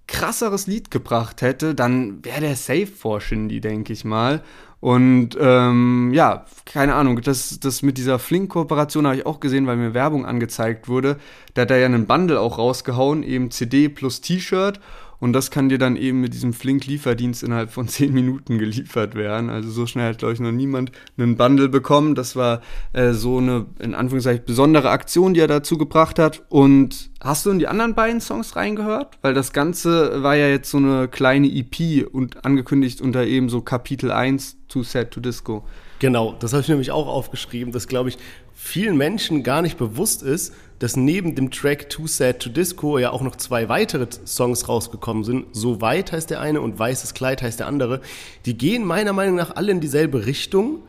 krasseres 0.07 0.67
Lied 0.67 0.91
gebracht 0.91 1.43
hätte, 1.43 1.75
dann 1.75 2.25
wäre 2.25 2.41
der 2.41 2.57
safe 2.57 2.87
vor 2.87 3.21
Shindy, 3.21 3.61
denke 3.61 3.93
ich 3.93 4.05
mal. 4.05 4.43
Und 4.85 5.31
ähm, 5.41 6.13
ja, 6.13 6.45
keine 6.67 6.95
Ahnung, 6.95 7.23
das, 7.23 7.59
das 7.59 7.81
mit 7.81 7.97
dieser 7.97 8.19
Flink-Kooperation 8.19 9.07
habe 9.07 9.17
ich 9.17 9.25
auch 9.25 9.41
gesehen, 9.41 9.67
weil 9.67 9.77
mir 9.79 9.95
Werbung 9.95 10.27
angezeigt 10.27 10.89
wurde. 10.89 11.17
Da 11.55 11.63
hat 11.63 11.71
er 11.71 11.79
ja 11.79 11.87
einen 11.87 12.07
Bundle 12.07 12.39
auch 12.39 12.59
rausgehauen, 12.59 13.23
eben 13.23 13.51
CD 13.51 13.89
plus 13.89 14.21
T-Shirt. 14.21 14.81
Und 15.25 15.33
das 15.33 15.51
kann 15.51 15.71
dir 15.71 15.79
dann 15.79 15.97
eben 15.97 16.21
mit 16.21 16.35
diesem 16.35 16.53
Flink-Lieferdienst 16.53 17.43
innerhalb 17.43 17.71
von 17.71 17.89
10 17.89 18.13
Minuten 18.13 18.59
geliefert 18.59 19.15
werden. 19.15 19.49
Also 19.49 19.71
so 19.71 19.87
schnell 19.87 20.11
hat, 20.11 20.19
glaube 20.19 20.35
ich, 20.35 20.41
noch 20.41 20.53
niemand 20.53 20.93
einen 21.17 21.39
Bundle 21.39 21.71
bekommen. 21.71 22.15
Das 22.15 22.37
war 22.37 22.61
äh, 22.93 23.13
so 23.13 23.39
eine, 23.39 23.65
in 23.79 23.95
Anführungszeichen, 23.95 24.45
besondere 24.45 24.91
Aktion, 24.91 25.33
die 25.33 25.41
er 25.41 25.47
dazu 25.49 25.79
gebracht 25.79 26.19
hat. 26.19 26.43
Und 26.51 27.09
hast 27.23 27.47
du 27.47 27.51
in 27.51 27.59
die 27.59 27.69
anderen 27.69 27.95
beiden 27.95 28.21
Songs 28.21 28.55
reingehört? 28.55 29.17
Weil 29.23 29.33
das 29.33 29.55
Ganze 29.55 30.23
war 30.23 30.37
ja 30.37 30.49
jetzt 30.49 30.71
so 30.71 30.77
eine 30.77 31.09
kleine 31.09 31.49
EP 31.51 32.07
und 32.13 32.45
angekündigt 32.45 33.01
unter 33.01 33.25
eben 33.25 33.49
so 33.49 33.63
Kapitel 33.63 34.13
1, 34.13 34.59
Too 34.69 34.83
Sad 34.83 35.11
to 35.11 35.21
Disco. 35.21 35.65
Genau, 36.01 36.37
das 36.39 36.53
habe 36.53 36.61
ich 36.61 36.69
nämlich 36.69 36.91
auch 36.91 37.07
aufgeschrieben, 37.07 37.73
dass, 37.73 37.89
glaube 37.89 38.11
ich, 38.11 38.19
vielen 38.65 38.97
Menschen 38.97 39.43
gar 39.43 39.61
nicht 39.61 39.77
bewusst 39.77 40.23
ist, 40.23 40.55
dass 40.79 40.97
neben 40.97 41.35
dem 41.35 41.51
Track 41.51 41.91
Too 41.91 42.07
Sad 42.07 42.41
to 42.41 42.49
Disco 42.49 42.99
ja 42.99 43.11
auch 43.11 43.21
noch 43.21 43.37
zwei 43.37 43.69
weitere 43.69 44.07
Songs 44.27 44.69
rausgekommen 44.69 45.23
sind. 45.23 45.47
So 45.53 45.83
weit 45.83 46.13
heißt 46.13 46.31
der 46.31 46.41
eine 46.41 46.63
und 46.63 46.79
Weißes 46.79 47.13
Kleid 47.13 47.43
heißt 47.43 47.61
der 47.61 47.67
andere. 47.67 48.01
Die 48.47 48.57
gehen 48.57 48.85
meiner 48.85 49.13
Meinung 49.13 49.37
nach 49.37 49.55
alle 49.55 49.71
in 49.71 49.81
dieselbe 49.81 50.25
Richtung. 50.25 50.83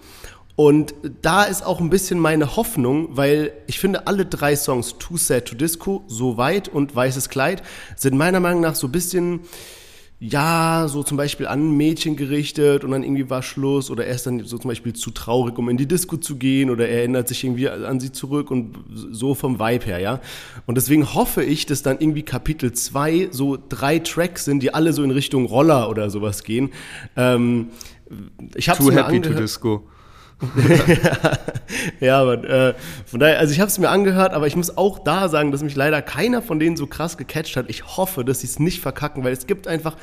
Und 0.56 0.96
da 1.22 1.44
ist 1.44 1.66
auch 1.66 1.82
ein 1.82 1.90
bisschen 1.90 2.18
meine 2.18 2.56
Hoffnung, 2.56 3.10
weil 3.18 3.52
ich 3.68 3.78
finde, 3.78 4.08
alle 4.08 4.26
drei 4.26 4.56
Songs, 4.56 4.96
Too 4.98 5.18
Sad 5.18 5.46
to 5.46 5.56
Disco, 5.56 6.06
So 6.08 6.38
weit 6.38 6.70
und 6.70 6.96
Weißes 6.96 7.28
Kleid, 7.28 7.62
sind 7.98 8.16
meiner 8.16 8.40
Meinung 8.40 8.62
nach 8.62 8.76
so 8.76 8.88
ein 8.88 8.94
bisschen 8.94 9.42
ja, 10.20 10.86
so 10.88 11.04
zum 11.04 11.18
Beispiel 11.18 11.46
an 11.46 11.60
ein 11.60 11.78
Mädchen 11.78 12.16
gerichtet 12.16 12.86
und 12.86 12.92
dann 12.92 13.04
irgendwie 13.04 13.30
war 13.30 13.44
Schluss 13.44 13.92
oder 13.92 14.06
er 14.06 14.16
ist 14.16 14.26
dann 14.26 14.46
so 14.46 14.58
zum 14.58 14.70
Beispiel 14.70 14.94
zu 14.94 15.12
traurig, 15.12 15.58
um 15.58 15.68
in 15.68 15.76
die 15.76 15.88
Disco 15.88 16.16
zu 16.16 16.38
gehen 16.38 16.70
oder 16.70 16.88
er 16.88 17.00
erinnert 17.00 17.28
sich 17.28 17.44
irgendwie 17.44 17.68
an 17.68 18.00
sie 18.00 18.14
zurück 18.14 18.50
und 18.50 18.78
so 18.90 19.36
vom 19.36 19.60
Vibe 19.60 19.86
her, 19.86 20.00
ja. 20.00 20.22
Und 20.66 20.76
deswegen 20.76 21.14
hoffe 21.14 21.44
ich, 21.44 21.66
dass 21.66 21.84
dann 21.84 22.00
irgendwie 22.00 22.24
Kapitel 22.24 22.72
2 22.72 23.30
so 23.32 23.58
drei 23.68 24.00
Tracks 24.00 24.46
sind, 24.46 24.64
die 24.64 24.74
alle 24.74 24.94
so 24.94 25.04
in 25.04 25.12
Richtung 25.12 25.46
Roller 25.46 25.90
oder 25.90 26.10
sowas 26.10 26.44
gehen. 26.44 26.72
Ähm, 27.18 27.68
ich 28.56 28.70
habe 28.70 28.80
Too 28.80 28.92
Happy 28.92 29.20
to 29.20 29.34
Disco. 29.34 29.86
ja, 32.00 32.22
aber 32.22 32.44
äh, 32.44 32.74
von 33.06 33.20
daher, 33.20 33.40
also 33.40 33.54
ich 33.54 33.60
habe 33.60 33.70
es 33.70 33.80
mir 33.80 33.90
angehört, 33.90 34.34
aber 34.34 34.48
ich 34.48 34.56
muss 34.56 34.78
auch 34.78 35.00
da 35.00 35.30
sagen, 35.30 35.52
dass 35.52 35.64
mich 35.64 35.76
leider 35.76 36.02
keiner 36.02 36.42
von 36.42 36.60
denen 36.60 36.76
so 36.76 36.88
krass 36.88 37.18
gecatcht 37.18 37.56
hat. 37.56 37.70
Ich 37.70 37.98
hoffe, 37.98 38.26
dass 38.26 38.42
sie 38.42 38.48
es 38.48 38.60
nicht 38.60 38.82
verkacken, 38.82 39.24
weil 39.24 39.34
es 39.34 39.48
gibt 39.48 39.68
einfach, 39.68 39.96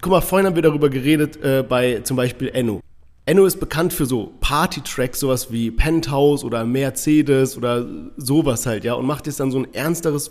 guck 0.00 0.10
mal, 0.10 0.20
vorhin 0.20 0.46
haben 0.46 0.56
wir 0.56 0.62
darüber 0.62 0.90
geredet 0.90 1.42
äh, 1.42 1.62
bei 1.62 2.00
zum 2.00 2.16
Beispiel 2.16 2.48
Enno. 2.48 2.80
Enno 3.26 3.46
ist 3.46 3.58
bekannt 3.58 3.94
für 3.94 4.04
so 4.04 4.34
Party-Tracks, 4.40 5.20
sowas 5.20 5.50
wie 5.50 5.70
Penthouse 5.70 6.44
oder 6.44 6.66
Mercedes 6.66 7.56
oder 7.56 7.86
sowas 8.18 8.66
halt, 8.66 8.84
ja, 8.84 8.92
und 8.92 9.06
macht 9.06 9.26
jetzt 9.26 9.40
dann 9.40 9.50
so 9.50 9.60
ein 9.60 9.72
ernsteres 9.72 10.30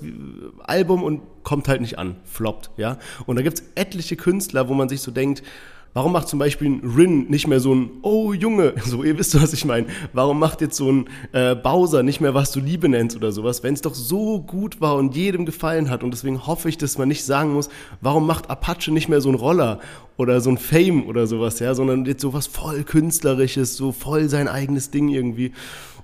Album 0.63 1.01
und 1.01 1.21
kommt 1.41 1.67
halt 1.67 1.81
nicht 1.81 1.97
an, 1.97 2.17
floppt, 2.23 2.69
ja. 2.77 2.99
Und 3.25 3.37
da 3.37 3.41
gibt's 3.41 3.63
etliche 3.73 4.15
Künstler, 4.15 4.69
wo 4.69 4.75
man 4.75 4.89
sich 4.89 5.01
so 5.01 5.09
denkt, 5.09 5.41
Warum 5.93 6.11
macht 6.11 6.27
zum 6.27 6.39
Beispiel 6.39 6.69
ein 6.69 6.95
Rin 6.95 7.27
nicht 7.29 7.47
mehr 7.47 7.59
so 7.59 7.73
ein 7.73 7.91
Oh 8.01 8.33
Junge, 8.33 8.73
so 8.83 9.03
ihr 9.03 9.17
wisst, 9.17 9.39
was 9.39 9.53
ich 9.53 9.65
meine. 9.65 9.87
Warum 10.11 10.39
macht 10.39 10.61
jetzt 10.61 10.75
so 10.75 10.91
ein 10.91 11.05
äh, 11.33 11.55
Bowser 11.55 12.01
nicht 12.01 12.19
mehr, 12.19 12.33
was 12.33 12.51
du 12.51 12.59
Liebe 12.59 12.89
nennst 12.89 13.15
oder 13.15 13.31
sowas, 13.31 13.61
wenn 13.61 13.75
es 13.75 13.81
doch 13.81 13.93
so 13.93 14.41
gut 14.41 14.81
war 14.81 14.95
und 14.95 15.15
jedem 15.15 15.45
gefallen 15.45 15.89
hat. 15.89 16.03
Und 16.03 16.11
deswegen 16.11 16.47
hoffe 16.47 16.69
ich, 16.69 16.77
dass 16.77 16.97
man 16.97 17.07
nicht 17.07 17.23
sagen 17.23 17.53
muss, 17.53 17.69
warum 18.01 18.25
macht 18.25 18.49
Apache 18.49 18.91
nicht 18.91 19.07
mehr 19.07 19.21
so 19.21 19.29
ein 19.29 19.35
Roller 19.35 19.79
oder 20.17 20.41
so 20.41 20.49
ein 20.49 20.57
Fame 20.57 21.05
oder 21.05 21.27
sowas, 21.27 21.59
ja, 21.59 21.75
sondern 21.75 22.05
jetzt 22.05 22.21
sowas 22.21 22.47
voll 22.47 22.83
Künstlerisches, 22.83 23.77
so 23.77 23.91
voll 23.91 24.29
sein 24.29 24.47
eigenes 24.47 24.89
Ding 24.89 25.09
irgendwie. 25.09 25.51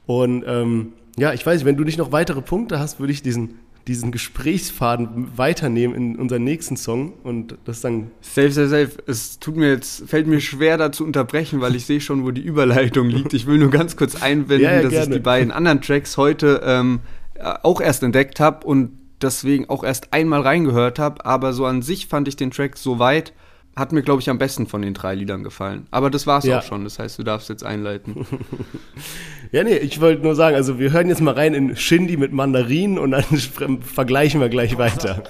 Und 0.05 0.43
ähm, 0.47 0.93
ja, 1.17 1.33
ich 1.33 1.45
weiß 1.45 1.55
nicht, 1.57 1.65
wenn 1.65 1.77
du 1.77 1.83
nicht 1.83 1.97
noch 1.97 2.11
weitere 2.11 2.41
Punkte 2.41 2.79
hast, 2.79 2.99
würde 2.99 3.13
ich 3.13 3.21
diesen 3.21 3.59
diesen 3.89 4.11
Gesprächsfaden 4.11 5.35
weiternehmen 5.35 5.95
in 5.95 6.15
unseren 6.15 6.43
nächsten 6.43 6.77
Song 6.77 7.13
und 7.23 7.57
das 7.65 7.81
dann. 7.81 8.11
Safe, 8.21 8.51
safe, 8.51 8.67
safe. 8.67 8.91
Es 9.07 9.39
tut 9.39 9.57
mir 9.57 9.69
jetzt, 9.69 10.07
fällt 10.07 10.27
mir 10.27 10.39
schwer 10.39 10.77
da 10.77 10.91
zu 10.91 11.03
unterbrechen, 11.03 11.59
weil 11.59 11.75
ich 11.75 11.85
sehe 11.85 11.99
schon, 11.99 12.23
wo 12.23 12.29
die 12.29 12.41
Überleitung 12.41 13.09
liegt. 13.09 13.33
Ich 13.33 13.47
will 13.47 13.57
nur 13.57 13.71
ganz 13.71 13.97
kurz 13.97 14.21
einwenden, 14.21 14.63
ja, 14.63 14.75
ja, 14.75 14.81
dass 14.83 14.91
gerne. 14.91 15.07
ich 15.07 15.13
die 15.13 15.23
beiden 15.23 15.51
anderen 15.51 15.81
Tracks 15.81 16.17
heute 16.17 16.61
ähm, 16.63 16.99
auch 17.63 17.81
erst 17.81 18.03
entdeckt 18.03 18.39
habe 18.39 18.65
und 18.67 18.91
deswegen 19.21 19.67
auch 19.69 19.83
erst 19.83 20.13
einmal 20.13 20.41
reingehört 20.41 20.99
habe. 20.99 21.25
Aber 21.25 21.51
so 21.53 21.65
an 21.65 21.81
sich 21.81 22.05
fand 22.05 22.27
ich 22.27 22.35
den 22.35 22.51
Track 22.51 22.77
so 22.77 22.99
weit 22.99 23.33
hat 23.79 23.91
mir, 23.91 24.01
glaube 24.01 24.21
ich, 24.21 24.29
am 24.29 24.37
besten 24.37 24.67
von 24.67 24.81
den 24.81 24.93
drei 24.93 25.15
Liedern 25.15 25.43
gefallen. 25.43 25.87
Aber 25.89 26.09
das 26.09 26.27
war 26.27 26.39
es 26.39 26.45
ja. 26.45 26.59
auch 26.59 26.63
schon. 26.63 26.83
Das 26.83 26.99
heißt, 26.99 27.17
du 27.17 27.23
darfst 27.23 27.49
jetzt 27.49 27.63
einleiten. 27.63 28.27
ja, 29.51 29.63
nee, 29.63 29.77
ich 29.77 30.01
wollte 30.01 30.21
nur 30.21 30.35
sagen, 30.35 30.55
also 30.55 30.77
wir 30.77 30.91
hören 30.91 31.07
jetzt 31.07 31.21
mal 31.21 31.33
rein 31.33 31.53
in 31.53 31.75
Shindy 31.75 32.17
mit 32.17 32.33
Mandarinen 32.33 32.99
und 32.99 33.11
dann 33.11 33.23
vergleichen 33.81 34.41
wir 34.41 34.49
gleich 34.49 34.77
weiter. 34.77 35.23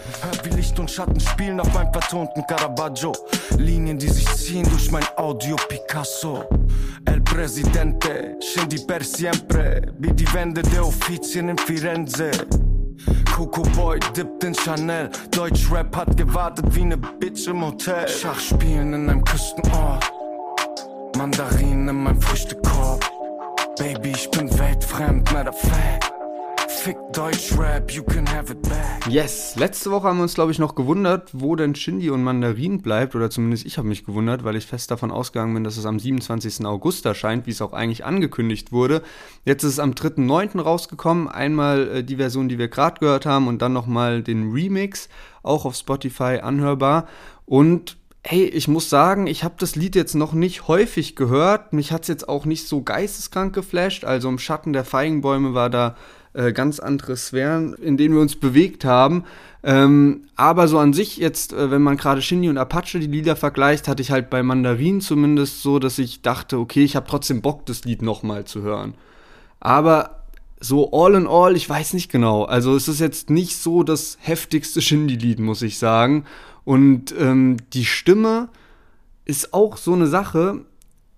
Wie 0.44 0.50
Licht 0.50 0.80
und 0.80 0.90
Schatten 0.90 1.20
spielen 1.20 1.60
auf 1.60 1.74
meinem 1.74 1.94
vertonten 1.94 2.44
Caravaggio. 2.48 3.14
Linien, 3.58 3.98
die 3.98 4.10
sich 4.10 4.28
ziehen 4.36 4.68
durch 4.70 4.92
mein 4.92 5.06
Audio 5.16 5.56
Picasso. 5.68 6.44
El 7.06 7.22
Presidente, 7.22 8.36
Shindy 8.42 8.80
per 8.86 9.04
siempre. 9.04 9.94
Wie 10.00 10.12
die 10.12 10.32
Wände 10.34 10.62
der 10.64 10.86
Offizien 10.86 11.50
in 11.50 11.58
Firenze. 11.58 12.32
Coco 13.34 13.62
Boy 13.76 14.00
dippt 14.16 14.44
in 14.44 14.54
Chanel. 14.54 15.10
Deutschrap 15.32 15.96
hat 15.96 16.18
gewartet 16.18 16.66
wie 16.76 16.86
ne 16.86 16.98
Bitch 16.98 17.48
im 17.48 17.64
Hotel. 17.64 18.08
Schachspielen 18.08 18.94
in 18.94 19.10
einem 19.10 19.24
Küstenort. 19.24 20.12
Mandarinen 21.18 21.88
in 21.90 22.04
meinem 22.04 22.22
Früchtekorb. 22.22 23.10
Baby, 23.78 24.12
ich 24.12 24.30
bin 24.32 24.50
weltfremd, 24.60 25.32
matter 25.32 25.54
fact. 25.54 26.19
Fick 26.82 26.96
Deutschrap, 27.12 27.92
you 27.92 28.04
can 28.04 28.26
have 28.26 28.50
it 28.54 28.62
back. 28.62 29.06
Yes, 29.10 29.58
letzte 29.58 29.92
Woche 29.92 30.08
haben 30.08 30.16
wir 30.16 30.24
uns, 30.24 30.36
glaube 30.36 30.54
ich, 30.54 30.60
noch 30.60 30.76
gewundert, 30.76 31.30
wo 31.34 31.58
denn 31.58 31.76
Shindy 31.76 32.10
und 32.10 32.24
Mandarin 32.24 32.82
bleibt. 32.82 33.16
Oder 33.16 33.30
zumindest 33.30 33.66
ich 33.66 33.78
habe 33.78 33.90
mich 33.90 34.06
gewundert, 34.06 34.46
weil 34.46 34.56
ich 34.56 34.66
fest 34.66 34.90
davon 34.90 35.12
ausgegangen 35.12 35.54
bin, 35.54 35.66
dass 35.66 35.76
es 35.76 35.86
am 35.86 36.00
27. 36.00 36.66
August 36.66 37.06
erscheint, 37.06 37.48
wie 37.48 37.52
es 37.52 37.62
auch 37.62 37.74
eigentlich 37.74 38.06
angekündigt 38.06 38.72
wurde. 38.72 39.02
Jetzt 39.44 39.64
ist 39.64 39.74
es 39.74 39.80
am 39.80 39.92
3.9. 39.92 40.62
rausgekommen. 40.62 41.28
Einmal 41.28 41.98
äh, 41.98 42.04
die 42.04 42.16
Version, 42.16 42.48
die 42.48 42.58
wir 42.58 42.70
gerade 42.70 43.02
gehört 43.02 43.26
haben 43.26 43.50
und 43.50 43.62
dann 43.62 43.74
nochmal 43.74 44.24
den 44.24 44.54
Remix, 44.54 45.10
auch 45.44 45.66
auf 45.66 45.76
Spotify 45.76 46.40
anhörbar. 46.42 47.10
Und 47.46 47.98
hey, 48.24 48.46
ich 48.46 48.70
muss 48.70 48.90
sagen, 48.90 49.28
ich 49.28 49.44
habe 49.44 49.56
das 49.58 49.76
Lied 49.76 49.96
jetzt 49.96 50.16
noch 50.16 50.32
nicht 50.32 50.70
häufig 50.70 51.18
gehört. 51.18 51.74
Mich 51.74 51.92
hat 51.92 52.04
es 52.04 52.08
jetzt 52.08 52.30
auch 52.30 52.46
nicht 52.46 52.70
so 52.70 52.84
geisteskrank 52.84 53.54
geflasht. 53.54 54.06
Also 54.06 54.30
im 54.30 54.40
Schatten 54.40 54.72
der 54.72 54.86
Feigenbäume 54.86 55.54
war 55.54 55.70
da 55.70 55.98
äh, 56.34 56.54
ganz 56.54 56.80
andere 56.80 57.18
Sphären, 57.18 57.74
in 57.74 57.98
denen 57.98 58.16
wir 58.16 58.22
uns 58.22 58.36
bewegt 58.36 58.86
haben. 58.86 59.24
Ähm, 59.62 60.26
aber 60.36 60.68
so 60.68 60.80
an 60.80 60.94
sich 60.94 61.18
jetzt, 61.18 61.54
äh, 61.54 61.72
wenn 61.72 61.82
man 61.82 61.98
gerade 61.98 62.22
Shindy 62.22 62.50
und 62.50 62.58
Apache 62.58 63.00
die 63.00 63.08
Lieder 63.08 63.36
vergleicht, 63.36 63.88
hatte 63.88 64.02
ich 64.02 64.12
halt 64.12 64.30
bei 64.30 64.42
Mandarin 64.42 65.02
zumindest 65.02 65.62
so, 65.62 65.80
dass 65.80 66.00
ich 66.00 66.22
dachte, 66.22 66.58
okay, 66.60 66.84
ich 66.84 66.96
habe 66.96 67.08
trotzdem 67.10 67.42
Bock, 67.42 67.66
das 67.66 67.84
Lied 67.84 68.02
nochmal 68.02 68.46
zu 68.46 68.62
hören. 68.62 68.94
Aber 69.60 70.24
so 70.62 70.92
all 70.92 71.16
in 71.16 71.28
all, 71.28 71.56
ich 71.56 71.70
weiß 71.70 71.94
nicht 71.94 72.12
genau. 72.12 72.44
Also 72.44 72.76
es 72.76 72.88
ist 72.88 73.00
jetzt 73.00 73.30
nicht 73.30 73.58
so 73.58 73.84
das 73.84 74.18
heftigste 74.22 74.82
Shindy-Lied, 74.82 75.40
muss 75.40 75.62
ich 75.62 75.78
sagen. 75.78 76.26
Und 76.64 77.14
ähm, 77.18 77.58
die 77.74 77.86
Stimme 77.86 78.50
ist 79.26 79.54
auch 79.54 79.78
so 79.78 79.94
eine 79.94 80.08
Sache 80.08 80.62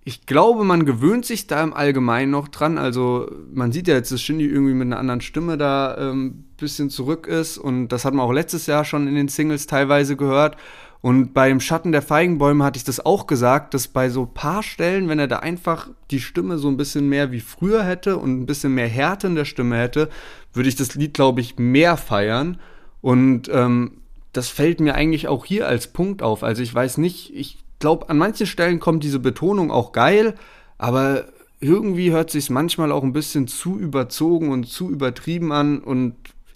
ich 0.04 0.26
glaube, 0.26 0.64
man 0.64 0.84
gewöhnt 0.84 1.24
sich 1.24 1.46
da 1.46 1.62
im 1.62 1.74
Allgemeinen 1.74 2.32
noch 2.32 2.48
dran. 2.48 2.76
Also 2.76 3.30
man 3.52 3.70
sieht 3.70 3.86
ja 3.86 3.94
jetzt, 3.94 4.10
dass 4.10 4.20
Shindy 4.20 4.46
irgendwie 4.46 4.74
mit 4.74 4.86
einer 4.86 4.98
anderen 4.98 5.20
Stimme 5.20 5.56
da 5.56 5.94
ein 5.94 6.10
ähm, 6.10 6.44
bisschen 6.56 6.90
zurück 6.90 7.28
ist. 7.28 7.56
Und 7.56 7.88
das 7.88 8.04
hat 8.04 8.12
man 8.12 8.26
auch 8.26 8.32
letztes 8.32 8.66
Jahr 8.66 8.84
schon 8.84 9.06
in 9.06 9.14
den 9.14 9.28
Singles 9.28 9.66
teilweise 9.66 10.16
gehört. 10.16 10.56
Und 11.02 11.34
beim 11.34 11.60
Schatten 11.60 11.92
der 11.92 12.02
Feigenbäume 12.02 12.64
hatte 12.64 12.78
ich 12.78 12.84
das 12.84 13.04
auch 13.04 13.26
gesagt, 13.26 13.74
dass 13.74 13.88
bei 13.88 14.08
so 14.08 14.26
paar 14.26 14.62
Stellen, 14.62 15.08
wenn 15.08 15.18
er 15.18 15.28
da 15.28 15.38
einfach 15.38 15.88
die 16.10 16.20
Stimme 16.20 16.58
so 16.58 16.68
ein 16.68 16.76
bisschen 16.76 17.08
mehr 17.08 17.30
wie 17.30 17.40
früher 17.40 17.84
hätte 17.84 18.16
und 18.16 18.40
ein 18.40 18.46
bisschen 18.46 18.74
mehr 18.74 18.88
Härte 18.88 19.28
in 19.28 19.34
der 19.34 19.44
Stimme 19.44 19.76
hätte, 19.78 20.08
würde 20.52 20.68
ich 20.68 20.76
das 20.76 20.94
Lied, 20.94 21.14
glaube 21.14 21.40
ich, 21.40 21.58
mehr 21.58 21.96
feiern. 21.96 22.60
Und 23.00 23.48
ähm, 23.52 23.98
das 24.32 24.48
fällt 24.48 24.80
mir 24.80 24.94
eigentlich 24.94 25.28
auch 25.28 25.44
hier 25.44 25.68
als 25.68 25.88
Punkt 25.88 26.22
auf. 26.22 26.42
Also 26.42 26.62
ich 26.62 26.74
weiß 26.74 26.98
nicht, 26.98 27.34
ich 27.34 27.61
glaube, 27.82 28.08
an 28.08 28.16
manchen 28.16 28.46
Stellen 28.46 28.80
kommt 28.80 29.04
diese 29.04 29.18
Betonung 29.18 29.70
auch 29.70 29.92
geil, 29.92 30.34
aber 30.78 31.24
irgendwie 31.60 32.12
hört 32.12 32.30
sich 32.30 32.48
manchmal 32.48 32.90
auch 32.92 33.02
ein 33.02 33.12
bisschen 33.12 33.46
zu 33.48 33.78
überzogen 33.78 34.50
und 34.50 34.68
zu 34.68 34.88
übertrieben 34.88 35.52
an 35.52 35.80
und 35.80 36.14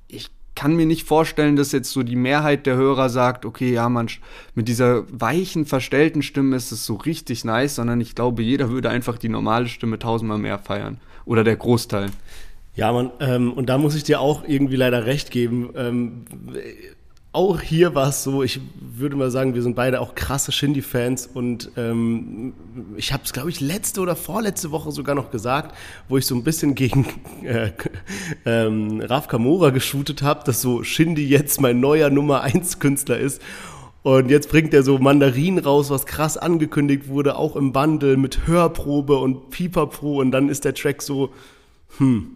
ich 0.08 0.30
kann 0.54 0.74
mir 0.74 0.86
nicht 0.86 1.04
vorstellen, 1.04 1.56
dass 1.56 1.72
jetzt 1.72 1.90
so 1.90 2.02
die 2.02 2.16
Mehrheit 2.16 2.64
der 2.64 2.76
Hörer 2.76 3.10
sagt, 3.10 3.44
okay, 3.44 3.72
ja, 3.72 3.88
man, 3.88 4.08
mit 4.54 4.68
dieser 4.68 5.04
weichen, 5.12 5.66
verstellten 5.66 6.22
Stimme 6.22 6.56
ist 6.56 6.72
es 6.72 6.86
so 6.86 6.94
richtig 6.94 7.44
nice, 7.44 7.74
sondern 7.74 8.00
ich 8.00 8.14
glaube, 8.14 8.42
jeder 8.42 8.70
würde 8.70 8.88
einfach 8.88 9.18
die 9.18 9.28
normale 9.28 9.68
Stimme 9.68 9.98
tausendmal 9.98 10.38
mehr 10.38 10.58
feiern. 10.58 10.98
Oder 11.26 11.44
der 11.44 11.56
Großteil. 11.56 12.10
Ja, 12.74 12.92
man, 12.92 13.10
ähm, 13.20 13.52
und 13.52 13.68
da 13.68 13.78
muss 13.78 13.94
ich 13.94 14.04
dir 14.04 14.20
auch 14.20 14.44
irgendwie 14.46 14.76
leider 14.76 15.04
recht 15.04 15.30
geben. 15.30 15.70
Ähm, 15.76 16.24
auch 17.32 17.60
hier 17.60 17.94
war 17.94 18.08
es 18.08 18.24
so, 18.24 18.42
ich 18.42 18.60
würde 18.98 19.16
mal 19.16 19.30
sagen, 19.30 19.54
wir 19.54 19.62
sind 19.62 19.76
beide 19.76 20.00
auch 20.00 20.14
krasse 20.14 20.52
Shindy-Fans 20.52 21.28
und 21.32 21.70
ähm, 21.76 22.54
ich 22.96 23.12
habe 23.12 23.24
es, 23.24 23.32
glaube 23.32 23.50
ich, 23.50 23.60
letzte 23.60 24.00
oder 24.00 24.16
vorletzte 24.16 24.70
Woche 24.70 24.92
sogar 24.92 25.14
noch 25.14 25.30
gesagt, 25.30 25.76
wo 26.08 26.16
ich 26.16 26.26
so 26.26 26.34
ein 26.34 26.44
bisschen 26.44 26.74
gegen 26.74 27.06
äh, 27.44 27.70
ähm, 28.44 29.00
Raf 29.00 29.28
Kamora 29.28 29.70
geshootet 29.70 30.22
habe, 30.22 30.44
dass 30.44 30.60
so 30.60 30.82
Shindy 30.82 31.26
jetzt 31.26 31.60
mein 31.60 31.80
neuer 31.80 32.10
Nummer 32.10 32.42
1 32.42 32.78
Künstler 32.78 33.18
ist. 33.18 33.42
Und 34.02 34.30
jetzt 34.30 34.50
bringt 34.50 34.72
er 34.72 34.84
so 34.84 34.98
Mandarin 34.98 35.58
raus, 35.58 35.90
was 35.90 36.06
krass 36.06 36.36
angekündigt 36.36 37.08
wurde, 37.08 37.36
auch 37.36 37.56
im 37.56 37.72
Bundle 37.72 38.16
mit 38.16 38.46
Hörprobe 38.46 39.16
und 39.18 39.50
Pieper 39.50 39.88
Pro 39.88 40.18
und 40.18 40.30
dann 40.30 40.48
ist 40.48 40.64
der 40.64 40.74
Track 40.74 41.02
so, 41.02 41.30
hm, 41.98 42.35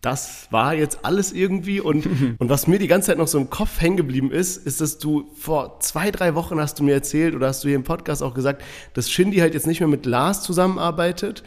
das 0.00 0.46
war 0.50 0.74
jetzt 0.74 1.04
alles 1.04 1.32
irgendwie. 1.32 1.80
Und, 1.80 2.06
und 2.38 2.48
was 2.48 2.66
mir 2.66 2.78
die 2.78 2.86
ganze 2.86 3.08
Zeit 3.08 3.18
noch 3.18 3.28
so 3.28 3.38
im 3.38 3.50
Kopf 3.50 3.80
hängen 3.80 3.96
geblieben 3.96 4.30
ist, 4.30 4.56
ist, 4.56 4.80
dass 4.80 4.98
du 4.98 5.30
vor 5.36 5.80
zwei, 5.80 6.10
drei 6.10 6.34
Wochen 6.34 6.60
hast 6.60 6.78
du 6.78 6.84
mir 6.84 6.94
erzählt 6.94 7.34
oder 7.34 7.48
hast 7.48 7.64
du 7.64 7.68
hier 7.68 7.76
im 7.76 7.84
Podcast 7.84 8.22
auch 8.22 8.34
gesagt, 8.34 8.62
dass 8.94 9.10
Shindy 9.10 9.38
halt 9.38 9.54
jetzt 9.54 9.66
nicht 9.66 9.80
mehr 9.80 9.88
mit 9.88 10.06
Lars 10.06 10.42
zusammenarbeitet. 10.42 11.42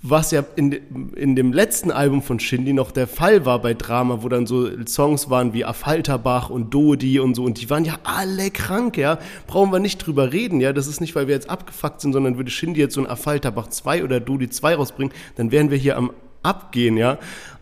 Was 0.00 0.30
ja 0.30 0.44
in, 0.54 0.70
in 1.16 1.34
dem 1.34 1.52
letzten 1.52 1.90
Album 1.90 2.22
von 2.22 2.38
Shindy 2.38 2.72
noch 2.72 2.92
der 2.92 3.08
Fall 3.08 3.44
war 3.44 3.60
bei 3.60 3.74
Drama, 3.74 4.22
wo 4.22 4.28
dann 4.28 4.46
so 4.46 4.68
Songs 4.86 5.28
waren 5.28 5.54
wie 5.54 5.64
Afalterbach 5.64 6.50
und 6.50 6.72
Dodi 6.72 7.18
und 7.18 7.34
so. 7.34 7.42
Und 7.42 7.60
die 7.60 7.68
waren 7.68 7.84
ja 7.84 7.98
alle 8.04 8.52
krank, 8.52 8.96
ja. 8.96 9.18
Brauchen 9.48 9.72
wir 9.72 9.80
nicht 9.80 9.98
drüber 9.98 10.32
reden, 10.32 10.60
ja. 10.60 10.72
Das 10.72 10.86
ist 10.86 11.00
nicht, 11.00 11.16
weil 11.16 11.26
wir 11.26 11.34
jetzt 11.34 11.50
abgefuckt 11.50 12.00
sind, 12.00 12.12
sondern 12.12 12.36
würde 12.36 12.48
Shindy 12.48 12.78
jetzt 12.78 12.94
so 12.94 13.00
ein 13.00 13.08
Afalterbach 13.08 13.66
2 13.66 14.04
oder 14.04 14.20
Dodi 14.20 14.48
2 14.48 14.76
rausbringen, 14.76 15.12
dann 15.34 15.50
wären 15.50 15.72
wir 15.72 15.78
hier 15.78 15.96
am 15.96 16.12
Abgehen, 16.44 16.96
ja. 16.96 17.18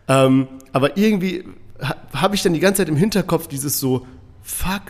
Ähm, 0.08 0.48
aber 0.72 0.96
irgendwie 0.96 1.44
habe 2.12 2.34
ich 2.34 2.42
dann 2.42 2.54
die 2.54 2.60
ganze 2.60 2.82
Zeit 2.82 2.88
im 2.88 2.96
Hinterkopf 2.96 3.48
dieses 3.48 3.78
so, 3.78 4.06
fuck, 4.42 4.82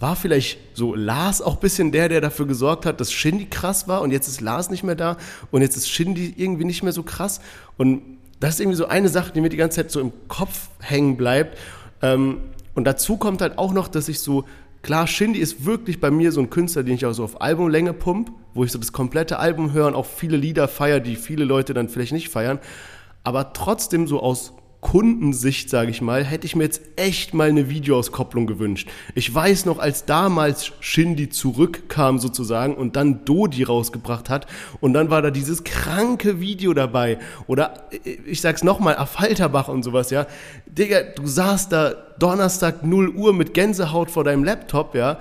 war 0.00 0.16
vielleicht 0.16 0.58
so 0.72 0.94
Lars 0.94 1.42
auch 1.42 1.54
ein 1.54 1.60
bisschen 1.60 1.92
der, 1.92 2.08
der 2.08 2.22
dafür 2.22 2.46
gesorgt 2.46 2.86
hat, 2.86 3.00
dass 3.00 3.12
Shindy 3.12 3.46
krass 3.46 3.86
war 3.86 4.00
und 4.00 4.10
jetzt 4.10 4.28
ist 4.28 4.40
Lars 4.40 4.70
nicht 4.70 4.82
mehr 4.82 4.94
da 4.94 5.18
und 5.50 5.60
jetzt 5.60 5.76
ist 5.76 5.90
Shindy 5.90 6.34
irgendwie 6.36 6.64
nicht 6.64 6.82
mehr 6.82 6.92
so 6.92 7.02
krass. 7.02 7.40
Und 7.76 8.02
das 8.40 8.54
ist 8.54 8.60
irgendwie 8.60 8.78
so 8.78 8.86
eine 8.86 9.10
Sache, 9.10 9.32
die 9.32 9.42
mir 9.42 9.50
die 9.50 9.58
ganze 9.58 9.76
Zeit 9.76 9.90
so 9.90 10.00
im 10.00 10.12
Kopf 10.28 10.70
hängen 10.80 11.18
bleibt. 11.18 11.58
Ähm, 12.00 12.38
und 12.74 12.84
dazu 12.84 13.18
kommt 13.18 13.42
halt 13.42 13.58
auch 13.58 13.74
noch, 13.74 13.88
dass 13.88 14.08
ich 14.08 14.20
so 14.20 14.46
klar, 14.80 15.06
Shindy 15.06 15.38
ist 15.38 15.66
wirklich 15.66 16.00
bei 16.00 16.10
mir 16.10 16.32
so 16.32 16.40
ein 16.40 16.48
Künstler, 16.48 16.82
den 16.82 16.94
ich 16.94 17.04
auch 17.04 17.12
so 17.12 17.22
auf 17.22 17.42
Albumlänge 17.42 17.92
pump, 17.92 18.32
wo 18.54 18.64
ich 18.64 18.72
so 18.72 18.78
das 18.78 18.92
komplette 18.92 19.38
Album 19.38 19.74
höre 19.74 19.86
und 19.86 19.94
auch 19.94 20.06
viele 20.06 20.38
Lieder 20.38 20.66
feiere, 20.66 21.00
die 21.00 21.16
viele 21.16 21.44
Leute 21.44 21.74
dann 21.74 21.90
vielleicht 21.90 22.12
nicht 22.12 22.30
feiern. 22.30 22.58
Aber 23.22 23.52
trotzdem 23.52 24.06
so 24.06 24.20
aus 24.22 24.54
Kundensicht, 24.80 25.68
sage 25.68 25.90
ich 25.90 26.00
mal, 26.00 26.24
hätte 26.24 26.46
ich 26.46 26.56
mir 26.56 26.64
jetzt 26.64 26.80
echt 26.96 27.34
mal 27.34 27.48
eine 27.48 27.68
Videoauskopplung 27.68 28.46
gewünscht. 28.46 28.88
Ich 29.14 29.32
weiß 29.32 29.66
noch, 29.66 29.78
als 29.78 30.06
damals 30.06 30.72
Shindy 30.80 31.28
zurückkam 31.28 32.18
sozusagen 32.18 32.74
und 32.74 32.96
dann 32.96 33.24
Dodi 33.24 33.62
rausgebracht 33.62 34.30
hat 34.30 34.46
und 34.80 34.94
dann 34.94 35.10
war 35.10 35.22
da 35.22 35.30
dieses 35.30 35.64
kranke 35.64 36.40
Video 36.40 36.72
dabei 36.72 37.18
oder 37.46 37.88
ich 38.24 38.40
sag's 38.40 38.64
nochmal, 38.64 38.96
Affalterbach 38.96 39.68
und 39.68 39.82
sowas, 39.82 40.10
ja. 40.10 40.26
Digga, 40.66 41.02
du 41.14 41.26
saßt 41.26 41.72
da 41.72 41.92
Donnerstag 42.18 42.82
0 42.84 43.10
Uhr 43.10 43.32
mit 43.32 43.54
Gänsehaut 43.54 44.10
vor 44.10 44.24
deinem 44.24 44.44
Laptop, 44.44 44.94
ja 44.94 45.18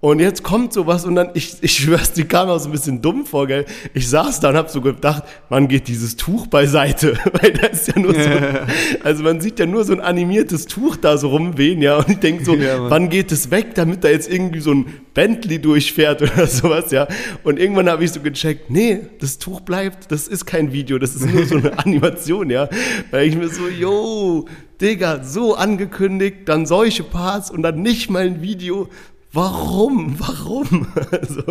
und 0.00 0.20
jetzt 0.20 0.42
kommt 0.42 0.74
sowas 0.74 1.06
und 1.06 1.14
dann, 1.14 1.30
ich, 1.32 1.56
ich 1.62 1.72
schwör's, 1.72 2.12
die 2.12 2.24
kam 2.24 2.50
auch 2.50 2.58
so 2.58 2.68
ein 2.68 2.72
bisschen 2.72 3.00
dumm 3.00 3.24
vor, 3.24 3.46
gell? 3.46 3.64
Ich 3.94 4.08
saß 4.10 4.40
da 4.40 4.50
und 4.50 4.56
hab 4.56 4.68
so 4.68 4.82
gedacht, 4.82 5.24
wann 5.48 5.68
geht 5.68 5.88
dieses 5.88 6.16
Tuch 6.16 6.48
beiseite? 6.48 7.18
Weil 7.32 7.52
da 7.52 7.68
ist 7.68 7.88
ja 7.88 7.98
nur 7.98 8.12
so, 8.12 8.30
also 9.04 9.22
man 9.22 9.40
sieht 9.40 9.58
ja 9.58 9.64
nur 9.64 9.84
so 9.84 9.94
ein 9.94 10.00
animiertes 10.00 10.66
Tuch 10.66 10.96
da 10.96 11.16
so 11.16 11.30
rumwehen, 11.30 11.80
ja? 11.80 11.96
Und 11.96 12.10
ich 12.10 12.18
denk 12.18 12.44
so, 12.44 12.54
ja, 12.56 12.90
wann 12.90 13.08
geht 13.08 13.32
es 13.32 13.50
weg, 13.50 13.74
damit 13.74 14.04
da 14.04 14.08
jetzt 14.08 14.30
irgendwie 14.30 14.60
so 14.60 14.72
ein 14.72 14.86
Bentley 15.14 15.58
durchfährt 15.58 16.20
oder 16.20 16.46
sowas, 16.46 16.90
ja? 16.90 17.08
Und 17.42 17.58
irgendwann 17.58 17.88
habe 17.88 18.04
ich 18.04 18.12
so 18.12 18.20
gecheckt, 18.20 18.70
nee, 18.70 19.00
das 19.18 19.38
Tuch 19.38 19.60
bleibt, 19.60 20.12
das 20.12 20.28
ist 20.28 20.44
kein 20.44 20.72
Video, 20.72 20.98
das 20.98 21.16
ist 21.16 21.24
nur 21.24 21.46
so 21.46 21.56
eine 21.56 21.78
Animation, 21.78 22.50
ja? 22.50 22.68
Weil 23.10 23.28
ich 23.28 23.34
mir 23.34 23.48
so, 23.48 23.66
yo, 23.66 24.46
Digga, 24.78 25.24
so 25.24 25.54
angekündigt, 25.54 26.40
dann 26.44 26.66
solche 26.66 27.02
Parts 27.02 27.50
und 27.50 27.62
dann 27.62 27.80
nicht 27.80 28.10
mal 28.10 28.26
ein 28.26 28.42
Video. 28.42 28.90
Warum? 29.36 30.18
Warum? 30.18 30.86
also. 31.12 31.42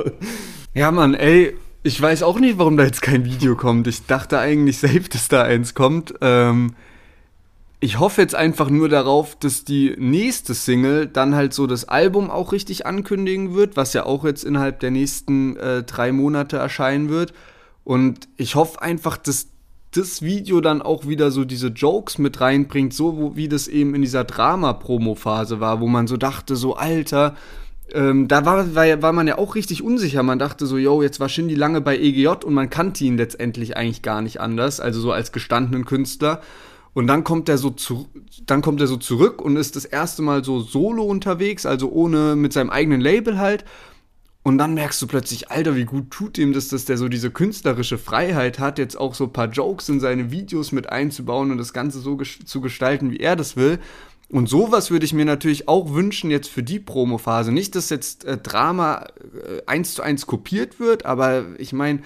Ja, 0.74 0.90
Mann, 0.90 1.14
ey, 1.14 1.56
ich 1.84 2.02
weiß 2.02 2.24
auch 2.24 2.40
nicht, 2.40 2.58
warum 2.58 2.78
da 2.78 2.84
jetzt 2.84 3.04
kein 3.04 3.26
Video 3.26 3.56
kommt. 3.56 3.86
Ich 3.86 4.08
dachte 4.08 4.40
eigentlich 4.40 4.80
safe, 4.80 5.02
dass 5.02 5.28
da 5.28 5.44
eins 5.44 5.76
kommt. 5.76 6.16
Ähm, 6.22 6.74
ich 7.80 8.00
hoffe 8.00 8.22
jetzt 8.22 8.34
einfach 8.34 8.72
nur 8.72 8.90
darauf, 8.90 9.36
dass 9.36 9.66
die 9.66 9.96
nächste 10.00 10.56
Single 10.56 11.06
dann 11.06 11.36
halt 11.36 11.54
so 11.54 11.68
das 11.68 11.88
Album 11.88 12.32
auch 12.32 12.54
richtig 12.54 12.88
ankündigen 12.88 13.54
wird, 13.54 13.78
was 13.78 13.94
ja 13.94 14.08
auch 14.08 14.26
jetzt 14.26 14.44
innerhalb 14.44 14.80
der 14.80 14.90
nächsten 14.90 15.56
äh, 15.58 15.84
drei 15.84 16.12
Monate 16.12 16.58
erscheinen 16.58 17.10
wird. 17.10 17.34
Und 17.84 18.28
ich 18.36 18.56
hoffe 18.56 18.82
einfach, 18.82 19.16
dass 19.16 19.50
das 19.92 20.24
Video 20.24 20.60
dann 20.60 20.82
auch 20.82 21.08
wieder 21.08 21.30
so 21.30 21.46
diese 21.46 21.68
Jokes 21.68 22.18
mit 22.18 22.42
reinbringt, 22.42 22.96
so 22.96 23.36
wie 23.36 23.48
das 23.48 23.68
eben 23.68 23.94
in 23.94 24.02
dieser 24.02 24.24
Drama-Promo-Phase 24.24 25.60
war, 25.60 25.82
wo 25.82 25.88
man 25.88 26.08
so 26.08 26.18
dachte, 26.18 26.56
so 26.56 26.76
Alter, 26.76 27.36
ähm, 27.94 28.28
da 28.28 28.46
war, 28.46 28.76
war, 28.76 29.02
war, 29.02 29.14
man 29.14 29.28
ja 29.28 29.38
auch 29.38 29.56
richtig 29.56 29.84
unsicher. 29.84 30.24
Man 30.24 30.40
dachte 30.40 30.66
so, 30.66 30.78
yo, 30.78 31.02
jetzt 31.02 31.20
war 31.20 31.30
Shindy 31.30 31.56
lange 31.56 31.82
bei 31.82 31.98
EGJ 31.98 32.46
und 32.46 32.54
man 32.54 32.70
kannte 32.70 33.04
ihn 33.04 33.18
letztendlich 33.18 33.78
eigentlich 33.78 34.02
gar 34.02 34.22
nicht 34.22 34.40
anders, 34.40 34.80
also 34.80 35.00
so 35.00 35.12
als 35.12 35.32
gestandenen 35.32 35.86
Künstler. 35.86 36.42
Und 36.94 37.08
dann 37.08 37.24
kommt 37.24 37.50
er 37.50 37.58
so 37.58 37.72
zu, 37.72 38.08
dann 38.46 38.62
kommt 38.62 38.80
er 38.80 38.88
so 38.88 38.98
zurück 38.98 39.42
und 39.42 39.58
ist 39.58 39.76
das 39.76 39.86
erste 39.86 40.22
Mal 40.22 40.44
so 40.44 40.62
solo 40.62 41.04
unterwegs, 41.04 41.66
also 41.66 41.92
ohne 41.92 42.36
mit 42.36 42.54
seinem 42.54 42.70
eigenen 42.70 43.02
Label 43.02 43.38
halt. 43.38 43.66
Und 44.44 44.60
dann 44.60 44.76
merkst 44.76 45.02
du 45.02 45.08
plötzlich, 45.08 45.52
Alter, 45.52 45.76
wie 45.76 45.86
gut 45.86 46.12
tut 46.12 46.38
ihm 46.38 46.54
das, 46.54 46.68
dass 46.70 46.86
der 46.86 46.98
so 46.98 47.10
diese 47.10 47.32
künstlerische 47.32 47.98
Freiheit 47.98 48.60
hat, 48.60 48.78
jetzt 48.78 48.96
auch 48.96 49.16
so 49.16 49.26
ein 49.26 49.34
paar 49.34 49.50
Jokes 49.50 49.90
in 49.90 50.00
seine 50.00 50.32
Videos 50.32 50.72
mit 50.72 50.88
einzubauen 50.88 51.52
und 51.52 51.58
das 51.58 51.74
Ganze 51.74 52.00
so 52.00 52.16
ges 52.16 52.40
zu 52.46 52.62
gestalten, 52.62 53.12
wie 53.12 53.18
er 53.18 53.36
das 53.36 53.58
will. 53.58 53.80
Und 54.36 54.50
sowas 54.50 54.92
würde 54.92 55.06
ich 55.06 55.14
mir 55.14 55.24
natürlich 55.24 55.70
auch 55.70 55.94
wünschen 55.94 56.30
jetzt 56.30 56.50
für 56.50 56.62
die 56.62 56.80
Promophase. 56.80 57.54
Nicht, 57.54 57.74
dass 57.74 57.90
jetzt 57.90 58.26
äh, 58.26 58.38
Drama 58.38 59.06
äh, 59.06 59.62
eins 59.66 59.94
zu 59.94 60.02
eins 60.02 60.28
kopiert 60.28 60.78
wird, 60.78 61.06
aber 61.06 61.46
ich 61.58 61.72
meine, 61.72 62.02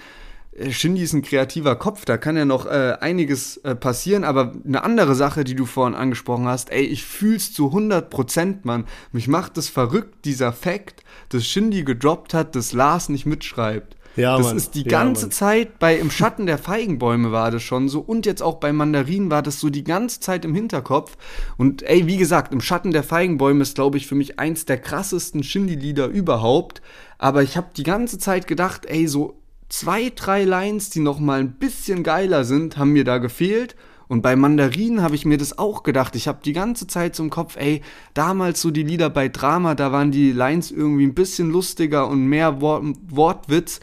äh, 0.52 0.70
Shindy 0.70 1.02
ist 1.02 1.12
ein 1.12 1.22
kreativer 1.22 1.74
Kopf, 1.74 2.04
da 2.04 2.18
kann 2.18 2.36
ja 2.36 2.44
noch 2.44 2.66
äh, 2.66 2.96
einiges 3.00 3.56
äh, 3.56 3.74
passieren, 3.74 4.22
aber 4.22 4.52
eine 4.64 4.84
andere 4.84 5.16
Sache, 5.16 5.42
die 5.42 5.56
du 5.56 5.66
vorhin 5.66 5.96
angesprochen 5.96 6.46
hast, 6.46 6.70
ey, 6.70 6.84
ich 6.84 7.04
fühl's 7.04 7.52
zu 7.52 7.66
100 7.66 8.10
Prozent, 8.10 8.64
Mann. 8.64 8.84
Mich 9.10 9.26
macht 9.26 9.56
das 9.56 9.68
verrückt, 9.68 10.24
dieser 10.24 10.52
Fakt, 10.52 11.02
dass 11.30 11.44
Shindy 11.44 11.82
gedroppt 11.82 12.32
hat, 12.32 12.54
dass 12.54 12.72
Lars 12.72 13.08
nicht 13.08 13.26
mitschreibt. 13.26 13.96
Ja, 14.16 14.36
das 14.36 14.48
Mann. 14.48 14.56
ist 14.56 14.74
die 14.74 14.84
ganze 14.84 15.26
ja, 15.26 15.30
Zeit 15.30 15.78
bei 15.78 15.96
Im 15.96 16.10
Schatten 16.10 16.46
der 16.46 16.58
Feigenbäume 16.58 17.32
war 17.32 17.50
das 17.50 17.62
schon 17.62 17.88
so 17.88 18.00
und 18.00 18.26
jetzt 18.26 18.42
auch 18.42 18.56
bei 18.56 18.72
Mandarinen 18.72 19.30
war 19.30 19.42
das 19.42 19.60
so 19.60 19.70
die 19.70 19.84
ganze 19.84 20.20
Zeit 20.20 20.44
im 20.44 20.54
Hinterkopf. 20.54 21.16
Und 21.56 21.82
ey, 21.82 22.06
wie 22.06 22.16
gesagt, 22.16 22.52
Im 22.52 22.60
Schatten 22.60 22.90
der 22.90 23.02
Feigenbäume 23.02 23.62
ist, 23.62 23.76
glaube 23.76 23.98
ich, 23.98 24.06
für 24.06 24.16
mich 24.16 24.38
eins 24.38 24.64
der 24.64 24.78
krassesten 24.78 25.42
Shindy-Lieder 25.42 26.06
überhaupt. 26.06 26.82
Aber 27.18 27.42
ich 27.42 27.56
habe 27.56 27.68
die 27.76 27.82
ganze 27.82 28.18
Zeit 28.18 28.46
gedacht, 28.46 28.86
ey, 28.86 29.06
so 29.06 29.40
zwei, 29.68 30.10
drei 30.14 30.44
Lines, 30.44 30.90
die 30.90 31.00
noch 31.00 31.20
mal 31.20 31.40
ein 31.40 31.52
bisschen 31.52 32.02
geiler 32.02 32.44
sind, 32.44 32.76
haben 32.76 32.92
mir 32.92 33.04
da 33.04 33.18
gefehlt. 33.18 33.76
Und 34.10 34.22
bei 34.22 34.34
Mandarinen 34.34 35.02
habe 35.02 35.14
ich 35.14 35.24
mir 35.24 35.38
das 35.38 35.56
auch 35.56 35.84
gedacht. 35.84 36.16
Ich 36.16 36.26
habe 36.26 36.40
die 36.44 36.52
ganze 36.52 36.88
Zeit 36.88 37.14
so 37.14 37.22
im 37.22 37.30
Kopf, 37.30 37.56
ey, 37.56 37.80
damals 38.12 38.60
so 38.60 38.72
die 38.72 38.82
Lieder 38.82 39.08
bei 39.08 39.28
Drama, 39.28 39.76
da 39.76 39.92
waren 39.92 40.10
die 40.10 40.32
Lines 40.32 40.72
irgendwie 40.72 41.06
ein 41.06 41.14
bisschen 41.14 41.52
lustiger 41.52 42.08
und 42.08 42.26
mehr 42.26 42.60
Wort 42.60 42.84
Wortwitz. 43.08 43.78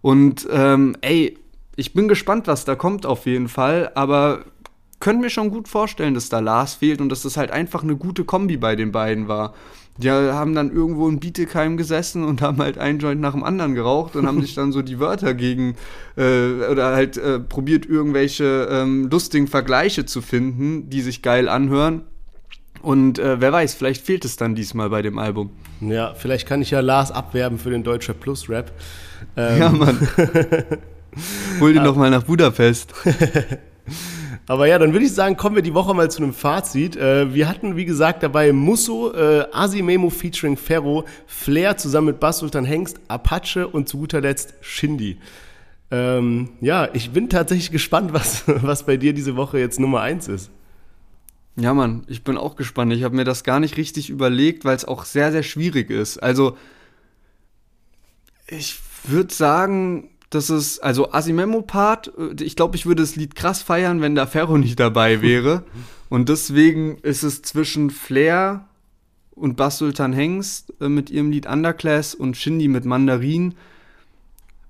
Und 0.00 0.46
ähm, 0.52 0.96
ey, 1.00 1.36
ich 1.74 1.94
bin 1.94 2.06
gespannt, 2.06 2.46
was 2.46 2.64
da 2.64 2.76
kommt 2.76 3.06
auf 3.06 3.26
jeden 3.26 3.48
Fall. 3.48 3.90
Aber 3.96 4.44
können 5.00 5.20
mir 5.20 5.30
schon 5.30 5.50
gut 5.50 5.66
vorstellen, 5.66 6.14
dass 6.14 6.28
da 6.28 6.38
Lars 6.38 6.74
fehlt 6.74 7.00
und 7.00 7.08
dass 7.08 7.22
das 7.22 7.36
halt 7.36 7.50
einfach 7.50 7.82
eine 7.82 7.96
gute 7.96 8.22
Kombi 8.22 8.58
bei 8.58 8.76
den 8.76 8.92
beiden 8.92 9.26
war. 9.26 9.52
Die 9.98 10.10
haben 10.10 10.54
dann 10.54 10.72
irgendwo 10.72 11.08
in 11.08 11.20
Bietigheim 11.20 11.76
gesessen 11.76 12.24
und 12.24 12.40
haben 12.40 12.58
halt 12.58 12.78
einen 12.78 12.98
Joint 12.98 13.20
nach 13.20 13.32
dem 13.32 13.44
anderen 13.44 13.74
geraucht 13.74 14.16
und 14.16 14.26
haben 14.26 14.40
sich 14.40 14.54
dann 14.56 14.72
so 14.72 14.82
die 14.82 14.98
Wörter 14.98 15.34
gegen 15.34 15.76
äh, 16.16 16.64
oder 16.70 16.94
halt 16.94 17.18
äh, 17.18 17.38
probiert, 17.38 17.84
irgendwelche 17.84 18.68
ähm, 18.70 19.08
lustigen 19.10 19.48
Vergleiche 19.48 20.06
zu 20.06 20.22
finden, 20.22 20.88
die 20.88 21.02
sich 21.02 21.22
geil 21.22 21.48
anhören. 21.48 22.02
Und 22.80 23.18
äh, 23.18 23.40
wer 23.40 23.52
weiß, 23.52 23.74
vielleicht 23.74 24.04
fehlt 24.04 24.24
es 24.24 24.36
dann 24.36 24.54
diesmal 24.54 24.90
bei 24.90 25.02
dem 25.02 25.18
Album. 25.18 25.50
Ja, 25.80 26.14
vielleicht 26.14 26.48
kann 26.48 26.62
ich 26.62 26.70
ja 26.70 26.80
Lars 26.80 27.12
abwerben 27.12 27.58
für 27.58 27.70
den 27.70 27.84
Deutscher 27.84 28.14
Plus 28.14 28.48
Rap. 28.48 28.72
Ähm. 29.36 29.58
Ja, 29.58 29.68
Mann. 29.70 30.08
Hol 31.60 31.74
den 31.74 31.84
doch 31.84 31.96
mal 31.96 32.10
nach 32.10 32.24
Budapest. 32.24 32.94
Aber 34.46 34.66
ja, 34.66 34.78
dann 34.78 34.92
würde 34.92 35.06
ich 35.06 35.12
sagen, 35.12 35.36
kommen 35.36 35.54
wir 35.54 35.62
die 35.62 35.74
Woche 35.74 35.94
mal 35.94 36.10
zu 36.10 36.22
einem 36.22 36.34
Fazit. 36.34 36.96
Äh, 36.96 37.32
wir 37.32 37.48
hatten, 37.48 37.76
wie 37.76 37.84
gesagt, 37.84 38.22
dabei 38.22 38.52
Musso, 38.52 39.12
äh, 39.12 39.46
Asimemo 39.52 40.10
featuring 40.10 40.56
Ferro, 40.56 41.04
Flair 41.26 41.76
zusammen 41.76 42.08
mit 42.08 42.20
Bass 42.20 42.38
Sultan 42.38 42.64
Hengst, 42.64 42.98
Apache 43.08 43.68
und 43.68 43.88
zu 43.88 43.98
guter 43.98 44.20
Letzt 44.20 44.54
Shindy. 44.60 45.18
Ähm, 45.92 46.48
ja, 46.60 46.88
ich 46.92 47.10
bin 47.10 47.28
tatsächlich 47.28 47.70
gespannt, 47.72 48.12
was, 48.12 48.44
was 48.46 48.84
bei 48.84 48.96
dir 48.96 49.12
diese 49.12 49.36
Woche 49.36 49.58
jetzt 49.58 49.78
Nummer 49.78 50.00
eins 50.00 50.26
ist. 50.26 50.50
Ja, 51.56 51.74
Mann, 51.74 52.04
ich 52.08 52.24
bin 52.24 52.38
auch 52.38 52.56
gespannt. 52.56 52.92
Ich 52.94 53.04
habe 53.04 53.14
mir 53.14 53.24
das 53.24 53.44
gar 53.44 53.60
nicht 53.60 53.76
richtig 53.76 54.08
überlegt, 54.08 54.64
weil 54.64 54.74
es 54.74 54.86
auch 54.86 55.04
sehr, 55.04 55.32
sehr 55.32 55.42
schwierig 55.42 55.90
ist. 55.90 56.18
Also, 56.18 56.56
ich 58.46 58.80
würde 59.04 59.32
sagen, 59.34 60.08
das 60.34 60.50
ist, 60.50 60.80
also 60.80 61.12
Asimemo-Part, 61.12 62.12
äh, 62.18 62.42
ich 62.42 62.56
glaube, 62.56 62.76
ich 62.76 62.86
würde 62.86 63.02
das 63.02 63.16
Lied 63.16 63.34
krass 63.34 63.62
feiern, 63.62 64.00
wenn 64.00 64.14
da 64.14 64.26
Ferro 64.26 64.58
nicht 64.58 64.80
dabei 64.80 65.22
wäre. 65.22 65.64
Und 66.08 66.28
deswegen 66.28 66.98
ist 66.98 67.22
es 67.22 67.42
zwischen 67.42 67.90
Flair 67.90 68.68
und 69.34 69.56
Bass 69.56 69.78
Sultan 69.78 70.12
Hengst 70.12 70.74
äh, 70.80 70.88
mit 70.88 71.08
ihrem 71.08 71.30
Lied 71.30 71.46
Underclass 71.46 72.14
und 72.14 72.36
Shindy 72.36 72.68
mit 72.68 72.84
Mandarin. 72.84 73.54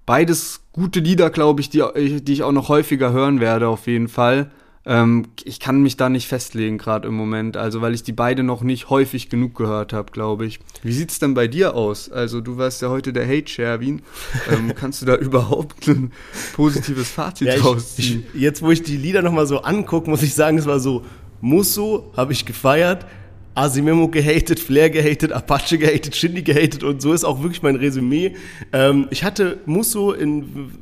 Beides 0.07 0.61
gute 0.73 1.01
Lieder, 1.01 1.31
glaube 1.31 1.61
ich, 1.61 1.69
die, 1.69 1.83
die 2.23 2.33
ich 2.33 2.45
auch 2.45 2.53
noch 2.53 2.69
häufiger 2.69 3.13
hören 3.13 3.41
werde, 3.41 3.69
auf 3.69 3.89
jeden 3.89 4.07
Fall. 4.07 4.53
Ähm, 4.85 5.27
ich 5.45 5.61
kann 5.61 5.81
mich 5.81 5.97
da 5.97 6.09
nicht 6.09 6.27
festlegen 6.27 6.77
gerade 6.77 7.07
im 7.07 7.15
Moment, 7.15 7.57
also 7.57 7.81
weil 7.81 7.95
ich 7.95 8.03
die 8.03 8.13
beide 8.13 8.43
noch 8.43 8.63
nicht 8.63 8.91
häufig 8.91 9.29
genug 9.29 9.55
gehört 9.55 9.93
habe, 9.93 10.11
glaube 10.11 10.45
ich. 10.45 10.59
Wie 10.83 10.93
sieht 10.93 11.13
es 11.13 11.21
denn 11.21 11.35
bei 11.35 11.47
dir 11.47 11.75
aus? 11.75 12.11
Also 12.11 12.41
du 12.41 12.57
warst 12.57 12.83
ja 12.83 12.89
heute 12.89 13.13
der 13.13 13.27
Hate 13.27 13.49
Sherwin. 13.49 14.03
Ähm, 14.51 14.73
kannst 14.77 15.01
du 15.03 15.07
da 15.07 15.15
überhaupt 15.15 15.87
ein 15.87 16.11
positives 16.55 17.11
Fazit 17.11 17.49
ja, 17.49 17.61
rausziehen? 17.61 18.25
Ich, 18.35 18.41
jetzt, 18.41 18.63
wo 18.63 18.71
ich 18.73 18.83
die 18.83 18.97
Lieder 18.97 19.23
nochmal 19.23 19.47
so 19.47 19.63
angucke, 19.63 20.11
muss 20.11 20.23
ich 20.23 20.35
sagen, 20.35 20.59
es 20.59 20.67
war 20.67 20.81
so, 20.81 21.05
Musso 21.41 22.13
habe 22.17 22.33
ich 22.33 22.45
gefeiert, 22.45 23.07
Asimemo 23.55 24.09
gehatet, 24.09 24.59
Flair 24.59 24.91
gehatet, 24.91 25.31
Apache 25.33 25.79
gehatet, 25.79 26.17
Shindy 26.17 26.43
gehatet 26.43 26.83
und 26.83 27.03
so 27.03 27.13
ist 27.13 27.25
auch 27.25 27.43
wirklich 27.43 27.63
mein 27.63 27.77
Resümee. 27.77 28.35
Ähm, 28.73 29.07
ich 29.11 29.23
hatte 29.23 29.59
Musso 29.67 30.13
in 30.13 30.73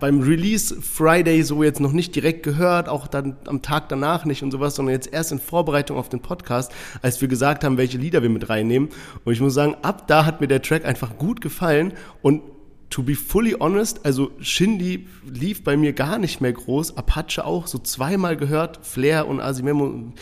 beim 0.00 0.20
Release 0.20 0.80
Friday 0.80 1.42
so 1.42 1.62
jetzt 1.62 1.80
noch 1.80 1.92
nicht 1.92 2.14
direkt 2.14 2.42
gehört, 2.42 2.88
auch 2.88 3.06
dann 3.06 3.36
am 3.46 3.62
Tag 3.62 3.88
danach 3.88 4.24
nicht 4.24 4.42
und 4.42 4.50
sowas, 4.50 4.74
sondern 4.74 4.94
jetzt 4.94 5.12
erst 5.12 5.32
in 5.32 5.38
Vorbereitung 5.38 5.96
auf 5.96 6.08
den 6.08 6.20
Podcast, 6.20 6.72
als 7.02 7.20
wir 7.20 7.28
gesagt 7.28 7.64
haben, 7.64 7.76
welche 7.76 7.98
Lieder 7.98 8.22
wir 8.22 8.30
mit 8.30 8.48
reinnehmen. 8.48 8.88
Und 9.24 9.32
ich 9.32 9.40
muss 9.40 9.54
sagen, 9.54 9.76
ab 9.82 10.06
da 10.06 10.24
hat 10.24 10.40
mir 10.40 10.48
der 10.48 10.62
Track 10.62 10.84
einfach 10.84 11.18
gut 11.18 11.40
gefallen 11.40 11.92
und 12.22 12.42
to 12.90 13.02
be 13.02 13.14
fully 13.14 13.54
honest, 13.58 14.04
also 14.04 14.30
Shindy 14.40 15.06
lief 15.26 15.62
bei 15.62 15.76
mir 15.76 15.92
gar 15.92 16.18
nicht 16.18 16.40
mehr 16.40 16.52
groß, 16.52 16.96
Apache 16.96 17.44
auch 17.44 17.66
so 17.66 17.78
zweimal 17.78 18.36
gehört, 18.36 18.86
Flair 18.86 19.28
und 19.28 19.40
Asimemo 19.40 20.12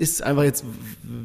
ist 0.00 0.22
einfach 0.22 0.44
jetzt 0.44 0.64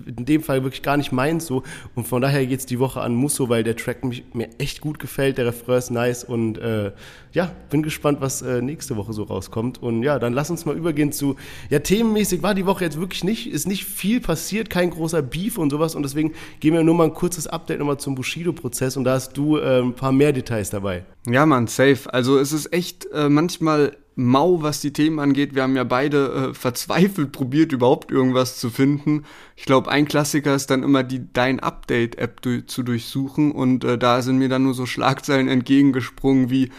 in 0.05 0.25
dem 0.25 0.43
Fall 0.43 0.63
wirklich 0.63 0.81
gar 0.81 0.97
nicht 0.97 1.13
meins 1.13 1.45
so. 1.45 1.63
Und 1.95 2.07
von 2.07 2.21
daher 2.21 2.45
geht 2.45 2.59
es 2.59 2.65
die 2.65 2.79
Woche 2.79 2.99
an 3.01 3.15
Musso, 3.15 3.47
weil 3.47 3.63
der 3.63 3.77
Track 3.77 4.03
mich, 4.03 4.25
mir 4.33 4.49
echt 4.57 4.81
gut 4.81 4.99
gefällt. 4.99 5.37
Der 5.37 5.45
Refrain 5.45 5.77
ist 5.77 5.91
nice 5.91 6.23
und 6.25 6.57
äh, 6.57 6.91
ja, 7.31 7.51
bin 7.69 7.83
gespannt, 7.83 8.19
was 8.19 8.41
äh, 8.41 8.61
nächste 8.61 8.97
Woche 8.97 9.13
so 9.13 9.23
rauskommt. 9.23 9.81
Und 9.81 10.03
ja, 10.03 10.19
dann 10.19 10.33
lass 10.33 10.49
uns 10.49 10.65
mal 10.65 10.75
übergehen 10.75 11.13
zu, 11.13 11.37
ja, 11.69 11.79
themenmäßig 11.79 12.43
war 12.43 12.53
die 12.53 12.65
Woche 12.65 12.83
jetzt 12.83 12.99
wirklich 12.99 13.23
nicht, 13.23 13.47
ist 13.47 13.65
nicht 13.65 13.85
viel 13.85 14.19
passiert, 14.19 14.69
kein 14.69 14.89
großer 14.89 15.21
Beef 15.21 15.57
und 15.57 15.69
sowas. 15.69 15.95
Und 15.95 16.03
deswegen 16.03 16.33
geben 16.59 16.75
wir 16.75 16.83
nur 16.83 16.95
mal 16.95 17.05
ein 17.05 17.13
kurzes 17.13 17.47
Update 17.47 17.79
nochmal 17.79 17.97
zum 17.97 18.15
Bushido-Prozess 18.15 18.97
und 18.97 19.05
da 19.05 19.13
hast 19.13 19.37
du 19.37 19.57
äh, 19.57 19.81
ein 19.81 19.93
paar 19.93 20.11
mehr 20.11 20.33
Details 20.33 20.69
dabei. 20.69 21.05
Ja, 21.27 21.45
man, 21.45 21.67
safe. 21.67 22.13
Also 22.13 22.37
es 22.37 22.51
ist 22.51 22.73
echt 22.73 23.07
äh, 23.13 23.29
manchmal 23.29 23.95
mau, 24.15 24.61
was 24.61 24.79
die 24.79 24.93
Themen 24.93 25.19
angeht. 25.19 25.55
Wir 25.55 25.63
haben 25.63 25.75
ja 25.75 25.83
beide 25.83 26.49
äh, 26.49 26.53
verzweifelt 26.53 27.31
probiert, 27.31 27.71
überhaupt 27.71 28.11
irgendwas 28.11 28.57
zu 28.57 28.69
finden. 28.69 29.25
Ich 29.55 29.65
glaube, 29.65 29.91
ein 29.91 30.07
Klassiker 30.07 30.55
ist 30.55 30.67
dann 30.67 30.83
immer 30.83 31.03
die 31.03 31.21
Dein 31.33 31.59
Update-App 31.59 32.41
du 32.41 32.65
zu 32.65 32.83
durchsuchen 32.83 33.51
und 33.51 33.83
äh, 33.83 33.97
da 33.97 34.21
sind 34.21 34.37
mir 34.37 34.49
dann 34.49 34.63
nur 34.63 34.73
so 34.73 34.85
Schlagzeilen 34.85 35.47
entgegengesprungen 35.47 36.49
wie 36.49 36.71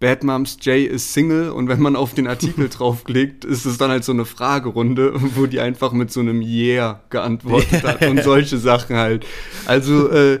Bad 0.00 0.24
Moms 0.24 0.58
Jay 0.60 0.84
ist 0.84 1.14
Single 1.14 1.50
und 1.50 1.68
wenn 1.68 1.80
man 1.80 1.94
auf 1.94 2.12
den 2.12 2.26
Artikel 2.26 2.68
draufklickt, 2.70 3.44
ist 3.44 3.64
es 3.64 3.78
dann 3.78 3.90
halt 3.90 4.02
so 4.02 4.12
eine 4.12 4.24
Fragerunde, 4.24 5.12
wo 5.36 5.46
die 5.46 5.60
einfach 5.60 5.92
mit 5.92 6.10
so 6.10 6.20
einem 6.20 6.42
Yeah 6.42 7.00
geantwortet 7.08 7.84
hat 7.84 8.04
und 8.04 8.22
solche 8.22 8.58
Sachen 8.58 8.96
halt. 8.96 9.24
Also 9.64 10.08
äh, 10.08 10.40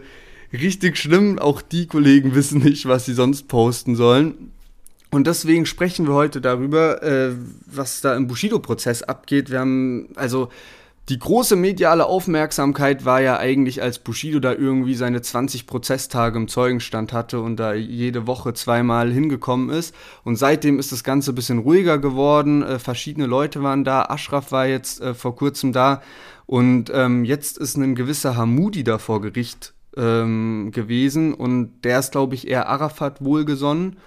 richtig 0.52 0.98
schlimm, 0.98 1.38
auch 1.38 1.62
die 1.62 1.86
Kollegen 1.86 2.34
wissen 2.34 2.60
nicht, 2.60 2.86
was 2.86 3.06
sie 3.06 3.14
sonst 3.14 3.46
posten 3.48 3.94
sollen. 3.94 4.50
Und 5.12 5.26
deswegen 5.26 5.66
sprechen 5.66 6.06
wir 6.06 6.14
heute 6.14 6.40
darüber, 6.40 7.02
äh, 7.02 7.34
was 7.66 8.00
da 8.00 8.16
im 8.16 8.28
Bushido-Prozess 8.28 9.02
abgeht. 9.02 9.50
Wir 9.50 9.60
haben, 9.60 10.08
also 10.14 10.48
die 11.10 11.18
große 11.18 11.54
mediale 11.54 12.06
Aufmerksamkeit 12.06 13.04
war 13.04 13.20
ja 13.20 13.36
eigentlich, 13.36 13.82
als 13.82 13.98
Bushido 13.98 14.40
da 14.40 14.54
irgendwie 14.54 14.94
seine 14.94 15.20
20 15.20 15.66
Prozesstage 15.66 16.38
im 16.38 16.48
Zeugenstand 16.48 17.12
hatte 17.12 17.40
und 17.40 17.56
da 17.56 17.74
jede 17.74 18.26
Woche 18.26 18.54
zweimal 18.54 19.12
hingekommen 19.12 19.68
ist. 19.68 19.94
Und 20.24 20.36
seitdem 20.36 20.78
ist 20.78 20.92
das 20.92 21.04
Ganze 21.04 21.32
ein 21.32 21.34
bisschen 21.34 21.58
ruhiger 21.58 21.98
geworden. 21.98 22.62
Äh, 22.62 22.78
verschiedene 22.78 23.26
Leute 23.26 23.62
waren 23.62 23.84
da. 23.84 24.06
Ashraf 24.06 24.50
war 24.50 24.66
jetzt 24.66 25.02
äh, 25.02 25.12
vor 25.12 25.36
kurzem 25.36 25.74
da. 25.74 26.00
Und 26.46 26.90
ähm, 26.94 27.26
jetzt 27.26 27.58
ist 27.58 27.76
ein 27.76 27.94
gewisser 27.94 28.38
Hamudi 28.38 28.82
da 28.82 28.96
vor 28.96 29.20
Gericht 29.20 29.74
ähm, 29.94 30.70
gewesen. 30.72 31.34
Und 31.34 31.82
der 31.82 31.98
ist, 31.98 32.12
glaube 32.12 32.34
ich, 32.34 32.48
eher 32.48 32.70
Arafat 32.70 33.22
wohlgesonnen. 33.22 33.98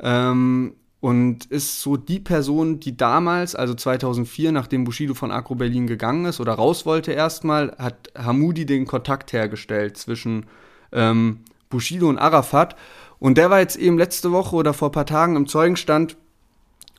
Ähm, 0.00 0.74
und 1.00 1.46
ist 1.46 1.80
so 1.80 1.96
die 1.96 2.18
Person, 2.18 2.80
die 2.80 2.96
damals, 2.96 3.54
also 3.54 3.74
2004, 3.74 4.50
nachdem 4.50 4.84
Bushido 4.84 5.14
von 5.14 5.30
Agro 5.30 5.54
Berlin 5.54 5.86
gegangen 5.86 6.24
ist 6.24 6.40
oder 6.40 6.54
raus 6.54 6.86
wollte 6.86 7.12
erstmal, 7.12 7.76
hat 7.78 8.12
Hamudi 8.16 8.66
den 8.66 8.86
Kontakt 8.86 9.32
hergestellt 9.32 9.96
zwischen 9.96 10.46
ähm, 10.90 11.40
Bushido 11.70 12.08
und 12.08 12.18
Arafat. 12.18 12.74
Und 13.20 13.38
der 13.38 13.50
war 13.50 13.60
jetzt 13.60 13.76
eben 13.76 13.98
letzte 13.98 14.32
Woche 14.32 14.56
oder 14.56 14.74
vor 14.74 14.88
ein 14.88 14.92
paar 14.92 15.06
Tagen 15.06 15.36
im 15.36 15.46
Zeugenstand 15.46 16.16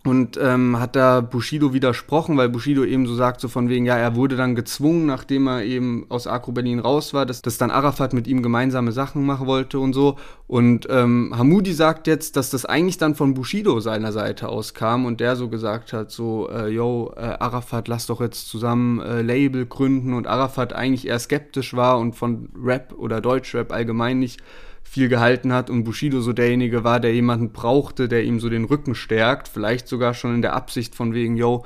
und 0.09 0.39
ähm, 0.41 0.79
hat 0.79 0.95
da 0.95 1.21
Bushido 1.21 1.73
widersprochen, 1.73 2.35
weil 2.35 2.49
Bushido 2.49 2.83
eben 2.83 3.05
so 3.05 3.15
sagt, 3.15 3.39
so 3.39 3.47
von 3.47 3.69
wegen, 3.69 3.85
ja, 3.85 3.95
er 3.95 4.15
wurde 4.15 4.35
dann 4.35 4.55
gezwungen, 4.55 5.05
nachdem 5.05 5.47
er 5.47 5.63
eben 5.63 6.05
aus 6.09 6.25
Agro 6.25 6.51
Berlin 6.51 6.79
raus 6.79 7.13
war, 7.13 7.25
dass, 7.25 7.41
dass 7.41 7.57
dann 7.57 7.69
Arafat 7.69 8.13
mit 8.13 8.27
ihm 8.27 8.41
gemeinsame 8.41 8.91
Sachen 8.91 9.25
machen 9.25 9.47
wollte 9.47 9.79
und 9.79 9.93
so. 9.93 10.17
Und 10.47 10.87
ähm, 10.89 11.33
Hamudi 11.37 11.73
sagt 11.73 12.07
jetzt, 12.07 12.35
dass 12.35 12.49
das 12.49 12.65
eigentlich 12.65 12.97
dann 12.97 13.13
von 13.13 13.35
Bushido 13.35 13.79
seiner 13.79 14.11
Seite 14.11 14.49
aus 14.49 14.73
kam 14.73 15.05
und 15.05 15.19
der 15.19 15.35
so 15.35 15.47
gesagt 15.47 15.93
hat, 15.93 16.09
so, 16.09 16.49
äh, 16.49 16.67
yo, 16.67 17.13
äh, 17.15 17.21
Arafat, 17.21 17.87
lass 17.87 18.07
doch 18.07 18.19
jetzt 18.19 18.49
zusammen 18.49 18.99
äh, 18.99 19.21
Label 19.21 19.67
gründen 19.67 20.13
und 20.13 20.25
Arafat 20.25 20.73
eigentlich 20.73 21.07
eher 21.07 21.19
skeptisch 21.19 21.75
war 21.75 21.99
und 21.99 22.15
von 22.15 22.49
Rap 22.59 22.95
oder 22.97 23.21
Deutschrap 23.21 23.71
allgemein 23.71 24.17
nicht 24.19 24.41
viel 24.89 25.07
gehalten 25.07 25.53
hat 25.53 25.69
und 25.69 25.83
Bushido 25.83 26.19
so 26.19 26.33
derjenige 26.33 26.83
war, 26.83 26.99
der 26.99 27.13
jemanden 27.13 27.51
brauchte, 27.51 28.07
der 28.07 28.23
ihm 28.23 28.39
so 28.39 28.49
den 28.49 28.65
Rücken 28.65 28.95
stärkt, 28.95 29.47
vielleicht 29.47 29.87
sogar 29.87 30.15
schon 30.15 30.33
in 30.33 30.41
der 30.41 30.53
Absicht 30.53 30.95
von 30.95 31.13
wegen, 31.13 31.37
yo, 31.37 31.63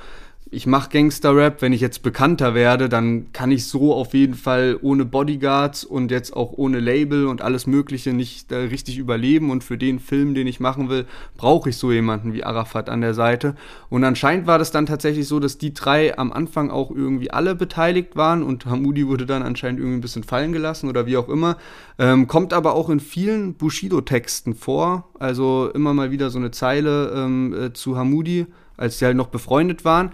ich 0.54 0.68
mache 0.68 0.89
Gangster-Rap, 0.89 1.62
wenn 1.62 1.74
ich 1.74 1.82
jetzt 1.82 2.04
bekannter 2.04 2.54
werde, 2.54 2.88
dann 2.88 3.34
kann 3.34 3.51
ich 3.51 3.66
so 3.66 3.93
auf 3.93 4.14
jeden 4.14 4.36
Fall 4.36 4.78
ohne 4.82 5.04
Bodyguards 5.04 5.84
und 5.84 6.12
jetzt 6.12 6.36
auch 6.36 6.54
ohne 6.54 6.80
Label 6.80 7.26
und 7.26 7.41
alles 7.41 7.66
Mögliche 7.66 8.14
nicht 8.14 8.51
äh, 8.51 8.58
richtig 8.58 8.99
überleben. 8.99 9.49
Und 9.49 9.64
für 9.64 9.78
den 9.78 9.99
Film, 9.99 10.36
den 10.36 10.45
ich 10.45 10.60
machen 10.60 10.89
will, 10.89 11.06
brauche 11.38 11.70
ich 11.70 11.78
so 11.78 11.91
jemanden 11.91 12.34
wie 12.34 12.43
Arafat 12.43 12.89
an 12.89 13.01
der 13.01 13.16
Seite. 13.16 13.56
Und 13.89 14.04
anscheinend 14.04 14.45
war 14.45 14.60
das 14.60 14.72
dann 14.72 14.86
tatsächlich 14.86 15.28
so, 15.28 15.39
dass 15.39 15.58
die 15.58 15.74
drei 15.74 16.18
am 16.18 16.32
Anfang 16.32 16.70
auch 16.70 16.91
irgendwie 16.91 17.32
alle 17.32 17.56
beteiligt 17.56 18.16
waren 18.16 18.43
und 18.43 18.68
Hamudi 18.68 19.08
wurde 19.08 19.26
dann 19.26 19.41
anscheinend 19.41 19.80
irgendwie 19.80 19.97
ein 19.97 20.01
bisschen 20.01 20.24
fallen 20.24 20.54
gelassen 20.54 20.88
oder 20.88 21.08
wie 21.08 21.18
auch 21.18 21.30
immer. 21.30 21.58
Ähm, 21.97 22.28
kommt 22.28 22.54
aber 22.54 22.76
auch 22.76 22.89
in 22.89 22.99
vielen 22.99 23.56
Bushido-Texten 23.56 24.54
vor. 24.54 25.10
Also 25.18 25.72
immer 25.74 25.95
mal 25.95 26.12
wieder 26.12 26.30
so 26.30 26.38
eine 26.38 26.51
Zeile 26.51 27.12
ähm, 27.16 27.54
äh, 27.54 27.74
zu 27.74 27.97
Hamudi, 27.97 28.45
als 28.78 28.99
die 28.99 29.06
halt 29.06 29.18
noch 29.18 29.28
befreundet 29.28 29.84
waren. 29.84 30.12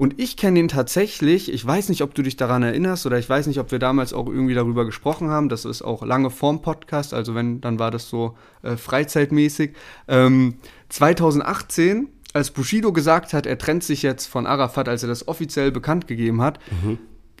Und 0.00 0.18
ich 0.18 0.38
kenne 0.38 0.58
den 0.58 0.68
tatsächlich, 0.68 1.52
ich 1.52 1.66
weiß 1.66 1.90
nicht, 1.90 2.00
ob 2.00 2.14
du 2.14 2.22
dich 2.22 2.34
daran 2.34 2.62
erinnerst 2.62 3.04
oder 3.04 3.18
ich 3.18 3.28
weiß 3.28 3.46
nicht, 3.48 3.60
ob 3.60 3.70
wir 3.70 3.78
damals 3.78 4.14
auch 4.14 4.28
irgendwie 4.28 4.54
darüber 4.54 4.86
gesprochen 4.86 5.28
haben. 5.28 5.50
Das 5.50 5.66
ist 5.66 5.82
auch 5.82 6.02
lange 6.02 6.30
vorm 6.30 6.62
Podcast, 6.62 7.12
also 7.12 7.34
wenn, 7.34 7.60
dann 7.60 7.78
war 7.78 7.90
das 7.90 8.08
so 8.08 8.34
äh, 8.62 8.78
freizeitmäßig. 8.78 9.72
Ähm, 10.08 10.54
2018, 10.88 12.08
als 12.32 12.50
Bushido 12.50 12.94
gesagt 12.94 13.34
hat, 13.34 13.44
er 13.44 13.58
trennt 13.58 13.84
sich 13.84 14.00
jetzt 14.00 14.24
von 14.24 14.46
Arafat, 14.46 14.88
als 14.88 15.02
er 15.02 15.10
das 15.10 15.28
offiziell 15.28 15.70
bekannt 15.70 16.06
gegeben 16.06 16.40
hat, 16.40 16.60
mhm. 16.82 16.96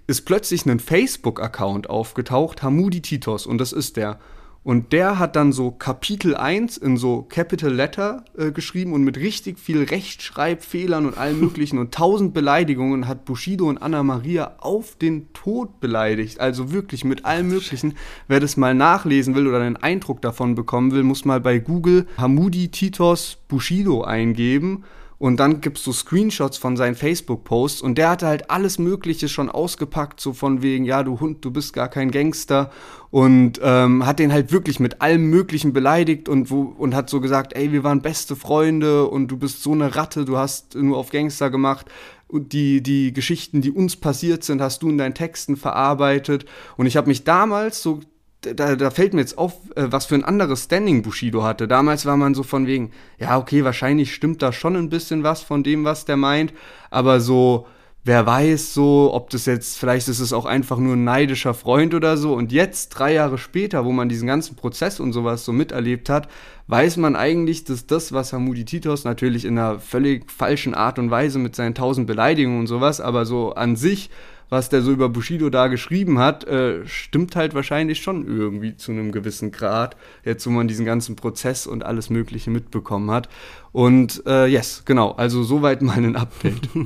ist 0.06 0.26
plötzlich 0.26 0.66
ein 0.66 0.80
Facebook-Account 0.80 1.88
aufgetaucht, 1.88 2.62
Hamudi 2.62 3.00
Titos, 3.00 3.46
und 3.46 3.56
das 3.56 3.72
ist 3.72 3.96
der. 3.96 4.20
Und 4.62 4.92
der 4.92 5.18
hat 5.18 5.36
dann 5.36 5.52
so 5.52 5.70
Kapitel 5.70 6.36
1 6.36 6.76
in 6.76 6.98
so 6.98 7.22
Capital 7.22 7.72
Letter 7.72 8.24
äh, 8.36 8.52
geschrieben 8.52 8.92
und 8.92 9.02
mit 9.04 9.16
richtig 9.16 9.58
viel 9.58 9.84
Rechtschreibfehlern 9.84 11.06
und 11.06 11.16
allem 11.16 11.40
möglichen 11.40 11.78
und 11.78 11.94
tausend 11.94 12.34
Beleidigungen 12.34 13.08
hat 13.08 13.24
Bushido 13.24 13.68
und 13.68 13.78
Anna 13.78 14.02
Maria 14.02 14.56
auf 14.58 14.96
den 14.96 15.32
Tod 15.32 15.80
beleidigt. 15.80 16.40
Also 16.40 16.72
wirklich 16.72 17.04
mit 17.04 17.24
allem 17.24 17.48
möglichen. 17.48 17.94
Wer 18.28 18.40
das 18.40 18.58
mal 18.58 18.74
nachlesen 18.74 19.34
will 19.34 19.46
oder 19.46 19.60
einen 19.60 19.76
Eindruck 19.76 20.20
davon 20.20 20.54
bekommen 20.54 20.92
will, 20.92 21.04
muss 21.04 21.24
mal 21.24 21.40
bei 21.40 21.58
Google 21.58 22.06
Hamudi 22.18 22.68
Titos 22.68 23.38
Bushido 23.48 24.02
eingeben 24.04 24.84
und 25.20 25.36
dann 25.36 25.60
gibt's 25.60 25.84
so 25.84 25.92
Screenshots 25.92 26.56
von 26.56 26.78
seinen 26.78 26.94
Facebook-Posts 26.94 27.82
und 27.82 27.98
der 27.98 28.08
hatte 28.08 28.26
halt 28.26 28.50
alles 28.50 28.78
Mögliche 28.78 29.28
schon 29.28 29.50
ausgepackt, 29.50 30.18
so 30.18 30.32
von 30.32 30.62
wegen, 30.62 30.86
ja, 30.86 31.02
du 31.02 31.20
Hund, 31.20 31.44
du 31.44 31.50
bist 31.50 31.74
gar 31.74 31.88
kein 31.88 32.10
Gangster. 32.10 32.70
Und 33.10 33.60
ähm, 33.62 34.06
hat 34.06 34.18
den 34.18 34.32
halt 34.32 34.50
wirklich 34.50 34.80
mit 34.80 35.02
allem 35.02 35.28
Möglichen 35.28 35.74
beleidigt 35.74 36.30
und, 36.30 36.50
wo, 36.50 36.62
und 36.62 36.94
hat 36.94 37.10
so 37.10 37.20
gesagt, 37.20 37.52
ey, 37.54 37.70
wir 37.70 37.84
waren 37.84 38.00
beste 38.00 38.34
Freunde 38.34 39.08
und 39.08 39.28
du 39.28 39.36
bist 39.36 39.62
so 39.62 39.72
eine 39.72 39.94
Ratte, 39.94 40.24
du 40.24 40.38
hast 40.38 40.74
nur 40.74 40.96
auf 40.96 41.10
Gangster 41.10 41.50
gemacht. 41.50 41.84
Und 42.26 42.54
die, 42.54 42.82
die 42.82 43.12
Geschichten, 43.12 43.60
die 43.60 43.72
uns 43.72 43.96
passiert 43.96 44.42
sind, 44.42 44.62
hast 44.62 44.80
du 44.82 44.88
in 44.88 44.96
deinen 44.96 45.14
Texten 45.14 45.56
verarbeitet. 45.56 46.46
Und 46.78 46.86
ich 46.86 46.96
habe 46.96 47.08
mich 47.08 47.24
damals 47.24 47.82
so 47.82 48.00
da, 48.40 48.76
da 48.76 48.90
fällt 48.90 49.14
mir 49.14 49.20
jetzt 49.20 49.38
auf, 49.38 49.54
äh, 49.76 49.86
was 49.90 50.06
für 50.06 50.14
ein 50.14 50.24
anderes 50.24 50.64
Standing 50.64 51.02
Bushido 51.02 51.42
hatte. 51.42 51.68
Damals 51.68 52.06
war 52.06 52.16
man 52.16 52.34
so 52.34 52.42
von 52.42 52.66
wegen, 52.66 52.92
ja, 53.18 53.38
okay, 53.38 53.64
wahrscheinlich 53.64 54.14
stimmt 54.14 54.42
da 54.42 54.52
schon 54.52 54.76
ein 54.76 54.88
bisschen 54.88 55.22
was 55.22 55.42
von 55.42 55.62
dem, 55.62 55.84
was 55.84 56.04
der 56.04 56.16
meint, 56.16 56.52
aber 56.90 57.20
so, 57.20 57.66
wer 58.04 58.24
weiß 58.24 58.72
so, 58.72 59.10
ob 59.12 59.30
das 59.30 59.44
jetzt, 59.46 59.78
vielleicht 59.78 60.08
ist 60.08 60.20
es 60.20 60.32
auch 60.32 60.46
einfach 60.46 60.78
nur 60.78 60.96
ein 60.96 61.04
neidischer 61.04 61.52
Freund 61.52 61.94
oder 61.94 62.16
so. 62.16 62.34
Und 62.34 62.50
jetzt, 62.50 62.90
drei 62.90 63.12
Jahre 63.12 63.36
später, 63.36 63.84
wo 63.84 63.92
man 63.92 64.08
diesen 64.08 64.26
ganzen 64.26 64.56
Prozess 64.56 65.00
und 65.00 65.12
sowas 65.12 65.44
so 65.44 65.52
miterlebt 65.52 66.08
hat, 66.08 66.28
weiß 66.66 66.96
man 66.96 67.16
eigentlich, 67.16 67.64
dass 67.64 67.86
das, 67.86 68.12
was 68.12 68.32
Hamudi 68.32 68.64
Titos 68.64 69.04
natürlich 69.04 69.44
in 69.44 69.58
einer 69.58 69.80
völlig 69.80 70.30
falschen 70.30 70.74
Art 70.74 70.98
und 70.98 71.10
Weise 71.10 71.38
mit 71.38 71.54
seinen 71.56 71.74
tausend 71.74 72.06
Beleidigungen 72.06 72.60
und 72.60 72.66
sowas, 72.68 73.00
aber 73.00 73.26
so 73.26 73.52
an 73.52 73.76
sich 73.76 74.08
was 74.50 74.68
der 74.68 74.82
so 74.82 74.92
über 74.92 75.08
Bushido 75.08 75.48
da 75.48 75.68
geschrieben 75.68 76.18
hat, 76.18 76.44
äh, 76.44 76.86
stimmt 76.86 77.36
halt 77.36 77.54
wahrscheinlich 77.54 78.02
schon 78.02 78.26
irgendwie 78.26 78.76
zu 78.76 78.92
einem 78.92 79.12
gewissen 79.12 79.52
Grad, 79.52 79.96
jetzt 80.24 80.46
wo 80.46 80.50
man 80.50 80.68
diesen 80.68 80.84
ganzen 80.84 81.16
Prozess 81.16 81.66
und 81.66 81.84
alles 81.84 82.10
Mögliche 82.10 82.50
mitbekommen 82.50 83.10
hat. 83.10 83.28
Und 83.72 84.22
äh, 84.26 84.46
yes, 84.46 84.82
genau, 84.84 85.12
also 85.12 85.42
soweit 85.42 85.80
mal 85.82 85.96
ein 85.96 86.16
Update. 86.16 86.68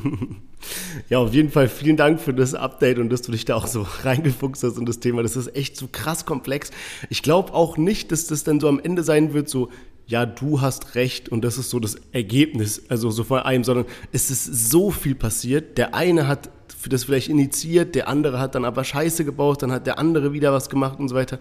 Ja, 1.08 1.18
auf 1.18 1.34
jeden 1.34 1.50
Fall 1.50 1.68
vielen 1.68 1.98
Dank 1.98 2.20
für 2.20 2.32
das 2.32 2.54
Update 2.54 2.98
und 2.98 3.10
dass 3.10 3.20
du 3.22 3.32
dich 3.32 3.44
da 3.44 3.54
auch 3.54 3.66
so 3.66 3.86
reingefuchst 4.02 4.62
hast 4.62 4.78
in 4.78 4.86
das 4.86 5.00
Thema. 5.00 5.22
Das 5.22 5.36
ist 5.36 5.54
echt 5.54 5.76
so 5.76 5.88
krass 5.90 6.24
komplex. 6.24 6.70
Ich 7.10 7.22
glaube 7.22 7.52
auch 7.52 7.76
nicht, 7.76 8.12
dass 8.12 8.26
das 8.26 8.44
dann 8.44 8.60
so 8.60 8.68
am 8.68 8.80
Ende 8.80 9.02
sein 9.02 9.34
wird, 9.34 9.48
so, 9.48 9.70
ja, 10.06 10.26
du 10.26 10.60
hast 10.60 10.94
recht 10.94 11.28
und 11.28 11.44
das 11.44 11.58
ist 11.58 11.70
so 11.70 11.80
das 11.80 11.96
Ergebnis, 12.12 12.82
also 12.88 13.10
so 13.10 13.24
von 13.24 13.40
einem, 13.40 13.64
sondern 13.64 13.86
es 14.12 14.30
ist 14.30 14.70
so 14.70 14.90
viel 14.90 15.14
passiert. 15.14 15.78
Der 15.78 15.94
eine 15.94 16.28
hat 16.28 16.50
das 16.88 17.04
vielleicht 17.04 17.28
initiiert, 17.28 17.94
der 17.94 18.08
andere 18.08 18.38
hat 18.38 18.54
dann 18.54 18.64
aber 18.64 18.84
Scheiße 18.84 19.24
gebaut, 19.24 19.62
dann 19.62 19.72
hat 19.72 19.86
der 19.86 19.98
andere 19.98 20.32
wieder 20.32 20.52
was 20.52 20.68
gemacht 20.68 20.98
und 20.98 21.08
so 21.08 21.14
weiter. 21.14 21.38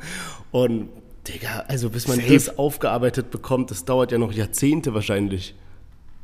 Und 0.52 0.90
Digga, 1.28 1.66
also 1.68 1.90
bis 1.90 2.08
man 2.08 2.18
Safe. 2.18 2.34
das 2.34 2.58
aufgearbeitet 2.58 3.32
bekommt, 3.32 3.72
das 3.72 3.86
dauert 3.86 4.12
ja 4.12 4.18
noch 4.18 4.34
Jahrzehnte 4.34 4.94
wahrscheinlich. 4.94 5.56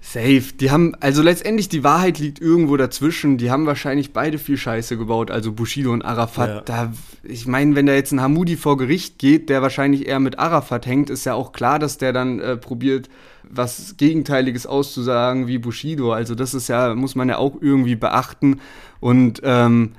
Safe. 0.02 0.44
Die 0.60 0.72
haben, 0.72 0.96
also 1.02 1.22
letztendlich 1.22 1.68
die 1.68 1.84
Wahrheit 1.84 2.20
liegt 2.20 2.40
irgendwo 2.40 2.78
dazwischen. 2.78 3.38
Die 3.38 3.52
haben 3.52 3.66
wahrscheinlich 3.66 4.14
beide 4.14 4.38
viel 4.38 4.58
Scheiße 4.58 4.98
gebaut, 4.98 5.30
also 5.30 5.52
Bushido 5.52 5.92
und 5.92 6.04
Arafat. 6.04 6.50
Ja. 6.50 6.62
Da, 6.62 6.94
ich 7.24 7.48
meine, 7.48 7.76
wenn 7.76 7.86
da 7.86 7.94
jetzt 7.94 8.14
ein 8.14 8.22
Hamudi 8.22 8.56
vor 8.56 8.78
Gericht 8.78 9.20
geht, 9.20 9.50
der 9.50 9.62
wahrscheinlich 9.62 10.08
eher 10.08 10.20
mit 10.20 10.40
Arafat 10.40 10.86
hängt, 10.86 11.10
ist 11.10 11.26
ja 11.26 11.34
auch 11.34 11.52
klar, 11.52 11.80
dass 11.80 11.98
der 11.98 12.14
dann 12.14 12.40
äh, 12.40 12.56
probiert, 12.56 13.10
was 13.52 13.96
Gegenteiliges 13.98 14.66
auszusagen 14.66 15.48
wie 15.48 15.58
Bushido. 15.58 16.14
Also 16.14 16.36
das 16.36 16.54
ist 16.54 16.70
ja, 16.70 16.96
muss 16.96 17.16
man 17.16 17.30
ja 17.30 17.38
auch 17.38 17.58
irgendwie 17.62 17.96
beachten. 17.96 18.60
Und 19.00 19.42
ähm, 19.44 19.94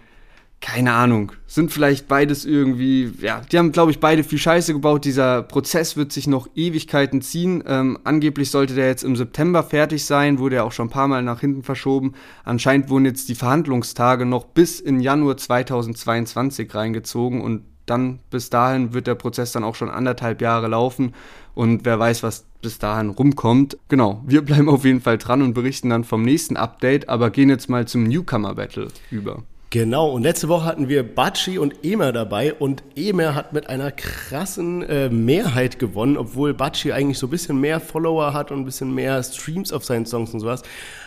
keine 0.61 0.93
Ahnung, 0.93 1.33
sind 1.47 1.73
vielleicht 1.73 2.07
beides 2.07 2.45
irgendwie, 2.45 3.11
ja, 3.21 3.41
die 3.51 3.57
haben, 3.57 3.73
glaube 3.73 3.93
ich, 3.93 3.99
beide 3.99 4.23
viel 4.23 4.39
Scheiße 4.39 4.75
gebaut. 4.75 5.07
Dieser 5.07 5.43
Prozess 5.43 5.97
wird 5.97 6.13
sich 6.13 6.27
noch 6.27 6.49
Ewigkeiten 6.55 7.23
ziehen. 7.23 7.65
Ähm, 7.67 7.99
angeblich 8.05 8.51
sollte 8.51 8.75
der 8.75 8.89
jetzt 8.89 9.03
im 9.03 9.17
September 9.17 9.63
fertig 9.63 10.05
sein, 10.05 10.39
wurde 10.39 10.57
ja 10.57 10.63
auch 10.65 10.73
schon 10.73 10.89
ein 10.89 10.91
paar 10.91 11.09
Mal 11.09 11.23
nach 11.23 11.41
hinten 11.41 11.63
verschoben. 11.63 12.13
Anscheinend 12.45 12.91
wurden 12.91 13.07
jetzt 13.07 13.31
die 13.31 13.35
Verhandlungstage 13.35 14.27
noch 14.27 14.45
bis 14.45 14.81
in 14.81 15.01
Januar 15.01 15.39
2022 15.39 16.75
reingezogen 16.75 17.41
und 17.41 17.63
dann 17.91 18.21
bis 18.31 18.51
dahin 18.51 18.95
wird 18.95 19.07
der 19.07 19.15
Prozess 19.15 19.53
dann 19.53 19.65
auch 19.65 19.75
schon 19.75 19.91
anderthalb 19.91 20.41
Jahre 20.41 20.69
laufen 20.69 21.15
und 21.55 21.85
wer 21.85 21.99
weiß, 21.99 22.23
was 22.23 22.47
bis 22.63 22.79
dahin 22.79 23.11
rumkommt. 23.11 23.77
Genau, 23.89 24.23
wir 24.27 24.43
bleiben 24.43 24.69
auf 24.69 24.85
jeden 24.85 25.01
Fall 25.01 25.19
dran 25.19 25.43
und 25.43 25.55
berichten 25.55 25.91
dann 25.91 26.05
vom 26.05 26.23
nächsten 26.23 26.57
Update, 26.57 27.09
aber 27.09 27.31
gehen 27.31 27.49
jetzt 27.49 27.69
mal 27.69 27.87
zum 27.87 28.05
Newcomer 28.05 28.55
Battle 28.55 28.89
über. 29.11 29.43
Genau, 29.73 30.11
und 30.11 30.25
letzte 30.25 30.49
Woche 30.49 30.65
hatten 30.65 30.89
wir 30.89 31.05
Batschi 31.05 31.57
und 31.57 31.85
Emer 31.85 32.11
dabei 32.11 32.55
und 32.55 32.83
Emer 32.97 33.37
hat 33.37 33.53
mit 33.53 33.69
einer 33.69 33.93
krassen 33.93 34.83
äh, 34.83 35.09
Mehrheit 35.09 35.79
gewonnen, 35.79 36.17
obwohl 36.17 36.55
Batschi 36.55 36.91
eigentlich 36.91 37.19
so 37.19 37.29
ein 37.29 37.31
bisschen 37.31 37.61
mehr 37.61 37.79
Follower 37.79 38.33
hat 38.33 38.51
und 38.51 38.59
ein 38.59 38.65
bisschen 38.65 38.93
mehr 38.93 39.23
Streams 39.23 39.73
auf 39.73 39.85
seinen 39.85 40.07
Songs 40.07 40.35
und 40.35 40.41
sowas, 40.41 40.63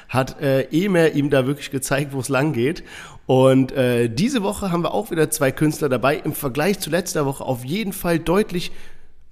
hat 0.10 0.42
äh, 0.42 0.64
Emer 0.72 1.12
ihm 1.12 1.30
da 1.30 1.46
wirklich 1.46 1.72
gezeigt, 1.72 2.14
wo 2.14 2.20
es 2.20 2.30
lang 2.30 2.54
geht. 2.54 2.84
Und 3.26 3.72
äh, 3.72 4.10
diese 4.10 4.44
Woche 4.44 4.72
haben 4.72 4.84
wir 4.84 4.94
auch 4.94 5.12
wieder 5.12 5.30
zwei 5.30 5.52
Künstler 5.52 5.90
dabei, 5.90 6.18
im 6.18 6.34
Vergleich 6.34 6.80
zu 6.80 6.90
letzter 6.90 7.26
Woche 7.26 7.44
auf 7.44 7.64
jeden 7.64 7.94
Fall 7.94 8.20
deutlich 8.20 8.72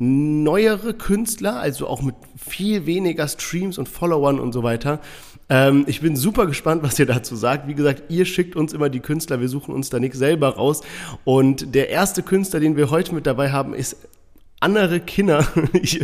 neuere 0.04 0.96
Künstler, 0.96 1.60
also 1.60 1.88
auch 1.88 2.02
mit 2.02 2.16
viel 2.36 2.88
weniger 2.88 3.28
Streams 3.28 3.78
und 3.78 3.88
Followern 3.88 4.40
und 4.40 4.52
so 4.52 4.64
weiter. 4.64 5.00
Ähm, 5.48 5.84
ich 5.88 6.02
bin 6.02 6.16
super 6.16 6.48
gespannt, 6.48 6.82
was 6.82 6.98
ihr 6.98 7.06
dazu 7.06 7.36
sagt. 7.36 7.68
Wie 7.68 7.76
gesagt, 7.76 8.04
ihr 8.10 8.26
schickt 8.26 8.56
uns 8.56 8.74
immer 8.74 8.90
die 8.90 9.02
Künstler, 9.02 9.42
wir 9.42 9.50
suchen 9.50 9.76
uns 9.76 9.90
da 9.90 10.00
nichts 10.00 10.18
selber 10.18 10.56
raus. 10.56 10.82
Und 11.24 11.76
der 11.76 11.90
erste 11.90 12.24
Künstler, 12.24 12.60
den 12.60 12.78
wir 12.78 12.90
heute 12.90 13.14
mit 13.14 13.28
dabei 13.28 13.52
haben, 13.52 13.74
ist 13.74 13.98
andere 14.60 15.02
Kinder. 15.02 15.46
Ich, 15.74 16.00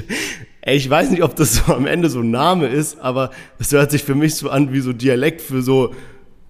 ich 0.76 0.89
weiß 0.89 1.11
nicht, 1.11 1.24
ob 1.24 1.36
das 1.36 1.55
so 1.55 1.74
am 1.74 1.86
Ende 1.86 2.09
so 2.09 2.20
ein 2.20 2.32
Name 2.32 2.68
ist, 2.68 2.99
aber 2.99 3.32
es 3.59 3.72
hört 3.72 3.91
sich 3.91 4.03
für 4.03 4.15
mich 4.15 4.36
so 4.36 4.49
an 4.49 4.74
wie 4.74 4.82
so 4.82 4.93
Dialekt 4.93 5.41
für 5.41 5.61
so 5.61 5.93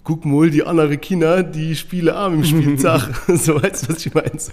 guck 0.08 0.24
mal, 0.24 0.48
die 0.48 0.64
andere 0.64 0.96
Kinder, 0.96 1.42
die 1.42 1.76
spielen 1.76 2.14
arm 2.14 2.34
im 2.36 2.44
Spieltag. 2.44 3.10
so 3.28 3.62
weißt 3.62 3.88
du, 3.88 3.92
was 3.92 4.06
ich 4.06 4.14
meine? 4.14 4.38
So, 4.38 4.52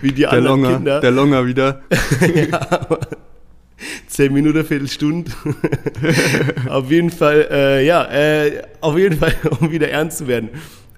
wie 0.00 0.08
die 0.08 0.22
der 0.22 0.32
anderen 0.32 0.62
Longer, 0.62 0.76
Kinder. 0.76 1.00
Der 1.00 1.10
Longer 1.10 1.46
wieder. 1.46 1.82
ja, 2.50 2.86
zehn 4.06 4.32
Minuten, 4.32 4.64
Viertelstunde. 4.64 5.30
auf 6.70 6.90
jeden 6.90 7.10
Fall, 7.10 7.46
äh, 7.50 7.86
ja, 7.86 8.04
äh, 8.10 8.62
auf 8.80 8.96
jeden 8.96 9.18
Fall, 9.18 9.34
um 9.60 9.70
wieder 9.70 9.90
ernst 9.90 10.16
zu 10.16 10.28
werden. 10.28 10.48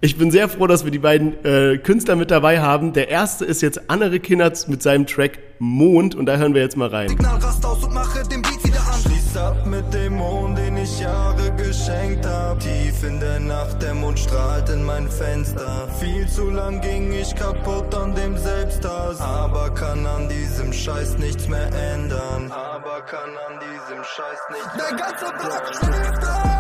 Ich 0.01 0.17
bin 0.17 0.31
sehr 0.31 0.49
froh, 0.49 0.69
dass 0.69 0.85
wir 0.85 0.93
die 0.93 1.01
beiden 1.01 1.45
äh, 1.45 1.77
Künstler 1.79 2.15
mit 2.15 2.31
dabei 2.31 2.61
haben. 2.61 2.93
Der 2.93 3.09
erste 3.09 3.45
ist 3.45 3.63
jetzt 3.63 3.91
Andere 3.91 4.21
Kinnertz 4.21 4.69
mit 4.69 4.81
seinem 4.81 5.09
Track 5.09 5.41
Mond 5.59 6.15
und 6.15 6.27
da 6.27 6.37
hören 6.37 6.55
wir 6.55 6.63
jetzt 6.63 6.77
mal 6.77 6.89
rein. 6.89 7.09
Signal 7.09 7.39
rast 7.39 7.67
aus 7.67 7.83
und 7.83 7.93
mache 7.93 8.23
den 8.29 8.41
Beat 8.43 8.65
wieder 8.65 8.79
an. 8.79 9.01
Schließ 9.03 9.37
ab 9.37 9.67
mit 9.67 9.93
dem 9.93 10.15
Mond, 10.15 10.57
den 10.57 10.77
ich 10.77 11.01
Jahre 11.01 11.51
geschenkt 11.57 12.25
hab. 12.25 12.61
Tief 12.61 13.03
in 13.03 13.19
der 13.19 13.41
Nacht, 13.41 13.83
der 13.83 13.95
Mond 13.95 14.21
strahlt 14.21 14.69
in 14.69 14.85
mein 14.85 15.09
Fenster. 15.09 15.89
Viel 15.99 16.29
zu 16.29 16.49
lang 16.49 16.81
ging 16.81 17.13
ich 17.13 17.35
kaputt 17.35 17.93
an 17.93 18.15
dem 18.15 18.37
Selbsthass. 18.37 19.21
Aber 19.21 19.71
kann 19.71 20.07
an 20.07 20.29
diesem 20.29 20.73
Scheiß 20.73 21.19
nichts 21.19 21.49
mehr 21.49 21.73
ändern. 21.93 22.53
Aber 22.53 23.01
kann 23.01 23.31
an 23.49 23.59
diesem 23.59 24.05
Scheiß 24.05 24.39
nichts 24.53 24.77
mehr 24.77 24.91
ändern. 24.91 24.97
Der 24.97 25.07
ganze 25.09 25.25
Block 25.43 25.75
schläft 25.75 26.58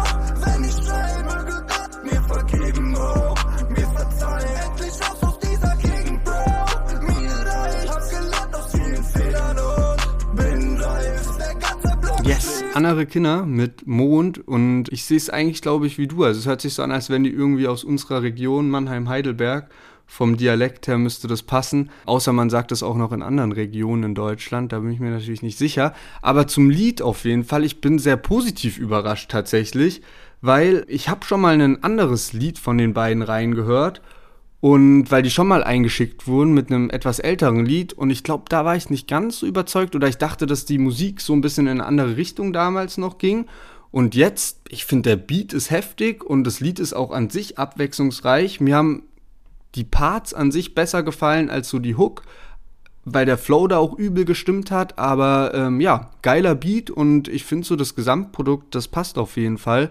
vergeben, 2.29 2.95
oh. 2.97 3.35
Mir 3.70 3.87
verzeihen, 3.87 4.49
endlich 4.66 4.93
raus 5.01 5.22
aus 5.22 5.39
dieser 5.41 5.76
Gegend, 5.76 6.24
Bro. 6.24 6.33
Mir 7.03 7.31
reicht, 7.31 7.89
hab 7.89 8.11
gelernt 8.11 8.55
aus 8.55 8.72
vielen 8.72 9.05
Fehlern 9.05 9.57
und 9.59 10.37
bin 10.37 10.76
reif. 10.81 11.37
Der 11.39 11.55
ganze 11.55 11.99
Block 12.01 12.26
Yes, 12.26 12.64
andere 12.74 13.07
Kinder 13.07 13.47
mit 13.47 13.87
Mond 13.87 14.47
und 14.47 14.93
ich 14.93 15.05
sehe 15.05 15.16
es 15.16 15.31
eigentlich, 15.31 15.62
glaube 15.62 15.87
ich, 15.87 15.99
wie 15.99 16.07
du. 16.07 16.24
Also 16.24 16.41
es 16.41 16.47
hört 16.47 16.61
sich 16.61 16.74
so 16.74 16.83
an, 16.83 16.93
als 16.93 17.11
wenn 17.11 17.24
die 17.24 17.31
irgendwie 17.31 17.66
aus 17.66 17.85
unserer 17.85 18.22
Region, 18.22 18.70
Mannheim-Heidelberg, 18.70 19.70
vom 20.11 20.39
Dialekt 20.39 20.89
her 20.89 20.97
müsste 20.97 21.29
das 21.29 21.43
passen. 21.43 21.91
Außer 22.07 22.33
man 22.33 22.49
sagt 22.49 22.72
es 22.72 22.83
auch 22.83 22.97
noch 22.97 23.12
in 23.12 23.22
anderen 23.22 23.53
Regionen 23.53 24.05
in 24.05 24.14
Deutschland. 24.14 24.72
Da 24.72 24.79
bin 24.79 24.91
ich 24.91 25.01
mir 25.01 25.11
natürlich 25.11 25.43
nicht 25.43 25.59
sicher. 25.59 25.95
Aber 26.22 26.47
zum 26.47 26.70
Lied 26.70 27.03
auf 27.03 27.24
jeden 27.24 27.45
Fall. 27.45 27.62
Ich 27.62 27.83
bin 27.83 27.99
sehr 27.99 28.16
positiv 28.16 28.79
überrascht 28.79 29.31
tatsächlich 29.31 30.01
weil 30.41 30.84
ich 30.89 31.09
habe 31.09 31.24
schon 31.24 31.41
mal 31.41 31.61
ein 31.61 31.82
anderes 31.82 32.32
Lied 32.32 32.59
von 32.59 32.78
den 32.78 32.95
beiden 32.95 33.22
reingehört 33.22 34.01
und 34.61 35.11
weil 35.11 35.22
die 35.22 35.30
schon 35.30 35.49
mal 35.49 35.62
eingeschickt 35.62 36.26
wurden 36.26 36.53
mit 36.53 36.70
einem 36.70 36.91
etwas 36.91 37.18
älteren 37.20 37.64
Lied 37.64 37.93
und 37.93 38.11
ich 38.11 38.24
glaube, 38.24 38.45
da 38.49 38.64
war 38.64 38.76
ich 38.76 38.91
nicht 38.91 39.09
ganz 39.09 39.41
so 39.41 39.47
überzeugt 39.47 39.95
oder 39.95 40.09
ich 40.09 40.18
dachte, 40.18 40.47
dass 40.47 40.64
die 40.64 40.78
Musik 40.78 41.20
so 41.20 41.32
ein 41.32 41.41
bisschen 41.41 41.66
in 41.66 41.80
eine 41.80 41.86
andere 41.86 42.16
Richtung 42.16 42.53
damals 42.53 42.99
noch 42.99 43.18
ging. 43.18 43.47
Und 43.91 44.14
jetzt, 44.14 44.61
ich 44.68 44.84
finde, 44.84 45.11
der 45.11 45.16
Beat 45.16 45.53
ist 45.53 45.70
heftig 45.70 46.22
und 46.22 46.45
das 46.45 46.61
Lied 46.61 46.78
ist 46.78 46.93
auch 46.93 47.11
an 47.11 47.30
sich 47.30 47.59
abwechslungsreich. 47.59 48.61
Mir 48.61 48.76
haben 48.76 49.05
die 49.74 49.84
Parts 49.84 50.34
an 50.34 50.51
sich 50.51 50.74
besser 50.74 51.03
gefallen 51.03 51.49
als 51.49 51.70
so 51.70 51.78
die 51.78 51.95
Hook, 51.95 52.22
weil 53.05 53.24
der 53.24 53.39
Flow 53.39 53.66
da 53.66 53.78
auch 53.78 53.97
übel 53.97 54.26
gestimmt 54.26 54.70
hat. 54.70 54.99
Aber 54.99 55.53
ähm, 55.55 55.80
ja, 55.80 56.11
geiler 56.20 56.55
Beat 56.55 56.91
und 56.91 57.28
ich 57.28 57.45
finde 57.45 57.66
so 57.66 57.76
das 57.76 57.95
Gesamtprodukt, 57.95 58.74
das 58.74 58.89
passt 58.89 59.16
auf 59.16 59.36
jeden 59.36 59.57
Fall 59.57 59.91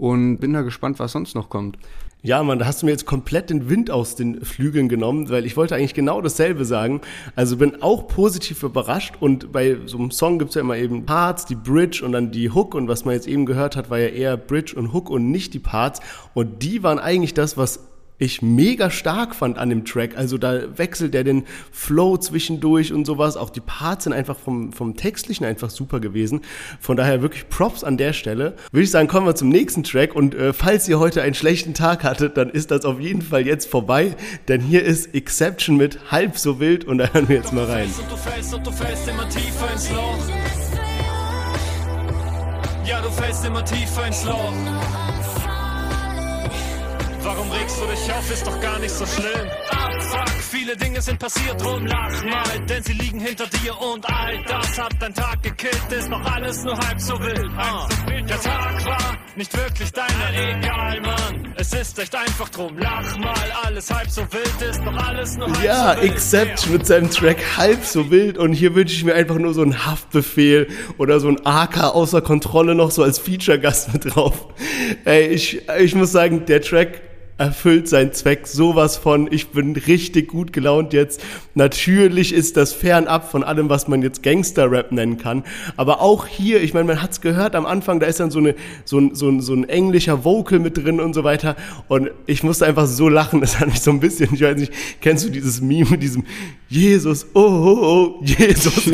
und 0.00 0.38
bin 0.38 0.54
da 0.54 0.62
gespannt, 0.62 0.98
was 0.98 1.12
sonst 1.12 1.34
noch 1.34 1.50
kommt. 1.50 1.76
Ja, 2.22 2.42
Mann, 2.42 2.58
da 2.58 2.66
hast 2.66 2.82
du 2.82 2.86
mir 2.86 2.92
jetzt 2.92 3.06
komplett 3.06 3.48
den 3.48 3.70
Wind 3.70 3.90
aus 3.90 4.14
den 4.14 4.44
Flügeln 4.44 4.90
genommen, 4.90 5.30
weil 5.30 5.46
ich 5.46 5.56
wollte 5.56 5.74
eigentlich 5.74 5.94
genau 5.94 6.20
dasselbe 6.20 6.66
sagen. 6.66 7.00
Also 7.34 7.56
bin 7.56 7.82
auch 7.82 8.08
positiv 8.08 8.62
überrascht 8.62 9.14
und 9.20 9.52
bei 9.52 9.78
so 9.86 9.96
einem 9.96 10.10
Song 10.10 10.38
gibt's 10.38 10.54
ja 10.54 10.60
immer 10.60 10.76
eben 10.76 11.06
Parts, 11.06 11.46
die 11.46 11.54
Bridge 11.54 12.02
und 12.04 12.12
dann 12.12 12.30
die 12.30 12.50
Hook 12.50 12.74
und 12.74 12.88
was 12.88 13.06
man 13.06 13.14
jetzt 13.14 13.26
eben 13.26 13.46
gehört 13.46 13.74
hat, 13.74 13.88
war 13.88 13.98
ja 13.98 14.08
eher 14.08 14.36
Bridge 14.36 14.74
und 14.76 14.92
Hook 14.92 15.08
und 15.08 15.30
nicht 15.30 15.54
die 15.54 15.60
Parts 15.60 16.00
und 16.34 16.62
die 16.62 16.82
waren 16.82 16.98
eigentlich 16.98 17.32
das, 17.32 17.56
was 17.56 17.89
ich 18.20 18.42
mega 18.42 18.90
stark 18.90 19.34
fand 19.34 19.56
an 19.56 19.70
dem 19.70 19.84
Track. 19.86 20.16
Also 20.16 20.36
da 20.36 20.78
wechselt 20.78 21.14
er 21.14 21.24
den 21.24 21.44
Flow 21.72 22.18
zwischendurch 22.18 22.92
und 22.92 23.06
sowas. 23.06 23.38
Auch 23.38 23.48
die 23.48 23.60
Parts 23.60 24.04
sind 24.04 24.12
einfach 24.12 24.38
vom, 24.38 24.72
vom 24.72 24.94
Textlichen 24.94 25.46
einfach 25.46 25.70
super 25.70 26.00
gewesen. 26.00 26.42
Von 26.80 26.98
daher 26.98 27.22
wirklich 27.22 27.48
Props 27.48 27.82
an 27.82 27.96
der 27.96 28.12
Stelle. 28.12 28.56
Würde 28.72 28.84
ich 28.84 28.90
sagen, 28.90 29.08
kommen 29.08 29.26
wir 29.26 29.34
zum 29.34 29.48
nächsten 29.48 29.84
Track. 29.84 30.14
Und 30.14 30.34
äh, 30.34 30.52
falls 30.52 30.86
ihr 30.86 30.98
heute 30.98 31.22
einen 31.22 31.34
schlechten 31.34 31.72
Tag 31.72 32.04
hattet, 32.04 32.36
dann 32.36 32.50
ist 32.50 32.70
das 32.70 32.84
auf 32.84 33.00
jeden 33.00 33.22
Fall 33.22 33.46
jetzt 33.46 33.70
vorbei. 33.70 34.14
Denn 34.48 34.60
hier 34.60 34.84
ist 34.84 35.14
Exception 35.14 35.78
mit 35.78 36.12
halb 36.12 36.36
so 36.36 36.60
wild 36.60 36.84
und 36.84 36.98
da 36.98 37.08
hören 37.12 37.26
wir 37.26 37.36
jetzt 37.36 37.54
mal 37.54 37.64
rein. 37.64 37.88
Du 38.10 38.16
fällst 38.16 38.52
und 38.52 38.66
du 38.66 38.70
fällst 38.70 39.08
immer 39.08 39.26
tiefer 39.30 39.72
ins 39.72 39.90
Loch. 39.90 40.18
Ja, 42.84 43.00
du 43.00 43.10
fällst 43.10 43.46
immer 43.46 43.64
tiefer 43.64 44.06
ins 44.06 44.24
Loch. 44.24 44.52
Warum 47.22 47.50
regst 47.50 47.76
du 47.80 47.86
dich 47.86 48.12
auf, 48.12 48.30
ist 48.32 48.46
doch 48.46 48.60
gar 48.60 48.78
nicht 48.78 48.94
so 48.94 49.04
schlimm. 49.04 49.46
Ah, 49.70 50.00
fuck, 50.00 50.28
viele 50.50 50.76
Dinge 50.76 51.02
sind 51.02 51.18
passiert, 51.18 51.62
drum 51.62 51.86
lach 51.86 52.24
mal, 52.24 52.66
denn 52.66 52.82
sie 52.82 52.94
liegen 52.94 53.20
hinter 53.20 53.46
dir 53.46 53.78
und 53.78 54.08
all 54.08 54.42
das 54.46 54.78
hat 54.78 54.92
dein 55.00 55.14
Tag 55.14 55.42
gekillt, 55.42 55.80
ist 55.90 56.08
noch 56.08 56.24
alles 56.32 56.64
nur 56.64 56.76
halb 56.78 57.00
so 57.00 57.18
wild. 57.20 57.50
Ah, 57.58 57.86
der 58.08 58.40
Tag 58.40 58.86
war 58.86 59.18
nicht 59.36 59.54
wirklich 59.56 59.92
deiner, 59.92 60.58
egal, 60.58 61.00
Mann. 61.02 61.54
Es 61.56 61.74
ist 61.74 61.98
echt 61.98 62.14
einfach 62.14 62.48
drum, 62.48 62.78
lach 62.78 63.18
mal, 63.18 63.34
alles 63.64 63.90
halb 63.90 64.08
so 64.08 64.22
wild 64.32 64.70
ist, 64.70 64.82
noch 64.82 64.96
alles 65.06 65.36
nur 65.36 65.46
halb 65.46 65.62
ja, 65.62 65.94
so 65.94 66.00
wild. 66.00 66.08
Ja, 66.08 66.14
Except 66.14 66.70
mit 66.70 66.86
seinem 66.86 67.10
Track 67.10 67.38
halb 67.58 67.84
so 67.84 68.10
wild 68.10 68.38
und 68.38 68.54
hier 68.54 68.74
wünsche 68.74 68.94
ich 68.94 69.04
mir 69.04 69.14
einfach 69.14 69.36
nur 69.36 69.52
so 69.52 69.60
einen 69.60 69.84
Haftbefehl 69.84 70.68
oder 70.96 71.20
so 71.20 71.28
ein 71.28 71.44
AK 71.44 71.94
außer 71.94 72.22
Kontrolle 72.22 72.74
noch 72.74 72.90
so 72.90 73.02
als 73.02 73.18
Feature-Gast 73.18 73.92
mit 73.92 74.14
drauf. 74.14 74.48
Ey, 75.04 75.26
ich, 75.28 75.68
ich 75.68 75.94
muss 75.94 76.12
sagen, 76.12 76.46
der 76.46 76.62
Track 76.62 77.09
erfüllt 77.40 77.88
seinen 77.88 78.12
Zweck 78.12 78.46
sowas 78.46 78.98
von. 78.98 79.26
Ich 79.32 79.48
bin 79.48 79.74
richtig 79.74 80.28
gut 80.28 80.52
gelaunt 80.52 80.92
jetzt. 80.92 81.22
Natürlich 81.54 82.34
ist 82.34 82.58
das 82.58 82.74
fernab 82.74 83.30
von 83.30 83.42
allem, 83.42 83.70
was 83.70 83.88
man 83.88 84.02
jetzt 84.02 84.22
Gangster-Rap 84.22 84.92
nennen 84.92 85.16
kann. 85.16 85.44
Aber 85.78 86.02
auch 86.02 86.26
hier, 86.26 86.62
ich 86.62 86.74
meine, 86.74 86.86
man 86.86 87.02
hat's 87.02 87.22
gehört 87.22 87.56
am 87.56 87.64
Anfang, 87.64 87.98
da 87.98 88.06
ist 88.06 88.20
dann 88.20 88.30
so, 88.30 88.40
eine, 88.40 88.54
so, 88.84 88.98
ein, 88.98 89.14
so, 89.14 89.28
ein, 89.30 89.40
so 89.40 89.54
ein 89.54 89.66
englischer 89.68 90.22
Vocal 90.22 90.58
mit 90.58 90.76
drin 90.76 91.00
und 91.00 91.14
so 91.14 91.24
weiter. 91.24 91.56
Und 91.88 92.10
ich 92.26 92.42
musste 92.42 92.66
einfach 92.66 92.86
so 92.86 93.08
lachen, 93.08 93.40
das 93.40 93.58
hat 93.58 93.68
mich 93.68 93.80
so 93.80 93.90
ein 93.90 94.00
bisschen, 94.00 94.34
ich 94.34 94.42
weiß 94.42 94.58
nicht, 94.58 94.72
kennst 95.00 95.24
du 95.24 95.30
dieses 95.30 95.62
Meme 95.62 95.92
mit 95.92 96.02
diesem 96.02 96.24
Jesus, 96.68 97.26
oh, 97.34 97.40
oh, 97.40 97.78
oh, 98.20 98.24
Jesus. 98.24 98.84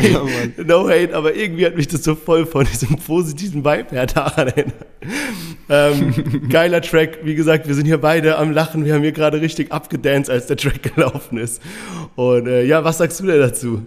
ja, 0.00 0.22
no 0.64 0.88
hate, 0.88 1.14
aber 1.14 1.34
irgendwie 1.34 1.66
hat 1.66 1.76
mich 1.76 1.88
das 1.88 2.04
so 2.04 2.14
voll 2.14 2.46
von 2.46 2.64
diesem 2.64 2.96
positiven 2.96 3.64
Vibe 3.64 3.90
her 3.90 4.06
daran 4.06 4.48
erinnert. 4.48 4.86
Ähm, 5.68 6.48
geiler 6.48 6.83
Track, 6.84 7.18
wie 7.24 7.34
gesagt, 7.34 7.66
wir 7.66 7.74
sind 7.74 7.86
hier 7.86 7.98
beide 7.98 8.38
am 8.38 8.52
Lachen, 8.52 8.84
wir 8.84 8.94
haben 8.94 9.02
hier 9.02 9.12
gerade 9.12 9.40
richtig 9.40 9.72
abgedanced, 9.72 10.30
als 10.30 10.46
der 10.46 10.56
Track 10.56 10.82
gelaufen 10.94 11.38
ist. 11.38 11.60
Und 12.16 12.46
äh, 12.46 12.64
ja, 12.64 12.84
was 12.84 12.98
sagst 12.98 13.20
du 13.20 13.26
denn 13.26 13.40
dazu? 13.40 13.82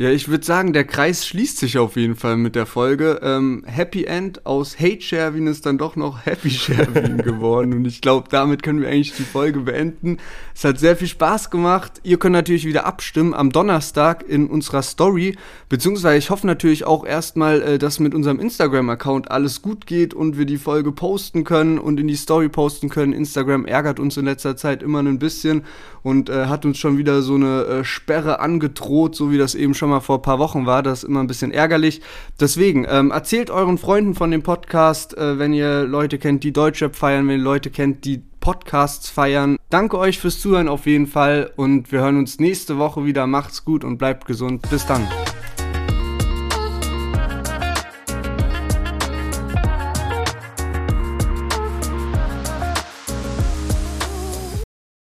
Ja, 0.00 0.08
ich 0.08 0.28
würde 0.30 0.46
sagen, 0.46 0.72
der 0.72 0.84
Kreis 0.84 1.26
schließt 1.26 1.58
sich 1.58 1.76
auf 1.76 1.96
jeden 1.96 2.16
Fall 2.16 2.38
mit 2.38 2.56
der 2.56 2.64
Folge. 2.64 3.20
Ähm, 3.22 3.64
Happy 3.66 4.04
End 4.04 4.46
aus 4.46 4.80
Hate 4.80 5.02
Sherwin 5.02 5.46
ist 5.46 5.66
dann 5.66 5.76
doch 5.76 5.94
noch 5.94 6.24
Happy 6.24 6.48
Sherwin 6.50 7.18
geworden. 7.18 7.74
Und 7.74 7.84
ich 7.84 8.00
glaube, 8.00 8.28
damit 8.30 8.62
können 8.62 8.80
wir 8.80 8.88
eigentlich 8.88 9.12
die 9.12 9.24
Folge 9.24 9.60
beenden. 9.60 10.16
Es 10.54 10.64
hat 10.64 10.78
sehr 10.78 10.96
viel 10.96 11.06
Spaß 11.06 11.50
gemacht. 11.50 12.00
Ihr 12.02 12.18
könnt 12.18 12.32
natürlich 12.32 12.64
wieder 12.64 12.86
abstimmen 12.86 13.34
am 13.34 13.50
Donnerstag 13.52 14.24
in 14.26 14.46
unserer 14.46 14.80
Story. 14.80 15.36
Beziehungsweise 15.68 16.16
ich 16.16 16.30
hoffe 16.30 16.46
natürlich 16.46 16.86
auch 16.86 17.04
erstmal, 17.04 17.60
äh, 17.60 17.78
dass 17.78 18.00
mit 18.00 18.14
unserem 18.14 18.40
Instagram-Account 18.40 19.30
alles 19.30 19.60
gut 19.60 19.86
geht 19.86 20.14
und 20.14 20.38
wir 20.38 20.46
die 20.46 20.56
Folge 20.56 20.92
posten 20.92 21.44
können 21.44 21.78
und 21.78 22.00
in 22.00 22.08
die 22.08 22.16
Story 22.16 22.48
posten 22.48 22.88
können. 22.88 23.12
Instagram 23.12 23.66
ärgert 23.66 24.00
uns 24.00 24.16
in 24.16 24.24
letzter 24.24 24.56
Zeit 24.56 24.82
immer 24.82 25.00
ein 25.00 25.18
bisschen 25.18 25.64
und 26.02 26.28
äh, 26.28 26.46
hat 26.46 26.64
uns 26.64 26.78
schon 26.78 26.98
wieder 26.98 27.22
so 27.22 27.34
eine 27.34 27.62
äh, 27.64 27.84
Sperre 27.84 28.40
angedroht, 28.40 29.14
so 29.14 29.30
wie 29.30 29.38
das 29.38 29.54
eben 29.54 29.74
schon 29.74 29.90
mal 29.90 30.00
vor 30.00 30.18
ein 30.18 30.22
paar 30.22 30.38
Wochen 30.38 30.66
war. 30.66 30.82
Das 30.82 31.02
ist 31.02 31.08
immer 31.08 31.20
ein 31.20 31.26
bisschen 31.26 31.52
ärgerlich. 31.52 32.00
Deswegen, 32.38 32.86
ähm, 32.88 33.10
erzählt 33.10 33.50
euren 33.50 33.78
Freunden 33.78 34.14
von 34.14 34.30
dem 34.30 34.42
Podcast, 34.42 35.16
äh, 35.16 35.38
wenn 35.38 35.52
ihr 35.52 35.84
Leute 35.84 36.18
kennt, 36.18 36.44
die 36.44 36.52
Deutschrap 36.52 36.96
feiern, 36.96 37.28
wenn 37.28 37.38
ihr 37.38 37.44
Leute 37.44 37.70
kennt, 37.70 38.04
die 38.04 38.22
Podcasts 38.40 39.10
feiern. 39.10 39.56
Danke 39.68 39.98
euch 39.98 40.18
fürs 40.18 40.40
Zuhören 40.40 40.68
auf 40.68 40.86
jeden 40.86 41.06
Fall 41.06 41.52
und 41.56 41.92
wir 41.92 42.00
hören 42.00 42.16
uns 42.16 42.40
nächste 42.40 42.78
Woche 42.78 43.04
wieder. 43.04 43.26
Macht's 43.26 43.64
gut 43.64 43.84
und 43.84 43.98
bleibt 43.98 44.26
gesund. 44.26 44.68
Bis 44.70 44.86
dann. 44.86 45.06